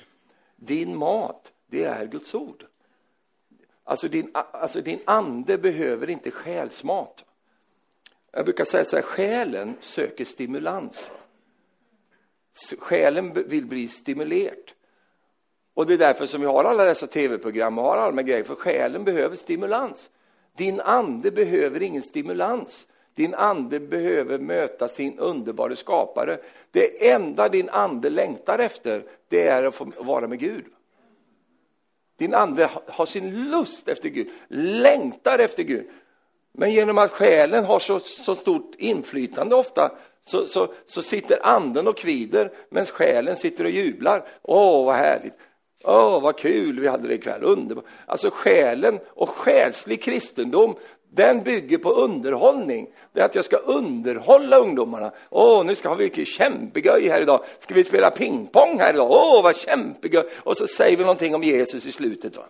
Din 0.56 0.96
mat, 0.96 1.52
det 1.66 1.84
är 1.84 2.06
Guds 2.06 2.34
ord. 2.34 2.66
Alltså 3.84 4.08
din, 4.08 4.30
alltså 4.32 4.80
din 4.80 5.00
ande 5.04 5.58
behöver 5.58 6.10
inte 6.10 6.30
själsmat. 6.30 7.24
Jag 8.32 8.44
brukar 8.44 8.64
säga 8.64 8.84
så 8.84 8.96
här, 8.96 9.02
själen 9.02 9.76
söker 9.80 10.24
stimulans. 10.24 11.10
Själen 12.78 13.32
vill 13.32 13.66
bli 13.66 13.88
stimulerad. 13.88 14.72
Och 15.74 15.86
det 15.86 15.94
är 15.94 15.98
därför 15.98 16.26
som 16.26 16.40
vi 16.40 16.46
har 16.46 16.64
alla 16.64 16.84
dessa 16.84 17.06
tv-program 17.06 17.78
och 17.78 17.84
har 17.84 17.96
alla 17.96 18.06
de 18.06 18.18
här 18.18 18.24
grejerna, 18.24 18.46
för 18.46 18.54
själen 18.54 19.04
behöver 19.04 19.36
stimulans. 19.36 20.10
Din 20.56 20.80
ande 20.80 21.30
behöver 21.30 21.82
ingen 21.82 22.02
stimulans. 22.02 22.86
Din 23.14 23.34
ande 23.34 23.80
behöver 23.80 24.38
möta 24.38 24.88
sin 24.88 25.18
underbara 25.18 25.76
skapare. 25.76 26.38
Det 26.70 27.10
enda 27.10 27.48
din 27.48 27.68
ande 27.68 28.10
längtar 28.10 28.58
efter, 28.58 29.04
det 29.28 29.48
är 29.48 29.64
att 29.64 29.74
få 29.74 29.92
vara 29.98 30.28
med 30.28 30.38
Gud. 30.38 30.64
Din 32.18 32.34
ande 32.34 32.70
har 32.86 33.06
sin 33.06 33.50
lust 33.50 33.88
efter 33.88 34.08
Gud, 34.08 34.30
längtar 34.48 35.38
efter 35.38 35.62
Gud. 35.62 35.90
Men 36.52 36.72
genom 36.72 36.98
att 36.98 37.10
själen 37.10 37.64
har 37.64 37.78
så, 37.78 38.00
så 38.00 38.34
stort 38.34 38.74
inflytande 38.78 39.54
ofta 39.54 39.90
så, 40.26 40.46
så, 40.46 40.72
så 40.86 41.02
sitter 41.02 41.46
anden 41.46 41.86
och 41.86 41.96
kvider 41.96 42.52
medan 42.68 42.86
själen 42.86 43.36
sitter 43.36 43.64
och 43.64 43.70
jublar. 43.70 44.28
Åh, 44.42 44.86
vad 44.86 44.96
härligt! 44.96 45.34
Åh, 45.84 46.22
vad 46.22 46.38
kul 46.38 46.80
vi 46.80 46.88
hade 46.88 47.08
det 47.08 47.14
ikväll! 47.14 47.42
Underbart! 47.42 47.84
Alltså 48.06 48.30
själen 48.32 48.98
och 49.06 49.28
själslig 49.28 50.02
kristendom, 50.02 50.76
den 51.14 51.42
bygger 51.42 51.78
på 51.78 51.92
underhållning. 51.92 52.86
Det 53.12 53.20
är 53.20 53.24
att 53.24 53.34
jag 53.34 53.44
ska 53.44 53.56
underhålla 53.56 54.58
ungdomarna. 54.58 55.12
Åh, 55.30 55.64
nu 55.64 55.74
ska 55.74 55.94
vi 55.94 56.24
kämpegöj 56.24 57.08
här 57.08 57.22
idag. 57.22 57.44
Ska 57.58 57.74
vi 57.74 57.84
spela 57.84 58.10
pingpong 58.10 58.78
här 58.78 58.94
idag? 58.94 59.10
Åh, 59.10 59.42
vad 59.42 59.56
kämpegöj! 59.56 60.24
Och 60.36 60.56
så 60.56 60.66
säger 60.66 60.96
vi 60.96 61.02
någonting 61.02 61.34
om 61.34 61.42
Jesus 61.42 61.86
i 61.86 61.92
slutet. 61.92 62.36
Va? 62.36 62.44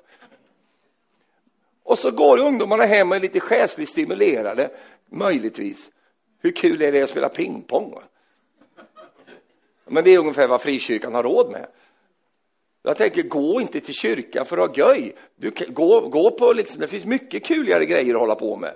Och 1.83 1.99
så 1.99 2.11
går 2.11 2.39
ungdomarna 2.39 2.85
hem 2.85 3.11
och 3.11 3.17
är 3.17 3.21
lite 3.21 3.41
själsligt 3.41 3.89
stimulerade, 3.89 4.71
möjligtvis. 5.11 5.91
Hur 6.43 6.53
kul 6.53 6.83
är 6.83 6.93
det 6.93 7.03
att 7.03 7.11
spela 7.11 7.29
pingpong? 7.29 7.91
Va? 7.91 8.03
Men 9.87 10.05
det 10.05 10.15
är 10.15 10.19
ungefär 10.19 10.49
vad 10.49 10.63
frikyrkan 10.63 11.15
har 11.15 11.23
råd 11.23 11.51
med. 11.51 11.67
Jag 12.87 12.97
tänker, 12.97 13.23
gå 13.23 13.61
inte 13.61 13.81
till 13.81 13.95
kyrkan 13.95 14.47
för 14.47 14.59
att 14.59 14.77
ha 14.77 14.77
göj. 14.77 15.15
Du, 15.37 15.53
gå, 15.69 16.01
gå 16.01 16.31
på 16.31 16.53
liksom, 16.53 16.81
det 16.81 16.89
finns 16.89 17.05
mycket 17.05 17.45
kuligare 17.45 17.87
grejer 17.87 18.15
att 18.15 18.21
hålla 18.21 18.35
på 18.35 18.57
med. 18.57 18.75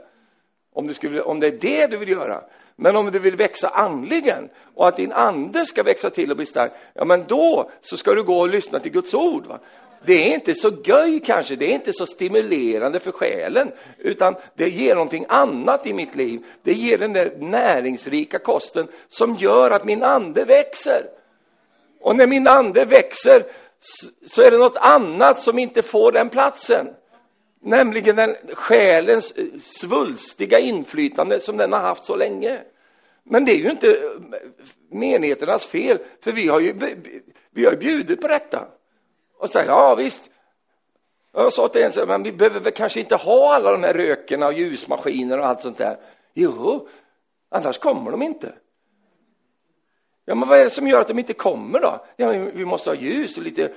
Om, 0.73 0.87
du 0.87 0.95
skulle, 0.95 1.23
om 1.23 1.41
det 1.41 1.47
är 1.47 1.59
det 1.61 1.87
du 1.87 1.97
vill 1.97 2.09
göra. 2.09 2.43
Men 2.77 2.97
om 2.97 3.11
du 3.11 3.19
vill 3.19 3.37
växa 3.37 3.69
andligen 3.69 4.49
och 4.75 4.89
att 4.89 4.97
din 4.97 5.13
ande 5.13 5.67
ska 5.67 5.83
växa 5.83 6.11
till 6.11 6.31
och 6.31 6.37
bli 6.37 6.47
stark, 6.47 6.73
ja 6.95 7.05
men 7.05 7.25
då 7.29 7.71
så 7.81 7.97
ska 7.97 8.15
du 8.15 8.23
gå 8.23 8.41
och 8.41 8.49
lyssna 8.49 8.79
till 8.79 8.93
Guds 8.93 9.15
ord. 9.15 9.47
Va? 9.47 9.59
Det 10.05 10.31
är 10.31 10.35
inte 10.35 10.55
så 10.55 10.73
göj 10.85 11.21
kanske, 11.21 11.57
det 11.57 11.65
är 11.65 11.75
inte 11.75 11.93
så 11.93 12.07
stimulerande 12.07 13.01
för 13.01 13.13
själen, 13.13 13.73
utan 13.99 14.35
det 14.55 14.69
ger 14.69 14.95
någonting 14.95 15.27
annat 15.29 15.87
i 15.87 15.93
mitt 15.93 16.15
liv. 16.15 16.45
Det 16.63 16.73
ger 16.73 16.99
den 16.99 17.13
där 17.13 17.37
näringsrika 17.39 18.39
kosten 18.39 18.89
som 19.09 19.35
gör 19.35 19.71
att 19.71 19.85
min 19.85 20.03
ande 20.03 20.45
växer. 20.45 21.03
Och 22.01 22.17
när 22.17 22.27
min 22.27 22.47
ande 22.47 22.85
växer 22.85 23.43
så 24.27 24.43
är 24.43 24.51
det 24.51 24.59
något 24.59 24.77
annat 24.77 25.43
som 25.43 25.59
inte 25.59 25.83
får 25.83 26.13
den 26.13 26.29
platsen. 26.29 26.89
Nämligen 27.61 28.17
den 28.17 28.37
själens 28.53 29.33
eh, 29.33 29.45
svulstiga 29.61 30.59
inflytande 30.59 31.41
som 31.41 31.57
den 31.57 31.73
har 31.73 31.81
haft 31.81 32.05
så 32.05 32.17
länge. 32.17 32.61
Men 33.25 33.45
det 33.45 33.53
är 33.53 33.59
ju 33.59 33.71
inte 33.71 33.91
eh, 33.91 33.97
menigheternas 34.91 35.67
fel, 35.67 35.99
för 36.21 36.33
vi 36.33 36.49
har 36.49 36.61
ju, 36.61 36.75
vi 37.51 37.65
har 37.65 37.77
bjudit 37.77 38.21
på 38.21 38.29
detta. 38.29 38.69
Och 39.39 39.51
säger, 39.51 39.69
ja 39.69 39.95
visst. 39.95 40.23
Jag 41.33 41.53
sa 41.53 41.69
till 41.69 41.83
en, 41.83 42.09
men 42.09 42.23
vi 42.23 42.33
behöver 42.33 42.61
väl 42.61 42.73
kanske 42.73 43.01
inte 43.01 43.17
ha 43.17 43.55
alla 43.55 43.73
de 43.73 43.83
här 43.83 43.95
rökerna 43.95 44.47
och 44.47 44.53
ljusmaskiner 44.53 45.39
och 45.39 45.47
allt 45.47 45.61
sånt 45.61 45.79
där. 45.79 45.97
Jo, 46.35 46.89
annars 47.51 47.79
kommer 47.79 48.11
de 48.11 48.23
inte. 48.23 48.53
Ja, 50.29 50.35
men 50.35 50.49
vad 50.49 50.61
är 50.61 50.65
det 50.65 50.71
som 50.71 50.89
gör 50.89 51.01
att 51.01 51.09
de 51.09 51.19
inte 51.19 51.33
kommer 51.33 51.81
då? 51.81 52.07
Ja, 52.17 52.29
vi 52.53 52.65
måste 52.65 52.91
ha 52.91 52.95
ljus 52.95 53.37
och 53.37 53.43
lite... 53.43 53.73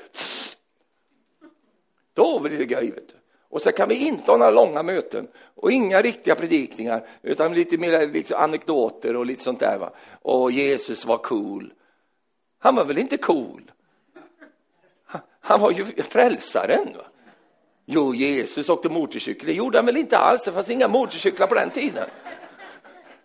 Då 2.13 2.39
blir 2.39 2.57
det 2.57 2.63
göj, 2.63 2.91
vet 2.91 3.07
du. 3.07 3.13
Och 3.49 3.61
så 3.61 3.71
kan 3.71 3.89
vi 3.89 3.95
inte 3.95 4.31
ha 4.31 4.37
några 4.37 4.51
långa 4.51 4.83
möten 4.83 5.27
och 5.55 5.71
inga 5.71 6.01
riktiga 6.01 6.35
predikningar 6.35 7.07
utan 7.21 7.53
lite 7.53 7.77
mer 7.77 8.07
liksom 8.07 8.37
anekdoter 8.37 9.15
och 9.15 9.25
lite 9.25 9.43
sånt 9.43 9.59
där. 9.59 9.77
Va? 9.77 9.93
Och 10.21 10.51
Jesus 10.51 11.05
var 11.05 11.17
cool. 11.17 11.73
Han 12.59 12.75
var 12.75 12.85
väl 12.85 12.97
inte 12.97 13.17
cool? 13.17 13.71
Han 15.39 15.59
var 15.59 15.71
ju 15.71 15.85
frälsaren. 15.85 16.87
Va? 16.97 17.05
Jo, 17.85 18.15
Jesus 18.15 18.69
åkte 18.69 18.89
motorcykel. 18.89 19.45
Det 19.45 19.53
gjorde 19.53 19.77
han 19.77 19.85
väl 19.85 19.97
inte 19.97 20.17
alls. 20.17 20.43
Det 20.43 20.51
fanns 20.51 20.69
inga 20.69 20.87
motorcyklar 20.87 21.47
på 21.47 21.55
den 21.55 21.69
tiden. 21.69 22.05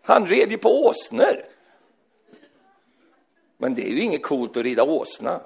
Han 0.03 0.27
red 0.27 0.51
ju 0.51 0.59
på 0.59 0.87
åsnor. 0.87 1.56
Men 3.59 3.75
det 3.75 3.83
är 3.83 3.91
ju 3.91 4.01
inget 4.01 4.23
coolt 4.23 4.57
att 4.57 4.63
rida 4.63 4.83
åsna. 4.83 5.41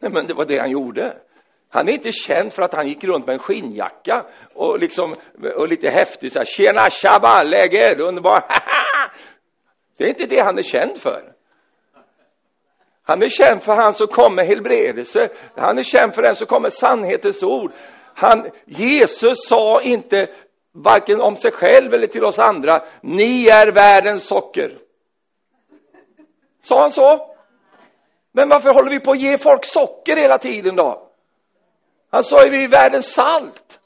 Nej, 0.00 0.10
men 0.10 0.26
det 0.26 0.34
var 0.34 0.44
det 0.44 0.58
han 0.58 0.70
gjorde. 0.70 1.16
Han 1.68 1.88
är 1.88 1.92
inte 1.92 2.12
känd 2.12 2.52
för 2.52 2.62
att 2.62 2.74
han 2.74 2.88
gick 2.88 3.04
runt 3.04 3.26
med 3.26 3.32
en 3.32 3.38
skinnjacka 3.38 4.24
och, 4.54 4.78
liksom, 4.78 5.14
och 5.56 5.68
lite 5.68 5.90
häftig 5.90 6.32
så 6.32 6.38
här, 6.38 6.46
tjena 6.46 6.90
tjabba, 6.90 7.42
läget, 7.42 8.00
Underbart. 8.00 8.44
Det 9.96 10.04
är 10.04 10.08
inte 10.08 10.26
det 10.26 10.40
han 10.40 10.58
är 10.58 10.62
känd 10.62 10.96
för. 10.96 11.32
Han 13.02 13.22
är 13.22 13.28
känd 13.28 13.62
för 13.62 13.74
han 13.74 13.94
som 13.94 14.06
kommer 14.06 14.44
helbredelse. 14.44 15.28
Han 15.56 15.78
är 15.78 15.82
känd 15.82 16.14
för 16.14 16.22
den 16.22 16.36
som 16.36 16.46
kommer 16.46 16.70
sannhetens 16.70 17.42
ord. 17.42 17.72
Han, 18.14 18.50
Jesus 18.64 19.38
sa 19.48 19.82
inte 19.82 20.28
varken 20.72 21.20
om 21.20 21.36
sig 21.36 21.50
själv 21.50 21.94
eller 21.94 22.06
till 22.06 22.24
oss 22.24 22.38
andra, 22.38 22.82
ni 23.00 23.48
är 23.48 23.68
världens 23.68 24.24
socker. 24.24 24.78
Sa 26.66 26.80
han 26.80 26.92
så? 26.92 27.36
Men 28.32 28.48
varför 28.48 28.74
håller 28.74 28.90
vi 28.90 29.00
på 29.00 29.10
att 29.10 29.20
ge 29.20 29.38
folk 29.38 29.64
socker 29.64 30.16
hela 30.16 30.38
tiden 30.38 30.76
då? 30.76 31.08
Han 32.10 32.24
sa 32.24 32.44
ju 32.44 32.50
vi 32.50 32.64
är 32.64 32.68
världens 32.68 33.12
salt. 33.12 33.80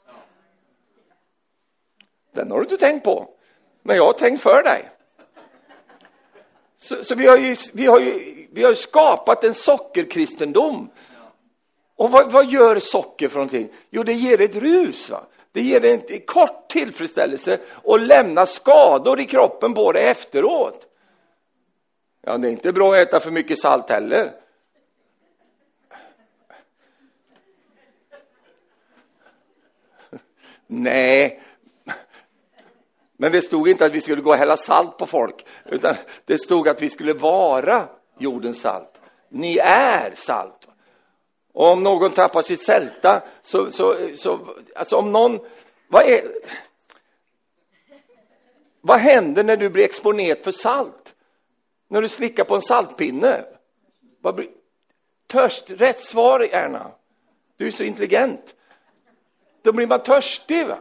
Den 2.33 2.51
har 2.51 2.57
du 2.57 2.63
inte 2.63 2.77
tänkt 2.77 3.03
på. 3.03 3.29
Men 3.83 3.95
jag 3.95 4.05
har 4.05 4.13
tänkt 4.13 4.43
för 4.43 4.63
dig. 4.63 4.89
Så, 6.77 7.03
så 7.03 7.15
vi, 7.15 7.27
har 7.27 7.37
ju, 7.37 7.55
vi, 7.73 7.85
har 7.85 7.99
ju, 7.99 8.47
vi 8.51 8.63
har 8.63 8.73
skapat 8.73 9.43
en 9.43 9.53
sockerkristendom. 9.53 10.89
Och 11.95 12.11
vad, 12.11 12.31
vad, 12.31 12.45
gör 12.45 12.79
socker 12.79 13.29
för 13.29 13.35
någonting? 13.35 13.69
Jo, 13.89 14.03
det 14.03 14.13
ger 14.13 14.41
ett 14.41 14.55
rus. 14.55 15.09
Va? 15.09 15.23
Det 15.51 15.61
ger 15.61 15.85
en 15.85 16.19
kort 16.25 16.69
tillfredsställelse 16.69 17.59
och 17.71 17.99
lämnar 17.99 18.45
skador 18.45 19.19
i 19.19 19.25
kroppen 19.25 19.73
på 19.73 19.91
det 19.91 19.99
efteråt. 19.99 20.87
Ja, 22.21 22.37
det 22.37 22.47
är 22.47 22.51
inte 22.51 22.73
bra 22.73 22.93
att 22.93 23.07
äta 23.07 23.19
för 23.19 23.31
mycket 23.31 23.59
salt 23.59 23.89
heller. 23.89 24.33
Nej, 30.67 31.41
men 33.17 33.31
det 33.31 33.41
stod 33.41 33.69
inte 33.69 33.85
att 33.85 33.91
vi 33.91 34.01
skulle 34.01 34.21
gå 34.21 34.29
och 34.29 34.37
hälla 34.37 34.57
salt 34.57 34.97
på 34.97 35.05
folk, 35.05 35.45
utan 35.65 35.95
det 36.25 36.37
stod 36.37 36.67
att 36.67 36.81
vi 36.81 36.89
skulle 36.89 37.13
vara 37.13 37.87
jordens 38.17 38.61
salt. 38.61 39.01
Ni 39.29 39.57
är 39.57 40.11
salt. 40.15 40.67
Och 41.53 41.67
om 41.67 41.83
någon 41.83 42.11
tappar 42.11 42.41
sitt 42.41 42.65
sälta, 42.65 43.21
så, 43.41 43.71
så, 43.71 43.97
så 44.15 44.55
alltså 44.75 44.95
om 44.95 45.11
någon, 45.11 45.39
vad 45.87 46.03
är, 46.03 46.21
vad 48.81 48.99
händer 48.99 49.43
när 49.43 49.57
du 49.57 49.69
blir 49.69 49.83
exponerad 49.83 50.37
för 50.37 50.51
salt? 50.51 51.15
När 51.91 52.01
du 52.01 52.09
slickar 52.09 52.43
på 52.43 52.55
en 52.55 52.61
saltpinne? 52.61 53.45
Vad 54.21 54.47
törst, 55.27 55.71
rätt 55.71 56.03
svar 56.03 56.39
Erna. 56.39 56.91
Du 57.55 57.67
är 57.67 57.71
så 57.71 57.83
intelligent. 57.83 58.55
Då 59.61 59.73
blir 59.73 59.87
man 59.87 60.03
törstig. 60.03 60.67
Va? 60.67 60.79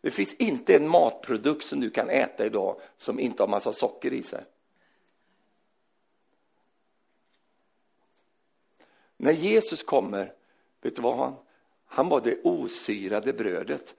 Det 0.00 0.10
finns 0.10 0.34
inte 0.34 0.74
en 0.76 0.88
matprodukt 0.88 1.66
som 1.66 1.80
du 1.80 1.90
kan 1.90 2.10
äta 2.10 2.46
idag 2.46 2.80
som 2.96 3.20
inte 3.20 3.42
har 3.42 3.48
massa 3.48 3.72
socker 3.72 4.12
i 4.12 4.22
sig. 4.22 4.44
När 9.16 9.32
Jesus 9.32 9.82
kommer, 9.82 10.32
vet 10.80 10.96
du 10.96 11.02
vad 11.02 11.16
han? 11.16 11.34
Han 11.86 12.08
var 12.08 12.20
det 12.20 12.42
osyrade 12.42 13.32
brödet. 13.32 13.94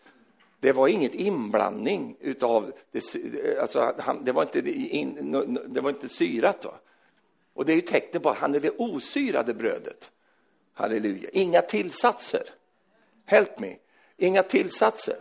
Det 0.59 0.71
var 0.71 0.87
inget 0.87 1.15
inblandning 1.15 2.17
utav 2.19 2.71
det, 2.91 3.59
alltså 3.61 3.93
han, 3.97 4.23
det, 4.23 4.31
var 4.31 4.41
inte, 4.41 4.71
in, 4.71 5.53
det 5.67 5.81
var 5.81 5.89
inte 5.89 6.09
syrat. 6.09 6.65
Va? 6.65 6.73
Och 7.53 7.65
det 7.65 7.73
är 7.73 7.75
ju 7.75 7.81
tecknet 7.81 8.23
på 8.23 8.29
att 8.29 8.37
han 8.37 8.55
är 8.55 8.59
det 8.59 8.71
osyrade 8.77 9.53
brödet. 9.53 10.11
Halleluja. 10.73 11.29
Inga 11.33 11.61
tillsatser. 11.61 12.43
Help 13.25 13.59
me. 13.59 13.75
Inga 14.17 14.43
tillsatser. 14.43 15.17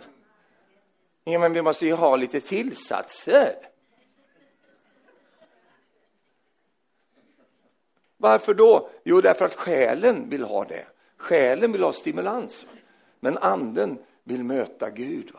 Ja, 1.24 1.38
men 1.38 1.52
vi 1.52 1.62
måste 1.62 1.86
ju 1.86 1.92
ha 1.92 2.16
lite 2.16 2.40
tillsatser. 2.40 3.54
Varför 8.16 8.54
då? 8.54 8.90
Jo, 9.04 9.20
därför 9.20 9.44
att 9.44 9.54
själen 9.54 10.30
vill 10.30 10.42
ha 10.42 10.64
det. 10.64 10.86
Själen 11.16 11.72
vill 11.72 11.82
ha 11.82 11.92
stimulans. 11.92 12.66
Men 13.20 13.38
anden 13.38 13.98
vill 14.28 14.44
möta 14.44 14.90
Gud. 14.90 15.30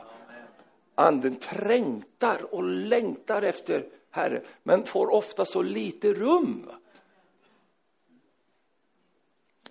Anden 0.95 1.35
trängtar 1.35 2.55
och 2.55 2.63
längtar 2.63 3.41
efter 3.41 3.85
Herren, 4.11 4.41
men 4.63 4.85
får 4.85 5.13
ofta 5.13 5.45
så 5.45 5.61
lite 5.61 6.13
rum. 6.13 6.71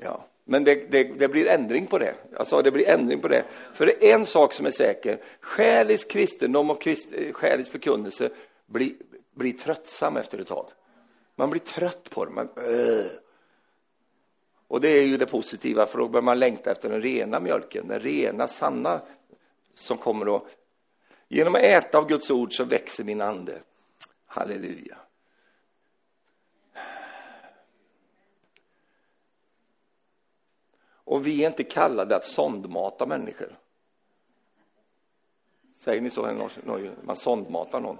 Ja. 0.00 0.24
Men 0.44 0.64
det, 0.64 0.90
det, 0.90 1.04
det, 1.04 1.28
blir 1.28 1.46
ändring 1.46 1.86
på 1.86 1.98
det. 1.98 2.14
Alltså, 2.36 2.62
det 2.62 2.70
blir 2.70 2.88
ändring 2.88 3.20
på 3.20 3.28
det. 3.28 3.44
För 3.74 3.86
det 3.86 4.10
är 4.10 4.14
en 4.14 4.26
sak 4.26 4.52
som 4.54 4.66
är 4.66 4.70
säker. 4.70 5.22
Själisk 5.40 6.10
kristendom 6.10 6.70
och 6.70 6.82
krist, 6.82 7.08
eh, 7.12 7.32
själisk 7.32 7.70
förkunnelse 7.70 8.30
blir, 8.66 8.92
blir 9.34 9.52
tröttsam 9.52 10.16
efter 10.16 10.38
ett 10.38 10.48
tag. 10.48 10.66
Man 11.36 11.50
blir 11.50 11.60
trött 11.60 12.10
på 12.10 12.24
det. 12.24 12.30
Man, 12.30 12.48
äh. 12.56 13.27
Och 14.68 14.80
det 14.80 14.88
är 14.88 15.06
ju 15.06 15.16
det 15.16 15.26
positiva, 15.26 15.86
för 15.86 15.98
då 15.98 16.08
börjar 16.08 16.22
man 16.22 16.38
längta 16.38 16.70
efter 16.70 16.88
den 16.88 17.02
rena 17.02 17.40
mjölken, 17.40 17.88
den 17.88 18.00
rena, 18.00 18.48
sanna 18.48 19.00
som 19.74 19.98
kommer 19.98 20.36
att... 20.36 20.42
Genom 21.28 21.54
att 21.54 21.62
äta 21.62 21.98
av 21.98 22.08
Guds 22.08 22.30
ord 22.30 22.56
så 22.56 22.64
växer 22.64 23.04
min 23.04 23.20
ande. 23.20 23.62
Halleluja. 24.26 24.98
Och 30.90 31.26
vi 31.26 31.44
är 31.44 31.46
inte 31.46 31.64
kallade 31.64 32.16
att 32.16 32.24
sondmata 32.24 33.06
människor. 33.06 33.58
Säger 35.80 36.00
ni 36.00 36.10
så 36.10 36.30
i 36.30 36.34
Norge? 36.64 36.92
Man 37.02 37.16
sondmatar 37.16 37.80
någon. 37.80 37.98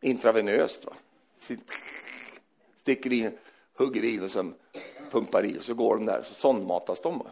Intravenöst. 0.00 0.84
Va? 0.84 0.92
Sticker 2.80 3.12
in, 3.12 3.38
hugger 3.74 4.04
in 4.04 4.22
och 4.22 4.30
sen 4.30 4.54
pumpar 5.10 5.44
i 5.44 5.58
och 5.58 5.62
så 5.62 5.74
går 5.74 5.96
de 5.96 6.06
där, 6.06 6.22
så 6.22 6.34
sondmatas 6.34 7.00
de. 7.00 7.22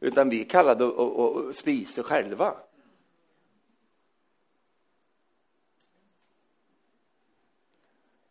Utan 0.00 0.28
vi 0.28 0.40
är 0.40 0.44
kallade 0.44 0.86
att, 0.86 0.98
att 0.98 1.56
spisa 1.56 2.02
själva. 2.02 2.54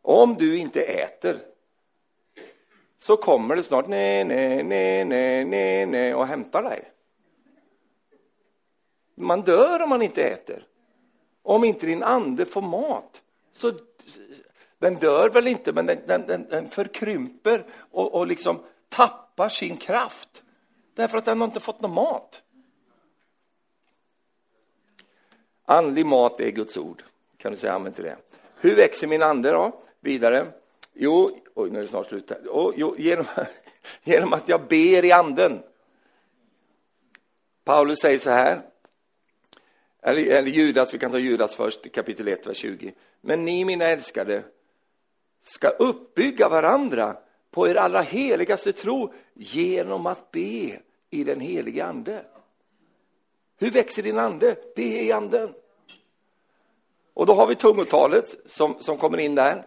Om 0.02 0.36
du 0.36 0.58
inte 0.58 0.82
äter 0.82 1.40
så 2.98 3.18
kommer 3.18 3.56
det 3.56 3.64
snart 3.64 3.88
nej, 3.88 4.24
nej, 4.24 4.64
nej, 4.64 5.06
nej, 5.06 5.46
nej, 5.46 5.86
nej 5.86 6.16
och 6.16 6.28
hämtar 6.28 6.64
dig. 6.64 6.92
Man 9.16 9.42
dör 9.42 9.82
om 9.82 9.90
man 9.90 10.02
inte 10.02 10.24
äter. 10.24 10.68
Om 11.42 11.64
inte 11.64 11.86
din 11.86 12.04
ande 12.04 12.46
får 12.46 12.62
mat, 12.62 13.22
så 13.52 13.74
den 14.80 14.96
dör 14.96 15.30
väl 15.30 15.48
inte, 15.48 15.74
men 15.74 15.86
den, 15.86 15.98
den, 16.08 16.28
den, 16.28 16.48
den 16.50 16.70
förkrymper 16.70 17.66
och, 17.92 18.14
och 18.14 18.28
liksom 18.28 18.60
tappar 18.94 19.50
sin 19.50 19.78
kraft. 19.78 20.44
Därför 20.96 21.18
att 21.18 21.26
den 21.26 21.42
har 21.42 21.48
inte 21.48 21.60
fått 21.60 21.82
någon 21.82 21.94
mat. 21.94 22.44
Andlig 25.66 26.06
mat 26.06 26.40
är 26.40 26.52
Guds 26.52 26.78
ord. 26.78 27.04
Kan 27.38 27.52
du 27.52 27.58
säga 27.58 27.74
amen 27.74 27.94
till 27.94 28.04
det? 28.04 28.18
Hur 28.56 28.76
växer 28.76 29.08
min 29.08 29.24
ande 29.24 29.52
då? 29.52 29.82
Vidare. 30.00 30.48
Jo, 30.94 31.40
oj, 31.54 31.70
nu 31.70 31.78
är 31.78 31.82
det 31.82 31.88
snart 31.88 32.08
slut 32.08 32.30
här. 32.30 32.40
Oh, 32.50 32.74
jo, 32.78 32.96
genom, 32.98 33.26
genom 34.04 34.34
att 34.34 34.50
jag 34.50 34.68
ber 34.68 35.06
i 35.06 35.12
anden. 35.12 35.64
Paulus 37.64 38.00
säger 38.00 38.20
så 38.20 38.30
här, 38.30 38.62
eller, 40.02 40.32
eller 40.32 40.50
Judas, 40.50 40.94
vi 40.94 41.00
kan 41.00 41.12
ta 41.12 41.18
Judas 41.18 41.56
först, 41.56 41.92
kapitel 41.92 42.28
1, 42.28 42.48
vers 42.48 42.58
20. 42.58 42.94
Men 43.22 43.46
ni, 43.46 43.66
mina 43.66 43.86
älskade, 43.86 44.44
ska 45.44 45.70
uppbygga 45.70 46.50
varandra 46.50 47.18
på 47.54 47.68
er 47.68 47.76
allra 47.76 48.02
heligaste 48.02 48.72
tro 48.72 49.14
genom 49.34 50.06
att 50.06 50.32
be 50.32 50.80
i 51.10 51.24
den 51.24 51.40
helige 51.40 51.86
ande. 51.86 52.26
Hur 53.60 53.72
växer 53.72 54.04
din 54.04 54.20
ande? 54.20 54.56
Be 54.76 54.82
i 54.82 55.12
anden. 55.12 55.54
Och 57.14 57.26
då 57.26 57.34
har 57.34 57.48
vi 57.48 57.56
tungotalet 57.56 58.36
som, 58.46 58.76
som 58.80 58.98
kommer 58.98 59.18
in 59.18 59.36
där. 59.36 59.66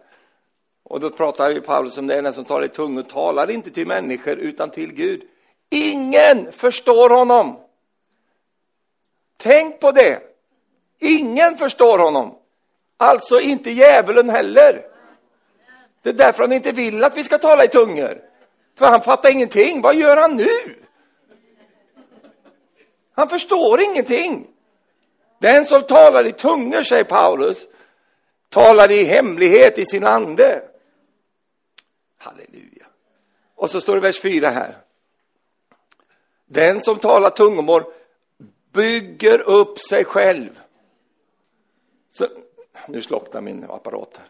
Och 0.83 0.99
då 0.99 1.09
pratar 1.09 1.49
ju 1.49 1.61
Paulus 1.61 1.97
om 1.97 2.07
det, 2.07 2.21
den 2.21 2.33
som 2.33 2.45
talar 2.45 2.65
i 2.65 2.69
tungor 2.69 3.01
talar 3.01 3.49
inte 3.49 3.71
till 3.71 3.87
människor 3.87 4.37
utan 4.37 4.69
till 4.69 4.93
Gud. 4.93 5.21
Ingen 5.69 6.51
förstår 6.51 7.09
honom. 7.09 7.59
Tänk 9.37 9.79
på 9.79 9.91
det. 9.91 10.21
Ingen 10.99 11.57
förstår 11.57 11.99
honom. 11.99 12.35
Alltså 12.97 13.39
inte 13.39 13.71
djävulen 13.71 14.29
heller. 14.29 14.96
Det 16.07 16.11
är 16.11 16.25
därför 16.25 16.43
han 16.43 16.51
inte 16.51 16.71
vill 16.71 17.03
att 17.03 17.17
vi 17.17 17.23
ska 17.23 17.37
tala 17.37 17.65
i 17.65 17.67
tungor. 17.67 18.21
För 18.75 18.85
han 18.85 19.01
fattar 19.01 19.31
ingenting. 19.31 19.81
Vad 19.81 19.95
gör 19.95 20.17
han 20.17 20.35
nu? 20.35 20.75
Han 23.11 23.29
förstår 23.29 23.81
ingenting. 23.81 24.47
Den 25.39 25.65
som 25.65 25.81
talar 25.81 26.27
i 26.27 26.31
tungor, 26.31 26.83
säger 26.83 27.03
Paulus, 27.03 27.65
talar 28.49 28.91
i 28.91 29.03
hemlighet 29.03 29.77
i 29.77 29.85
sin 29.85 30.05
ande. 30.05 30.61
Halleluja. 32.17 32.85
Och 33.55 33.69
så 33.69 33.81
står 33.81 33.95
det 33.95 34.01
vers 34.01 34.21
4 34.21 34.49
här. 34.49 34.75
Den 36.45 36.81
som 36.81 36.99
talar 36.99 37.29
tungomål 37.29 37.83
bygger 38.73 39.41
upp 39.41 39.79
sig 39.79 40.05
själv. 40.05 40.59
Så, 42.11 42.27
nu 42.87 43.01
slocknar 43.01 43.41
min 43.41 43.63
apparat 43.63 44.17
här. 44.17 44.27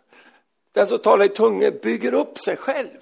Den 0.71 0.87
som 0.87 0.99
talar 0.99 1.25
i 1.25 1.29
tungor 1.29 1.71
bygger 1.71 2.13
upp 2.13 2.37
sig 2.37 2.57
själv. 2.57 2.97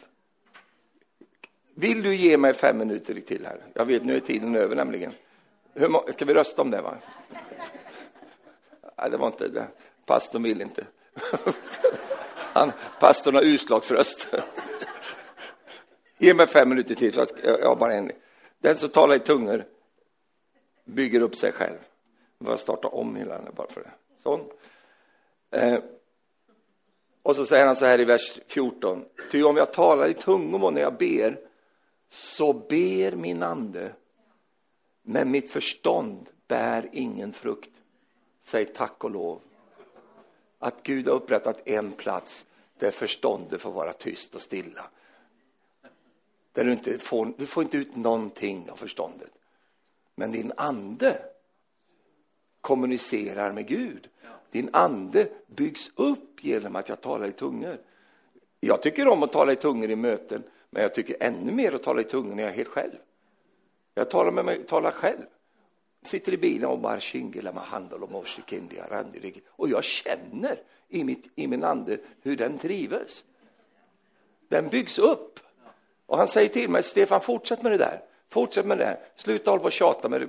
Vill 1.75 2.03
du 2.03 2.15
ge 2.15 2.37
mig 2.37 2.53
fem 2.53 2.77
minuter 2.77 3.21
till 3.21 3.45
här? 3.45 3.61
Jag 3.73 3.85
vet, 3.85 4.03
nu 4.03 4.15
är 4.15 4.19
tiden 4.19 4.55
över 4.55 4.75
nämligen. 4.75 5.13
Hur, 5.73 6.13
ska 6.13 6.25
vi 6.25 6.33
rösta 6.33 6.61
om 6.61 6.71
det? 6.71 6.81
va? 6.81 6.97
Nej, 8.97 9.09
det 9.11 9.17
var 9.17 9.27
inte 9.27 9.47
det. 9.47 9.67
Pastorn 10.05 10.43
vill 10.43 10.61
inte. 10.61 10.85
Han, 12.53 12.71
pastorn 12.99 13.35
har 13.35 13.41
utslagsröst. 13.41 14.27
Ge 16.17 16.33
mig 16.33 16.47
fem 16.47 16.69
minuter 16.69 16.95
till, 16.95 17.13
så 17.13 17.25
jag 17.43 17.67
har 17.67 17.75
bara 17.75 17.93
en. 17.93 18.11
Den 18.59 18.77
som 18.77 18.89
talar 18.89 19.15
i 19.15 19.19
tungor 19.19 19.65
bygger 20.85 21.21
upp 21.21 21.35
sig 21.35 21.51
själv. 21.51 21.77
Jag 22.39 22.59
starta 22.59 22.87
om 22.87 23.15
hela 23.15 23.37
den 23.41 23.53
bara 23.55 23.67
för 23.67 23.81
det. 23.81 23.91
Sån. 24.17 24.49
Eh, 25.51 25.79
och 27.25 27.35
så 27.35 27.45
säger 27.45 27.65
han 27.65 27.75
så 27.75 27.85
här 27.85 27.99
i 27.99 28.05
vers 28.05 28.39
14. 28.47 29.05
Ty 29.31 29.43
om 29.43 29.57
jag 29.57 29.73
talar 29.73 30.07
i 30.07 30.13
tungomål 30.13 30.73
när 30.73 30.81
jag 30.81 30.97
ber, 30.97 31.39
så 32.09 32.53
ber 32.53 33.15
min 33.15 33.43
ande, 33.43 33.93
men 35.01 35.31
mitt 35.31 35.51
förstånd 35.51 36.29
bär 36.47 36.89
ingen 36.91 37.33
frukt. 37.33 37.69
Säg 38.43 38.65
tack 38.65 39.03
och 39.03 39.11
lov. 39.11 39.41
Att 40.59 40.83
Gud 40.83 41.07
har 41.07 41.15
upprättat 41.15 41.67
en 41.67 41.91
plats 41.91 42.45
där 42.79 42.91
förståndet 42.91 43.61
får 43.61 43.71
vara 43.71 43.93
tyst 43.93 44.35
och 44.35 44.41
stilla. 44.41 44.89
Där 46.51 46.65
du 46.65 46.71
inte 46.71 46.99
får, 46.99 47.33
du 47.37 47.45
får 47.45 47.63
inte 47.63 47.77
ut 47.77 47.95
någonting 47.95 48.69
av 48.69 48.75
förståndet. 48.75 49.31
Men 50.15 50.31
din 50.31 50.51
ande 50.57 51.21
kommunicerar 52.61 53.51
med 53.51 53.67
Gud. 53.67 54.09
Din 54.55 54.69
ande 54.73 55.27
byggs 55.47 55.91
upp 55.95 56.43
genom 56.43 56.75
att 56.75 56.89
jag 56.89 57.01
talar 57.01 57.27
i 57.27 57.31
tungor. 57.31 57.77
Jag 58.59 58.81
tycker 58.81 59.07
om 59.07 59.23
att 59.23 59.31
tala 59.31 59.51
i 59.51 59.55
tungor 59.55 59.89
i 59.89 59.95
möten, 59.95 60.43
men 60.69 60.81
jag 60.81 60.93
tycker 60.93 61.17
ännu 61.19 61.51
mer 61.51 61.71
att 61.71 61.83
tala 61.83 62.01
i 62.01 62.03
tungor 62.03 62.35
när 62.35 62.43
jag 62.43 62.51
är 62.51 62.55
helt 62.55 62.67
själv. 62.67 62.91
Jag 63.93 64.09
talar 64.09 64.31
med 64.31 64.45
mig, 64.45 64.63
talar 64.63 64.91
själv. 64.91 65.21
Sitter 66.03 66.33
i 66.33 66.37
bilen 66.37 66.69
och 66.69 66.79
bara 66.79 66.99
och 69.47 69.69
jag 69.69 69.83
känner 69.83 70.61
i, 70.89 71.03
mitt, 71.03 71.31
i 71.35 71.47
min 71.47 71.63
ande 71.63 71.97
hur 72.21 72.35
den 72.35 72.57
trivs. 72.57 73.23
Den 74.47 74.67
byggs 74.67 74.99
upp. 74.99 75.39
Och 76.05 76.17
han 76.17 76.27
säger 76.27 76.49
till 76.49 76.69
mig, 76.69 76.83
Stefan, 76.83 77.21
fortsätt 77.21 77.63
med 77.63 77.71
det 77.71 77.77
där. 77.77 78.01
Fortsätt 78.35 78.65
med 78.65 78.77
det. 78.77 78.97
Sluta 79.15 79.51
hålla 79.51 79.61
på 79.61 79.65
och 79.65 79.71
tjata 79.71 80.09
med 80.09 80.21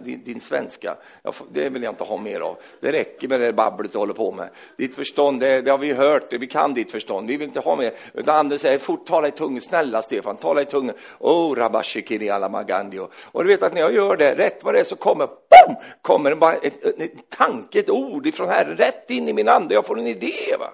din, 0.00 0.24
din 0.24 0.40
svenska. 0.40 0.96
Jag, 1.22 1.34
det 1.52 1.68
vill 1.68 1.82
jag 1.82 1.92
inte 1.92 2.04
ha 2.04 2.16
mer 2.16 2.40
av. 2.40 2.56
Det 2.80 2.92
räcker 2.92 3.28
med 3.28 3.40
det 3.40 3.52
babblet 3.52 3.92
du 3.92 3.98
håller 3.98 4.14
på 4.14 4.32
med. 4.32 4.48
Ditt 4.76 4.94
förstånd, 4.94 5.40
det, 5.40 5.60
det 5.60 5.70
har 5.70 5.78
vi 5.78 5.92
hört. 5.92 6.32
Vi 6.32 6.46
kan 6.46 6.74
ditt 6.74 6.90
förstånd. 6.90 7.28
Vi 7.28 7.36
vill 7.36 7.48
inte 7.48 7.60
ha 7.60 7.76
mer. 7.76 7.92
Utan 8.14 8.36
Anders 8.36 8.60
säger, 8.60 8.78
fort 8.78 9.06
tala 9.06 9.28
i 9.28 9.30
tungan, 9.30 9.60
Snälla 9.60 10.02
Stefan, 10.02 10.36
tala 10.36 10.62
i 10.62 10.64
tungan. 10.64 10.94
Oh, 11.18 11.54
rabashikiri 11.54 12.30
alla 12.30 12.48
magandio. 12.48 13.08
Och 13.24 13.44
du 13.44 13.48
vet 13.48 13.62
att 13.62 13.74
när 13.74 13.80
jag 13.80 13.94
gör 13.94 14.16
det, 14.16 14.34
rätt 14.34 14.64
vad 14.64 14.74
det 14.74 14.80
är 14.80 14.84
så 14.84 14.96
kommer, 14.96 15.26
boom! 15.26 15.76
Kommer 16.02 16.34
bara 16.34 16.54
en, 16.54 16.70
en, 16.82 17.02
en 17.02 17.08
tanke, 17.28 17.78
ett 17.78 17.90
ord 17.90 18.26
ifrån 18.26 18.48
Herren 18.48 18.76
rätt 18.76 19.10
in 19.10 19.28
i 19.28 19.32
min 19.32 19.48
ande. 19.48 19.74
Jag 19.74 19.86
får 19.86 19.98
en 19.98 20.06
idé. 20.06 20.56
Va? 20.58 20.70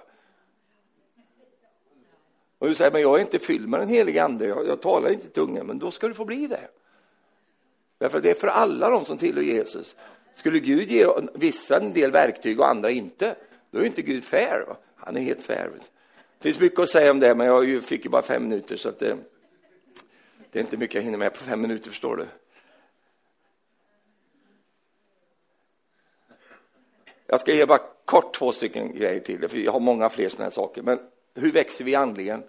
Och 2.59 2.67
du 2.67 2.75
säger, 2.75 2.91
men 2.91 3.01
jag 3.01 3.15
är 3.15 3.21
inte 3.21 3.39
fylld 3.39 3.69
med 3.69 3.79
den 3.79 3.89
helige 3.89 4.23
ande, 4.23 4.45
jag, 4.45 4.67
jag 4.67 4.81
talar 4.81 5.09
inte 5.11 5.27
tunga, 5.27 5.63
men 5.63 5.79
då 5.79 5.91
ska 5.91 6.07
du 6.07 6.13
få 6.13 6.25
bli 6.25 6.47
det. 6.47 6.69
Därför 7.97 8.17
att 8.17 8.23
det 8.23 8.29
är 8.29 8.35
för 8.35 8.47
alla 8.47 8.89
de 8.89 9.05
som 9.05 9.17
tillhör 9.17 9.43
Jesus. 9.43 9.95
Skulle 10.35 10.59
Gud 10.59 10.91
ge 10.91 11.07
vissa 11.33 11.77
en 11.77 11.93
del 11.93 12.11
verktyg 12.11 12.59
och 12.59 12.67
andra 12.67 12.89
inte, 12.89 13.35
då 13.71 13.79
är 13.79 13.83
inte 13.83 14.01
Gud 14.01 14.23
fair. 14.23 14.65
Va? 14.67 14.77
Han 14.95 15.17
är 15.17 15.21
helt 15.21 15.41
fair. 15.41 15.71
Det 16.37 16.43
finns 16.43 16.59
mycket 16.59 16.79
att 16.79 16.89
säga 16.89 17.11
om 17.11 17.19
det, 17.19 17.35
men 17.35 17.47
jag 17.47 17.83
fick 17.83 18.03
ju 18.05 18.09
bara 18.09 18.21
fem 18.21 18.43
minuter, 18.43 18.77
så 18.77 18.89
att 18.89 18.99
det, 18.99 19.17
det 20.51 20.59
är 20.59 20.63
inte 20.63 20.77
mycket 20.77 20.95
jag 20.95 21.01
hinner 21.01 21.17
med 21.17 21.33
på 21.33 21.43
fem 21.43 21.61
minuter, 21.61 21.89
förstår 21.89 22.15
du. 22.15 22.25
Jag 27.27 27.41
ska 27.41 27.53
ge 27.53 27.65
bara 27.65 27.81
kort 28.05 28.33
två 28.33 28.51
stycken 28.51 28.95
grejer 28.95 29.19
till, 29.19 29.49
för 29.49 29.57
jag 29.57 29.71
har 29.71 29.79
många 29.79 30.09
fler 30.09 30.29
sådana 30.29 30.43
här 30.43 30.51
saker. 30.51 30.81
Men 30.81 30.99
hur 31.37 31.51
växer 31.51 31.85
vi 31.85 31.95
andligen? 31.95 32.43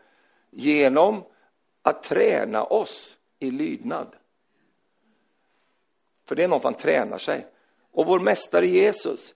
Genom 0.50 1.24
att 1.82 2.02
träna 2.02 2.64
oss 2.64 3.16
i 3.38 3.50
lydnad. 3.50 4.16
För 6.26 6.34
det 6.34 6.44
är 6.44 6.48
något 6.48 6.62
man 6.62 6.74
tränar 6.74 7.18
sig. 7.18 7.46
Och 7.92 8.06
vår 8.06 8.20
mästare 8.20 8.66
Jesus, 8.66 9.34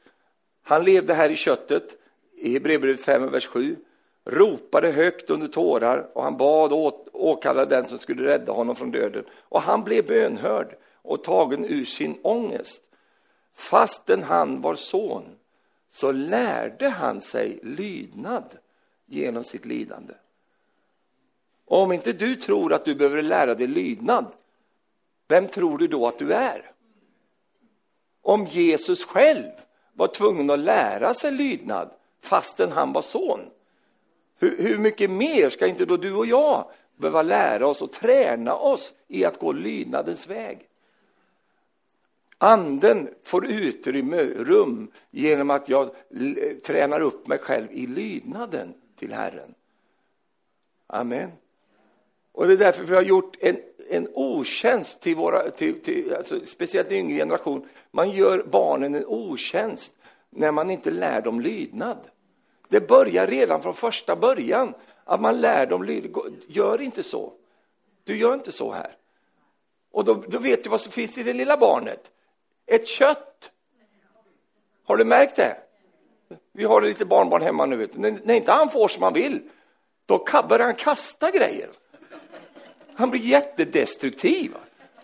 han 0.62 0.84
levde 0.84 1.14
här 1.14 1.30
i 1.30 1.36
köttet, 1.36 2.02
i 2.36 2.52
Hebreerbrevet 2.52 3.00
5, 3.00 3.30
vers 3.30 3.46
7, 3.46 3.76
ropade 4.24 4.90
högt 4.90 5.30
under 5.30 5.48
tårar 5.48 6.10
och 6.12 6.22
han 6.22 6.36
bad 6.36 6.72
och 6.72 7.08
åkallade 7.12 7.76
den 7.76 7.86
som 7.86 7.98
skulle 7.98 8.22
rädda 8.22 8.52
honom 8.52 8.76
från 8.76 8.90
döden. 8.90 9.24
Och 9.32 9.62
han 9.62 9.84
blev 9.84 10.06
bönhörd 10.06 10.76
och 11.02 11.24
tagen 11.24 11.64
ur 11.64 11.84
sin 11.84 12.18
ångest. 12.22 12.82
Fastän 13.54 14.22
han 14.22 14.60
var 14.60 14.74
son 14.74 15.24
så 15.88 16.12
lärde 16.12 16.88
han 16.88 17.20
sig 17.20 17.60
lydnad 17.62 18.58
genom 19.12 19.44
sitt 19.44 19.64
lidande. 19.64 20.14
Och 21.64 21.78
om 21.78 21.92
inte 21.92 22.12
du 22.12 22.36
tror 22.36 22.72
att 22.72 22.84
du 22.84 22.94
behöver 22.94 23.22
lära 23.22 23.54
dig 23.54 23.66
lydnad, 23.66 24.26
vem 25.28 25.48
tror 25.48 25.78
du 25.78 25.88
då 25.88 26.06
att 26.06 26.18
du 26.18 26.32
är? 26.32 26.70
Om 28.22 28.46
Jesus 28.46 29.04
själv 29.04 29.50
var 29.92 30.08
tvungen 30.08 30.50
att 30.50 30.58
lära 30.58 31.14
sig 31.14 31.30
lydnad 31.30 31.90
fastän 32.20 32.72
han 32.72 32.92
var 32.92 33.02
son, 33.02 33.40
hur, 34.38 34.62
hur 34.62 34.78
mycket 34.78 35.10
mer 35.10 35.50
ska 35.50 35.66
inte 35.66 35.84
då 35.84 35.96
du 35.96 36.14
och 36.14 36.26
jag 36.26 36.70
behöva 36.96 37.22
lära 37.22 37.66
oss 37.66 37.82
och 37.82 37.92
träna 37.92 38.54
oss 38.54 38.92
i 39.08 39.24
att 39.24 39.38
gå 39.38 39.52
lydnadens 39.52 40.26
väg? 40.26 40.68
Anden 42.38 43.08
får 43.22 43.46
utrymme, 43.46 44.22
rum, 44.22 44.90
genom 45.10 45.50
att 45.50 45.68
jag 45.68 45.90
tränar 46.64 47.00
upp 47.00 47.26
mig 47.26 47.38
själv 47.38 47.68
i 47.70 47.86
lydnaden 47.86 48.74
till 49.02 49.12
Herren. 49.12 49.54
Amen. 50.86 51.32
Och 52.32 52.46
det 52.46 52.52
är 52.52 52.56
därför 52.56 52.84
vi 52.84 52.94
har 52.94 53.02
gjort 53.02 53.36
en, 53.40 53.60
en 53.90 54.08
otjänst 54.14 55.00
till 55.00 55.16
våra, 55.16 55.50
till, 55.50 55.80
till, 55.80 56.14
alltså 56.14 56.46
speciellt 56.46 56.90
yngre 56.92 57.16
generation. 57.16 57.68
Man 57.90 58.10
gör 58.10 58.42
barnen 58.42 58.94
en 58.94 59.06
otjänst 59.06 59.92
när 60.30 60.52
man 60.52 60.70
inte 60.70 60.90
lär 60.90 61.20
dem 61.20 61.40
lydnad. 61.40 61.98
Det 62.68 62.88
börjar 62.88 63.26
redan 63.26 63.62
från 63.62 63.74
första 63.74 64.16
början, 64.16 64.74
att 65.04 65.20
man 65.20 65.40
lär 65.40 65.66
dem 65.66 65.84
lydnad. 65.84 66.36
Gör 66.46 66.80
inte 66.80 67.02
så. 67.02 67.32
Du 68.04 68.16
gör 68.16 68.34
inte 68.34 68.52
så 68.52 68.72
här. 68.72 68.96
Och 69.90 70.04
då, 70.04 70.14
då 70.28 70.38
vet 70.38 70.64
du 70.64 70.70
vad 70.70 70.80
som 70.80 70.92
finns 70.92 71.18
i 71.18 71.22
det 71.22 71.32
lilla 71.32 71.56
barnet. 71.56 72.10
Ett 72.66 72.86
kött. 72.86 73.50
Har 74.84 74.96
du 74.96 75.04
märkt 75.04 75.36
det? 75.36 75.56
Vi 76.52 76.64
har 76.64 76.82
lite 76.82 77.04
barnbarn 77.04 77.42
hemma 77.42 77.66
nu. 77.66 77.76
Vet 77.76 77.92
du. 77.92 78.20
När 78.24 78.34
inte 78.34 78.52
han 78.52 78.70
får 78.70 78.88
som 78.88 79.02
han 79.02 79.12
vill, 79.12 79.40
då 80.06 80.24
börjar 80.48 80.66
han 80.66 80.74
kasta 80.74 81.30
grejer. 81.30 81.68
Han 82.94 83.10
blir 83.10 83.20
jättedestruktiv 83.20 84.54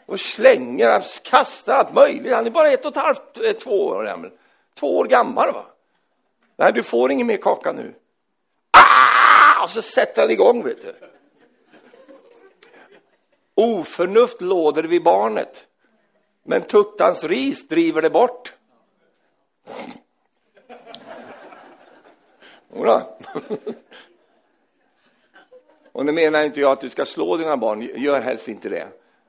och 0.07 0.20
slänger, 0.20 0.91
han 0.91 1.03
kastar 1.22 1.74
allt 1.74 1.95
möjligt. 1.95 2.33
Han 2.33 2.47
är 2.47 2.51
bara 2.51 2.70
ett 2.70 2.85
och 2.85 2.91
ett 2.91 3.03
halvt, 3.03 3.39
eh, 3.45 3.53
två 3.53 3.87
år 3.87 4.05
gammal. 4.05 4.31
Två 4.74 4.99
år 4.99 5.05
gammal. 5.05 5.53
Va? 5.53 5.66
Nej, 6.57 6.72
du 6.72 6.83
får 6.83 7.12
ingen 7.12 7.26
mer 7.26 7.37
kaka 7.37 7.72
nu. 7.72 7.95
Ah! 8.70 9.62
Och 9.62 9.70
så 9.70 9.83
sätter 9.83 10.22
han 10.22 10.31
igång, 10.31 10.64
vet 10.64 10.83
du. 10.83 10.95
Oförnuft 13.55 14.41
låder 14.41 14.83
vid 14.83 15.03
barnet, 15.03 15.66
men 16.45 16.62
tuttans 16.62 17.24
ris 17.24 17.68
driver 17.68 18.03
det 18.03 18.11
bort. 18.11 18.55
Jodå. 22.79 23.03
Och 25.93 26.07
nu 26.07 26.12
menar 26.12 26.43
inte 26.43 26.61
jag 26.61 26.72
att 26.72 26.81
du 26.81 26.89
ska 26.89 27.05
slå 27.05 27.37
dina 27.37 27.57
barn, 27.57 27.83
gör 27.83 28.20
helst 28.20 28.49
inte 28.49 28.68
det. 28.68 28.89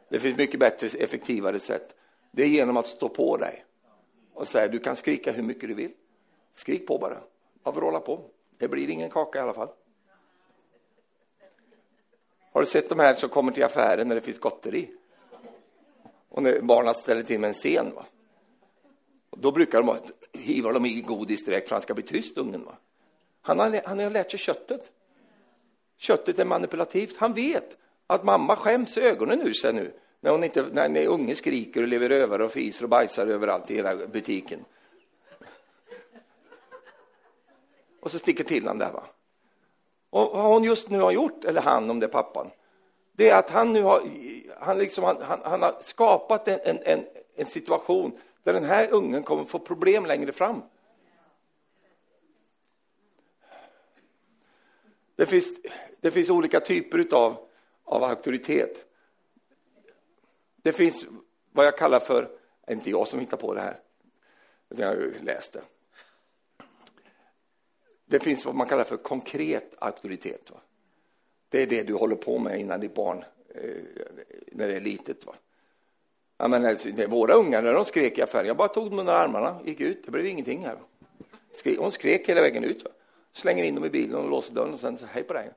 Det 0.10 0.20
finns 0.20 0.38
mycket 0.38 0.60
bättre, 0.60 0.88
effektivare 0.88 1.60
sätt. 1.60 1.96
Det 2.32 2.44
är 2.44 2.48
genom 2.48 2.78
att 2.78 2.88
stå 2.88 3.10
på 3.10 3.38
dig 3.38 3.66
och 4.34 4.48
säga 4.48 4.68
du 4.68 4.80
kan 4.80 4.96
skrika 4.96 5.32
hur 5.32 5.44
mycket 5.44 5.70
du 5.70 5.74
vill. 5.74 5.92
Skrik 6.54 6.88
på 6.88 6.98
bara, 6.98 7.18
bara 7.64 7.86
hålla 7.86 8.00
på. 8.00 8.22
Det 8.58 8.68
blir 8.68 8.90
ingen 8.90 9.10
kaka 9.10 9.40
i 9.40 9.42
alla 9.42 9.54
fall. 9.54 9.70
Har 12.52 12.62
du 12.62 12.68
sett 12.68 12.90
de 12.90 13.00
här 13.00 13.14
som 13.14 13.30
kommer 13.30 13.52
till 13.52 13.64
affären 13.64 14.08
när 14.08 14.16
det 14.16 14.22
finns 14.22 14.40
gotteri? 14.40 14.90
Och 16.30 16.44
när 16.44 16.62
barnen 16.62 16.94
ställer 16.94 17.22
till 17.22 17.40
med 17.40 17.48
en 17.48 17.54
scen. 17.54 17.92
Va? 17.96 18.06
då 19.32 19.52
brukar 19.52 19.82
de 19.82 19.98
hiva 20.34 20.72
dem 20.72 20.86
i 20.86 21.02
godis 21.02 21.46
direkt 21.46 21.70
för 21.70 21.76
att 21.76 21.80
han 21.80 21.84
ska 21.84 21.94
bli 21.94 22.04
tyst, 22.04 22.38
ungen. 22.38 22.66
Va? 22.66 22.78
Han 23.42 23.60
har, 23.60 23.82
han 23.86 24.00
har 24.00 24.10
lärt 24.10 24.32
sig 24.32 24.40
köttet. 24.40 24.92
Köttet 25.98 26.40
är 26.40 26.46
manipulativt. 26.46 27.18
Han 27.18 27.34
vet 27.34 27.78
att 28.08 28.24
mamma 28.24 28.56
skäms 28.56 28.98
ögonen 28.98 29.42
ur 29.42 29.54
sig 29.54 29.74
nu 29.74 29.94
när, 30.20 30.32
hon 30.32 30.44
inte, 30.44 30.66
när, 30.72 30.90
när 30.90 31.08
unge 31.08 31.36
skriker 31.36 31.82
och 31.82 31.88
lever 31.88 32.10
över 32.10 32.42
och 32.42 32.52
fiser 32.52 32.84
och 32.84 32.90
bajsar 32.90 33.28
överallt 33.28 33.72
i 33.72 33.76
hela 33.76 33.96
butiken. 34.08 34.66
Och 38.00 38.12
så 38.12 38.20
sticker 38.20 38.44
till 38.44 38.68
han 38.68 38.78
där. 38.78 38.92
Va? 38.92 39.04
Och 40.10 40.32
vad 40.32 40.54
hon 40.54 40.64
just 40.64 40.90
nu 40.90 41.00
har 41.00 41.12
gjort, 41.12 41.46
eller 41.46 41.62
han 41.62 41.90
om 41.90 42.00
det 42.00 42.06
är 42.06 42.10
pappan, 42.10 42.50
det 43.12 43.30
är 43.30 43.36
att 43.36 43.50
han 43.50 43.74
nu 43.74 43.84
har, 43.84 44.04
han 44.60 44.78
liksom, 44.78 45.04
han, 45.04 45.18
han, 45.22 45.40
han 45.44 45.62
har 45.62 45.76
skapat 45.82 46.48
en, 46.48 46.60
en, 46.64 46.80
en, 46.84 47.06
en 47.36 47.46
situation 47.46 48.12
där 48.44 48.54
den 48.54 48.64
här 48.64 48.92
ungen 48.92 49.24
kommer 49.24 49.44
få 49.44 49.60
problem 49.60 50.06
längre 50.06 50.32
fram. 50.32 50.62
Det 55.20 55.26
finns, 55.26 55.48
det 56.02 56.12
finns 56.12 56.30
olika 56.30 56.60
typer 56.60 57.08
av, 57.12 57.38
av 57.84 58.04
auktoritet. 58.04 58.86
Det 60.56 60.74
finns 60.74 61.06
vad 61.52 61.66
jag 61.66 61.78
kallar 61.78 62.00
för, 62.00 62.30
inte 62.70 62.90
jag 62.90 63.08
som 63.08 63.20
hittar 63.20 63.38
på 63.38 63.54
det 63.54 63.62
här, 63.62 63.80
utan 64.70 64.86
jag 64.86 64.96
har 64.96 65.02
ju 65.02 65.14
läst 65.20 65.54
det. 65.54 65.62
Det 68.06 68.20
finns 68.20 68.46
vad 68.46 68.56
man 68.56 68.68
kallar 68.68 68.84
för 68.84 68.98
konkret 68.98 69.76
auktoritet. 69.80 70.52
Va? 70.52 70.58
Det 71.50 71.64
är 71.64 71.68
det 71.68 71.84
du 71.84 71.94
håller 71.94 72.16
på 72.16 72.40
med 72.40 72.60
innan 72.60 72.80
ditt 72.80 72.96
barn, 72.96 73.24
eh, 73.56 73.72
när 74.52 74.68
det 74.68 74.76
är 74.76 74.82
litet. 74.82 75.26
Va? 75.26 75.36
Ja, 76.38 76.48
men, 76.48 76.66
alltså, 76.66 77.08
våra 77.08 77.34
ungar, 77.34 77.62
när 77.62 77.74
de 77.74 77.86
skrek 77.86 78.18
i 78.18 78.22
affären, 78.22 78.48
jag 78.48 78.58
bara 78.58 78.68
tog 78.68 78.90
dem 78.90 79.00
under 79.00 79.14
armarna, 79.14 79.60
gick 79.66 79.80
ut, 79.80 80.06
det 80.06 80.12
blev 80.12 80.26
ingenting 80.26 80.66
här. 80.66 80.78
Skri 81.52 81.76
hon 81.76 81.92
skrek 81.92 82.30
hela 82.30 82.42
vägen 82.42 82.64
ut. 82.64 82.84
Va? 82.84 82.92
Slänger 83.34 83.64
in 83.64 83.76
dem 83.76 83.86
i 83.86 83.90
bilen 83.90 84.16
och 84.16 84.30
låser 84.30 84.54
dörren 84.54 84.74
och 84.74 84.80
sen 84.80 84.98
säger 84.98 85.14
hej 85.14 85.24
på 85.24 85.34
dig. 85.34 85.52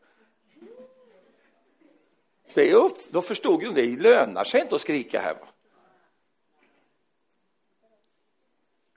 Det 2.54 2.70
är 2.70 2.74
upp, 2.74 2.98
då 3.10 3.22
förstod 3.22 3.60
de 3.60 3.74
det 3.74 4.02
lönar 4.02 4.44
sig 4.44 4.60
inte 4.60 4.74
att 4.74 4.80
skrika 4.80 5.20
här. 5.20 5.34
Va? 5.34 5.46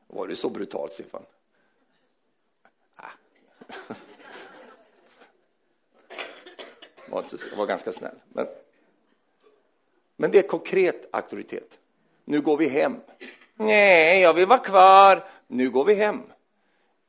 Var 0.07 0.27
det 0.27 0.35
så 0.35 0.49
brutalt, 0.49 0.93
Stefan? 0.93 1.25
Ah. 2.95 3.09
var, 7.09 7.23
inte, 7.23 7.37
var 7.55 7.65
ganska 7.65 7.93
snäll. 7.93 8.15
Men, 8.29 8.47
men 10.15 10.31
det 10.31 10.37
är 10.37 10.47
konkret 10.47 11.09
auktoritet. 11.11 11.79
Nu 12.25 12.41
går 12.41 12.57
vi 12.57 12.67
hem. 12.67 13.01
Nej, 13.55 14.21
jag 14.21 14.33
vill 14.33 14.47
vara 14.47 14.59
kvar. 14.59 15.23
Nu 15.47 15.69
går 15.69 15.85
vi 15.85 15.93
hem. 15.93 16.23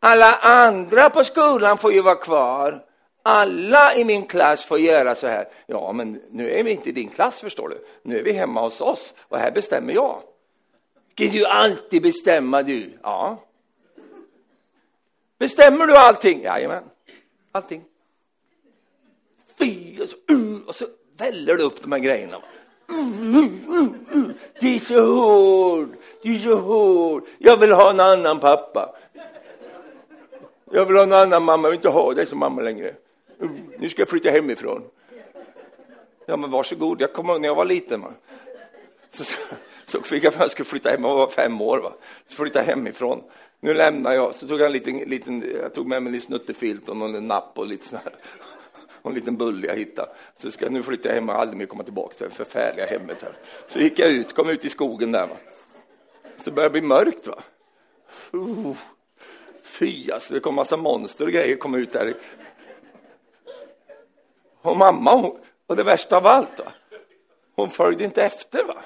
Alla 0.06 0.34
andra 0.34 1.10
på 1.10 1.24
skolan 1.24 1.78
får 1.78 1.92
ju 1.92 2.02
vara 2.02 2.14
kvar. 2.14 2.84
Alla 3.22 3.94
i 3.94 4.04
min 4.04 4.26
klass 4.26 4.64
får 4.64 4.78
göra 4.78 5.14
så 5.14 5.26
här. 5.26 5.48
Ja, 5.66 5.92
men 5.92 6.20
nu 6.30 6.50
är 6.50 6.62
vi 6.62 6.70
inte 6.70 6.88
i 6.88 6.92
din 6.92 7.08
klass, 7.08 7.40
förstår 7.40 7.68
du. 7.68 7.86
Nu 8.02 8.18
är 8.18 8.22
vi 8.22 8.32
hemma 8.32 8.60
hos 8.60 8.80
oss 8.80 9.14
och 9.20 9.38
här 9.38 9.50
bestämmer 9.50 9.92
jag. 9.92 10.22
Kan 11.14 11.26
du 11.26 11.46
alltid 11.46 12.02
bestämma 12.02 12.62
du? 12.62 12.98
Ja. 13.02 13.44
Bestämmer 15.38 15.86
du 15.86 15.96
allting? 15.96 16.42
Jajamän, 16.42 16.84
allting. 17.52 17.84
Fy, 19.58 20.00
och 20.00 20.08
så, 20.08 20.34
uh, 20.34 20.58
och 20.66 20.74
så 20.74 20.86
väller 21.16 21.56
det 21.56 21.62
upp 21.62 21.82
de 21.82 21.92
här 21.92 21.98
grejerna. 21.98 22.36
Uh, 22.90 23.36
uh, 23.36 23.44
uh, 23.70 23.88
uh. 24.16 24.74
är 24.74 24.78
så 24.78 25.14
hård, 25.14 25.88
Du 26.22 26.34
är 26.34 26.38
så 26.38 26.56
hård. 26.56 27.26
Jag 27.38 27.56
vill 27.56 27.72
ha 27.72 27.90
en 27.90 28.00
annan 28.00 28.40
pappa. 28.40 28.94
Jag 30.76 30.86
vill 30.86 30.96
ha 30.96 31.02
en 31.02 31.12
annan 31.12 31.42
mamma, 31.42 31.62
jag 31.62 31.70
vill 31.70 31.78
inte 31.78 31.88
ha 31.88 32.14
dig 32.14 32.26
som 32.26 32.38
mamma 32.38 32.62
längre. 32.62 32.94
Nu 33.78 33.88
ska 33.88 34.00
jag 34.00 34.08
flytta 34.08 34.30
hemifrån. 34.30 34.82
Ja, 36.26 36.36
men 36.36 36.50
varsågod. 36.50 37.00
Jag 37.00 37.12
kommer 37.12 37.32
ihåg 37.32 37.40
när 37.40 37.48
jag 37.48 37.54
var 37.54 37.64
liten. 37.64 38.00
Va? 38.00 38.12
Så, 39.10 39.24
så 39.84 40.02
fick 40.02 40.24
jag 40.24 40.32
för 40.32 40.40
att 40.40 40.44
jag 40.44 40.50
skulle 40.50 40.66
flytta 40.66 40.90
hem, 40.90 41.04
jag 41.04 41.14
var 41.14 41.28
fem 41.28 41.60
år. 41.60 41.78
Va? 41.78 41.92
Så 42.26 42.36
flytta 42.36 42.60
hemifrån. 42.60 43.22
Nu 43.60 43.74
lämnar 43.74 44.14
jag, 44.14 44.34
så 44.34 44.48
tog 44.48 44.60
jag 44.60 44.66
en 44.66 44.72
liten, 44.72 44.96
liten 44.96 45.44
jag 45.62 45.74
tog 45.74 45.86
med 45.86 46.02
mig 46.02 46.08
en 46.10 46.12
liten 46.12 46.26
snuttefilt 46.26 46.88
och 46.88 46.96
någon 46.96 47.26
napp 47.26 47.58
och 47.58 47.66
lite 47.66 47.86
sån 47.86 47.98
här, 48.04 48.14
och 49.02 49.10
en 49.10 49.14
liten 49.16 49.36
bulle 49.36 49.66
jag 49.66 49.76
hittade. 49.76 50.08
Så 50.36 50.50
ska, 50.50 50.64
jag 50.64 50.72
nu 50.72 50.82
flytta 50.82 51.08
hem 51.08 51.28
och 51.28 51.34
aldrig 51.34 51.58
mer 51.58 51.66
komma 51.66 51.84
tillbaka 51.84 52.14
till 52.14 52.28
det 52.28 52.34
förfärliga 52.34 52.86
hemmet 52.86 53.22
här. 53.22 53.32
Så 53.68 53.78
gick 53.78 53.98
jag 53.98 54.10
ut, 54.10 54.34
kom 54.34 54.50
ut 54.50 54.64
i 54.64 54.68
skogen 54.68 55.12
där. 55.12 55.26
Va? 55.26 55.36
Så 56.44 56.50
började 56.50 56.74
det 56.74 56.80
bli 56.80 56.88
mörkt. 56.88 57.26
Va? 57.26 57.38
Uh, 58.34 58.76
fy, 59.78 60.10
alltså, 60.12 60.34
det 60.34 60.40
kom 60.40 60.54
massa 60.54 60.76
monster 60.76 61.24
och 61.24 61.32
grejer 61.32 61.56
kom 61.56 61.74
ut 61.74 61.92
där. 61.92 62.14
Och 64.62 64.76
mamma, 64.76 65.14
hon, 65.14 65.38
och 65.66 65.76
det 65.76 65.82
värsta 65.82 66.16
av 66.16 66.26
allt, 66.26 66.58
va? 66.58 66.72
hon 67.56 67.70
följde 67.70 68.04
inte 68.04 68.22
efter. 68.22 68.64
va 68.64 68.76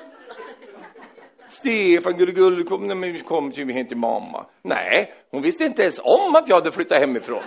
Stefan, 1.49 2.17
gullegull, 2.17 2.65
kom, 2.65 3.23
kom 3.27 3.53
till, 3.53 3.71
hem 3.71 3.87
till 3.87 3.97
mamma. 3.97 4.47
Nej, 4.63 5.15
hon 5.31 5.43
visste 5.43 5.65
inte 5.65 5.83
ens 5.83 6.01
om 6.03 6.35
att 6.35 6.49
jag 6.49 6.57
hade 6.57 6.73
flyttat 6.73 6.99
hemifrån. 6.99 7.43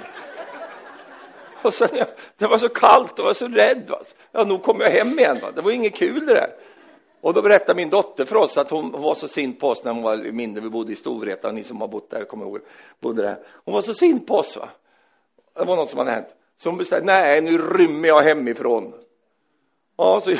Och 1.61 1.73
sen, 1.73 1.89
det 2.37 2.47
var 2.47 2.57
så 2.57 2.69
kallt 2.69 3.11
och 3.11 3.19
jag 3.19 3.25
var 3.25 3.33
så 3.33 3.47
rädd. 3.47 3.83
Va? 3.87 4.01
Ja, 4.31 4.43
nog 4.43 4.63
kom 4.63 4.81
jag 4.81 4.89
hem 4.89 5.19
igen. 5.19 5.39
Va? 5.41 5.51
Det 5.55 5.61
var 5.61 5.71
inget 5.71 5.95
kul 5.95 6.25
det 6.25 6.33
där. 6.33 6.49
Och 7.23 7.33
då 7.33 7.41
berättade 7.41 7.75
min 7.75 7.89
dotter 7.89 8.25
för 8.25 8.35
oss 8.35 8.57
att 8.57 8.69
hon, 8.69 8.91
var 8.91 9.15
så 9.15 9.27
sint 9.27 9.59
på 9.59 9.67
oss 9.67 9.83
när 9.83 9.91
hon 9.91 10.03
var 10.03 10.17
mindre. 10.17 10.63
Vi 10.63 10.69
bodde 10.69 10.91
i 10.91 10.95
Storvreta, 10.95 11.51
ni 11.51 11.63
som 11.63 11.81
har 11.81 11.87
bott 11.87 12.09
där 12.09 12.25
kommer 12.25 12.45
ihåg, 12.45 12.59
bodde 12.99 13.21
där. 13.21 13.39
Hon 13.65 13.73
var 13.73 13.81
så 13.81 13.93
sint 13.93 14.27
på 14.27 14.35
oss. 14.35 14.57
Va? 14.57 14.69
Det 15.53 15.65
var 15.65 15.75
något 15.75 15.89
som 15.89 15.99
hade 15.99 16.11
hänt. 16.11 16.27
Så 16.57 16.69
hon 16.69 16.77
bestämde, 16.77 17.05
nej, 17.05 17.41
nu 17.41 17.57
rymmer 17.57 18.07
jag 18.07 18.21
hemifrån. 18.21 18.93
Ja, 19.97 20.21
så, 20.21 20.35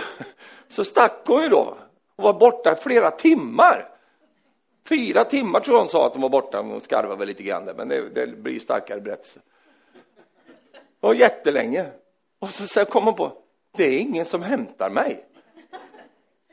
så 0.67 0.85
stack 0.85 1.21
hon 1.25 1.43
ju 1.43 1.49
då. 1.49 1.77
Hon 2.15 2.23
var 2.23 2.33
borta 2.33 2.75
flera 2.75 3.11
timmar. 3.11 3.89
Fyra 4.89 5.23
timmar 5.23 5.59
tror 5.59 5.75
jag 5.75 5.81
hon 5.81 5.89
sa 5.89 6.07
att 6.07 6.13
hon 6.13 6.21
var 6.21 6.29
borta. 6.29 6.61
Hon 6.61 6.81
skarvade 6.81 7.15
väl 7.15 7.27
lite 7.27 7.43
grann 7.43 7.65
där, 7.65 7.73
men 7.73 7.87
det, 7.87 8.09
det 8.09 8.27
blir 8.27 8.59
starkare 8.59 9.01
berättelse. 9.01 9.39
Det 10.73 11.07
var 11.07 11.13
jättelänge. 11.13 11.85
Och 12.39 12.49
så, 12.49 12.67
så 12.67 12.85
kom 12.85 13.05
hon 13.05 13.15
på, 13.15 13.31
det 13.77 13.83
är 13.83 13.99
ingen 13.99 14.25
som 14.25 14.41
hämtar 14.41 14.89
mig. 14.89 15.25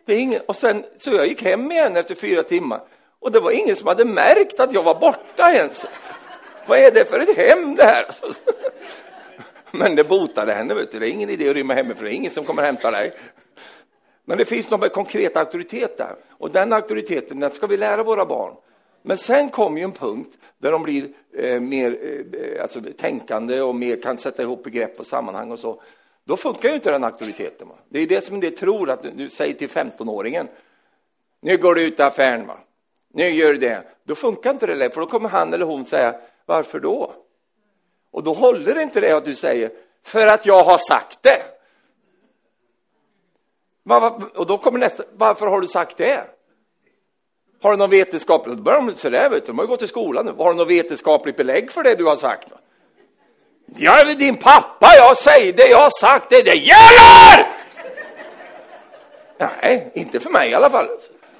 Det 0.05 0.13
är 0.13 0.19
ingen, 0.19 0.41
och 0.47 0.57
sen, 0.57 0.85
så 0.99 1.11
jag 1.11 1.27
gick 1.27 1.43
hem 1.43 1.73
igen 1.73 1.97
efter 1.97 2.15
fyra 2.15 2.43
timmar. 2.43 2.81
Och 3.21 3.33
det 3.33 3.41
var 3.41 3.51
ingen 3.51 3.77
som 3.77 3.87
hade 3.87 4.05
märkt 4.05 4.61
att 4.61 4.73
jag 4.73 4.83
var 4.83 5.01
borta 5.01 5.53
ens. 5.53 5.87
Vad 6.67 6.79
är 6.79 6.91
det 6.91 7.05
för 7.05 7.21
ett 7.21 7.37
hem 7.37 7.75
det 7.75 7.85
här? 7.85 8.05
Men 9.71 9.97
det 9.97 10.05
botade 10.05 10.53
henne, 10.53 10.75
vet 10.75 10.93
du. 10.93 10.99
det 10.99 11.09
är 11.09 11.13
ingen 11.13 11.31
idé 11.31 11.49
att 11.49 11.55
rymma 11.55 11.75
hemifrån, 11.75 12.05
det 12.05 12.11
är 12.11 12.15
ingen 12.15 12.33
som 12.33 12.45
kommer 12.45 12.63
hämta 12.63 12.91
dig. 12.91 13.13
Men 14.25 14.39
det 14.39 14.45
finns 14.45 14.71
någon 14.71 14.89
konkret 14.89 15.37
auktoritet 15.37 15.99
där. 15.99 16.15
Och 16.31 16.51
den 16.51 16.73
auktoriteten, 16.73 17.41
den 17.41 17.51
ska 17.51 17.67
vi 17.67 17.77
lära 17.77 18.03
våra 18.03 18.27
barn. 18.27 18.55
Men 19.03 19.17
sen 19.17 19.49
kommer 19.49 19.79
ju 19.79 19.85
en 19.85 19.93
punkt 19.93 20.39
där 20.59 20.73
de 20.73 20.83
blir 20.83 21.09
eh, 21.37 21.61
mer 21.61 21.99
eh, 22.33 22.63
alltså, 22.63 22.81
tänkande 22.99 23.61
och 23.61 23.75
mer 23.75 24.03
kan 24.03 24.19
sätta 24.19 24.43
ihop 24.43 24.65
begrepp 24.65 25.01
och 25.01 25.07
sammanhang 25.07 25.53
och 25.53 25.59
så. 25.59 25.83
Då 26.25 26.37
funkar 26.37 26.69
ju 26.69 26.75
inte 26.75 26.91
den 26.91 27.05
auktoriteten. 27.05 27.69
Va? 27.69 27.75
Det 27.89 28.01
är 28.01 28.07
det 28.07 28.25
som 28.25 28.35
en 28.35 28.41
del 28.41 28.57
tror 28.57 28.91
att 28.91 29.03
du 29.03 29.29
säger 29.29 29.55
till 29.55 29.69
15-åringen. 29.69 30.49
Nu 31.41 31.57
går 31.57 31.75
du 31.75 31.83
ut 31.83 31.99
i 31.99 32.03
affären, 32.03 32.47
va? 32.47 32.59
nu 33.13 33.29
gör 33.29 33.53
du 33.53 33.59
det. 33.59 33.83
Då 34.05 34.15
funkar 34.15 34.51
inte 34.51 34.67
det 34.67 34.75
längre, 34.75 34.93
för 34.93 35.01
då 35.01 35.07
kommer 35.07 35.29
han 35.29 35.55
eller 35.55 35.67
hon 35.67 35.87
säga, 35.87 36.21
varför 36.47 36.81
då? 36.81 37.15
Och 38.11 38.23
då 38.23 38.33
håller 38.33 38.75
det 38.75 38.83
inte 38.83 39.01
det 39.01 39.13
att 39.13 39.25
du 39.25 39.37
säger, 39.37 39.71
för 40.03 40.27
att 40.27 40.47
jag 40.47 40.65
har 40.65 40.79
sagt 40.79 41.23
det. 41.23 41.43
Och 44.35 44.47
då 44.47 44.59
kommer 44.59 44.79
nästa, 44.79 45.03
varför 45.13 45.47
har 45.47 45.61
du 45.61 45.69
sagt 45.69 45.97
det? 45.97 46.25
Har 47.63 47.71
du 47.71 47.77
någon 47.77 47.91
vetenskapligt, 47.91 48.57
då 48.57 48.63
börjar 48.63 48.83
de 48.83 48.95
sådär, 48.95 49.31
vet 49.31 49.43
du, 49.43 49.47
de 49.47 49.59
har 49.59 49.65
ju 49.65 49.69
gått 49.69 49.83
i 49.83 49.89
skolan 49.89 50.27
nu. 50.27 50.33
Har 50.33 50.51
du 50.51 50.57
något 50.57 50.69
vetenskapligt 50.69 51.37
belägg 51.37 51.71
för 51.71 51.83
det 51.83 51.95
du 51.95 52.05
har 52.05 52.17
sagt? 52.17 52.53
Jag 53.77 54.01
är 54.01 54.15
din 54.15 54.37
pappa, 54.37 54.87
jag 54.97 55.17
säger 55.17 55.53
det 55.53 55.69
jag 55.69 55.79
har 55.79 56.01
sagt, 56.01 56.31
det, 56.31 56.43
det 56.43 56.55
gäller! 56.55 57.47
Nej, 59.39 59.91
inte 59.95 60.21
för 60.21 60.31
mig 60.31 60.51
i 60.51 60.55
alla 60.55 60.71
fall. 60.71 60.87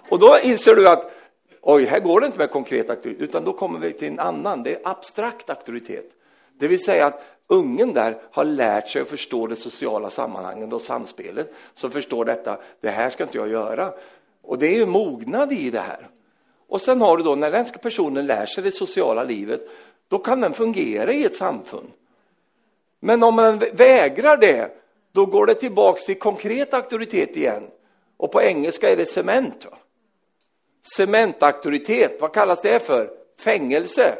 Och 0.09 0.19
då 0.19 0.39
inser 0.39 0.75
du 0.75 0.89
att, 0.89 1.13
oj, 1.61 1.85
här 1.85 2.01
går 2.01 2.21
det 2.21 2.27
inte 2.27 2.39
med 2.39 2.51
konkret 2.51 2.91
auktoritet, 2.91 3.23
utan 3.23 3.45
då 3.45 3.53
kommer 3.53 3.79
vi 3.79 3.93
till 3.93 4.09
en 4.09 4.21
annan, 4.21 4.63
det 4.63 4.75
är 4.75 4.81
abstrakt 4.89 5.51
auktoritet. 5.51 6.11
Det 6.59 6.69
vill 6.69 6.85
säga 6.85 7.07
att 7.07 7.23
ungen 7.47 7.95
där 7.95 8.17
har 8.31 8.45
lärt 8.45 8.89
sig 8.89 9.03
att 9.03 9.09
förstå 9.09 9.47
det 9.47 9.57
sociala 9.57 10.11
sammanhanget 10.11 10.73
och 10.73 10.81
samspelet, 10.81 11.55
som 11.75 11.91
förstår 11.91 12.25
detta, 12.25 12.59
det 12.81 12.91
här 12.91 13.11
ska 13.11 13.23
inte 13.23 13.39
jag 13.39 13.51
göra. 13.51 13.93
Och 14.43 14.59
det 14.59 14.67
är 14.67 14.75
ju 14.75 14.87
mognad 14.87 15.53
i 15.53 15.71
det 15.71 15.81
här. 15.81 16.09
Och 16.69 16.81
sen 16.81 17.01
har 17.01 17.17
du 17.17 17.23
då, 17.23 17.35
när 17.35 17.51
den 17.51 17.67
personen 17.83 18.27
lär 18.27 18.47
sig 18.47 18.65
det 18.65 18.73
sociala 18.73 19.25
livet, 19.25 19.61
då 20.09 20.19
kan 20.19 20.41
den 20.41 20.53
fungera 20.53 21.13
i 21.13 21.25
ett 21.25 21.37
samfund. 21.37 21.91
Men 23.01 23.23
om 23.23 23.35
man 23.35 23.59
vägrar 23.73 24.37
det, 24.37 24.71
då 25.13 25.27
går 25.27 25.47
det 25.47 25.55
tillbaks 25.55 26.05
till 26.05 26.19
konkret 26.19 26.75
auktoritet 26.75 27.37
igen. 27.37 27.71
Och 28.17 28.33
på 28.33 28.43
engelska 28.43 28.91
är 28.91 28.97
det 28.97 29.07
cement. 29.07 29.67
Cementauktoritet, 30.97 32.21
vad 32.21 32.35
kallas 32.35 32.63
det 32.63 32.87
för? 32.87 33.11
Fängelse. 33.39 34.15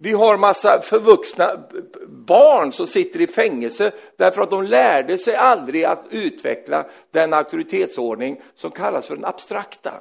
Vi 0.00 0.12
har 0.12 0.36
massa 0.36 0.80
förvuxna 0.80 1.64
barn 2.08 2.72
som 2.72 2.86
sitter 2.86 3.20
i 3.20 3.26
fängelse 3.26 3.92
därför 4.16 4.42
att 4.42 4.50
de 4.50 4.62
lärde 4.62 5.18
sig 5.18 5.36
aldrig 5.36 5.84
att 5.84 6.04
utveckla 6.10 6.86
den 7.10 7.32
auktoritetsordning 7.32 8.40
som 8.54 8.70
kallas 8.70 9.06
för 9.06 9.16
den 9.16 9.24
abstrakta. 9.24 9.92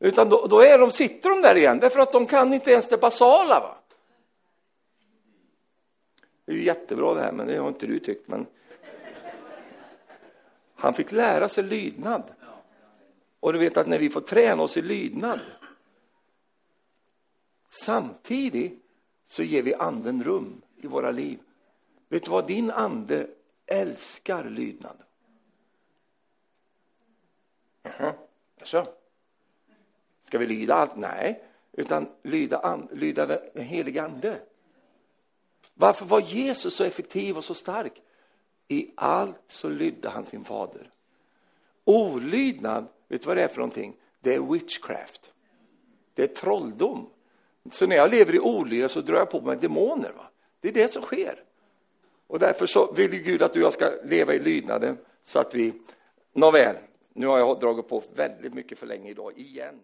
Utan 0.00 0.28
då, 0.28 0.46
då 0.46 0.60
är 0.60 0.78
de, 0.78 0.90
sitter 0.90 1.30
de 1.30 1.42
där 1.42 1.56
igen, 1.56 1.78
därför 1.78 2.00
att 2.00 2.12
de 2.12 2.26
kan 2.26 2.54
inte 2.54 2.70
ens 2.70 2.88
det 2.88 2.96
basala. 2.96 3.60
Va? 3.60 3.76
Det 6.44 6.52
är 6.52 6.56
ju 6.56 6.64
jättebra 6.64 7.14
det 7.14 7.20
här, 7.20 7.32
men 7.32 7.46
det 7.46 7.56
har 7.56 7.68
inte 7.68 7.86
du 7.86 7.98
tyckt. 7.98 8.28
Men... 8.28 8.46
Han 10.74 10.94
fick 10.94 11.12
lära 11.12 11.48
sig 11.48 11.64
lydnad. 11.64 12.22
Och 13.40 13.52
du 13.52 13.58
vet 13.58 13.76
att 13.76 13.86
när 13.86 13.98
vi 13.98 14.10
får 14.10 14.20
träna 14.20 14.62
oss 14.62 14.76
i 14.76 14.82
lydnad 14.82 15.40
samtidigt 17.68 18.84
så 19.24 19.42
ger 19.42 19.62
vi 19.62 19.74
anden 19.74 20.24
rum 20.24 20.62
i 20.76 20.86
våra 20.86 21.10
liv. 21.10 21.38
Vet 22.08 22.24
du 22.24 22.30
vad? 22.30 22.46
Din 22.46 22.70
ande 22.70 23.26
älskar 23.66 24.44
lydnad. 24.44 24.96
Jaha, 27.82 28.12
så. 28.62 28.86
Ska 30.26 30.38
vi 30.38 30.46
lyda 30.46 30.74
allt? 30.74 30.96
Nej, 30.96 31.44
utan 31.72 32.06
lyda, 32.22 32.58
an, 32.58 32.88
lyda 32.92 33.26
den 33.26 33.64
helige 33.64 34.02
Ande. 34.02 34.40
Varför 35.74 36.04
var 36.04 36.20
Jesus 36.20 36.74
så 36.74 36.84
effektiv 36.84 37.36
och 37.36 37.44
så 37.44 37.54
stark? 37.54 38.02
I 38.68 38.90
allt 38.94 39.44
så 39.46 39.68
lydde 39.68 40.08
han 40.08 40.26
sin 40.26 40.44
fader. 40.44 40.90
Olydnad, 41.84 42.86
vet 43.08 43.22
du 43.22 43.26
vad 43.26 43.36
det 43.36 43.42
är 43.42 43.48
för 43.48 43.56
någonting? 43.56 43.96
Det 44.20 44.34
är 44.34 44.40
witchcraft. 44.40 45.32
Det 46.14 46.22
är 46.22 46.26
trolldom. 46.26 47.10
Så 47.72 47.86
när 47.86 47.96
jag 47.96 48.10
lever 48.10 48.34
i 48.34 48.40
olydnad 48.40 48.90
så 48.90 49.00
drar 49.00 49.16
jag 49.16 49.30
på 49.30 49.40
mig 49.40 49.56
demoner. 49.56 50.12
Va? 50.16 50.30
Det 50.60 50.68
är 50.68 50.72
det 50.72 50.92
som 50.92 51.02
sker. 51.02 51.44
Och 52.26 52.38
därför 52.38 52.66
så 52.66 52.92
vill 52.92 53.10
Gud 53.10 53.42
att 53.42 53.52
du 53.52 53.60
och 53.60 53.66
jag 53.66 53.72
ska 53.72 53.90
leva 54.04 54.34
i 54.34 54.38
lydnaden 54.38 54.98
så 55.24 55.38
att 55.38 55.54
vi... 55.54 55.72
Nåväl, 56.32 56.76
nu 57.12 57.26
har 57.26 57.38
jag 57.38 57.60
dragit 57.60 57.88
på 57.88 58.02
väldigt 58.14 58.54
mycket 58.54 58.78
för 58.78 58.86
länge 58.86 59.10
idag, 59.10 59.32
igen. 59.38 59.80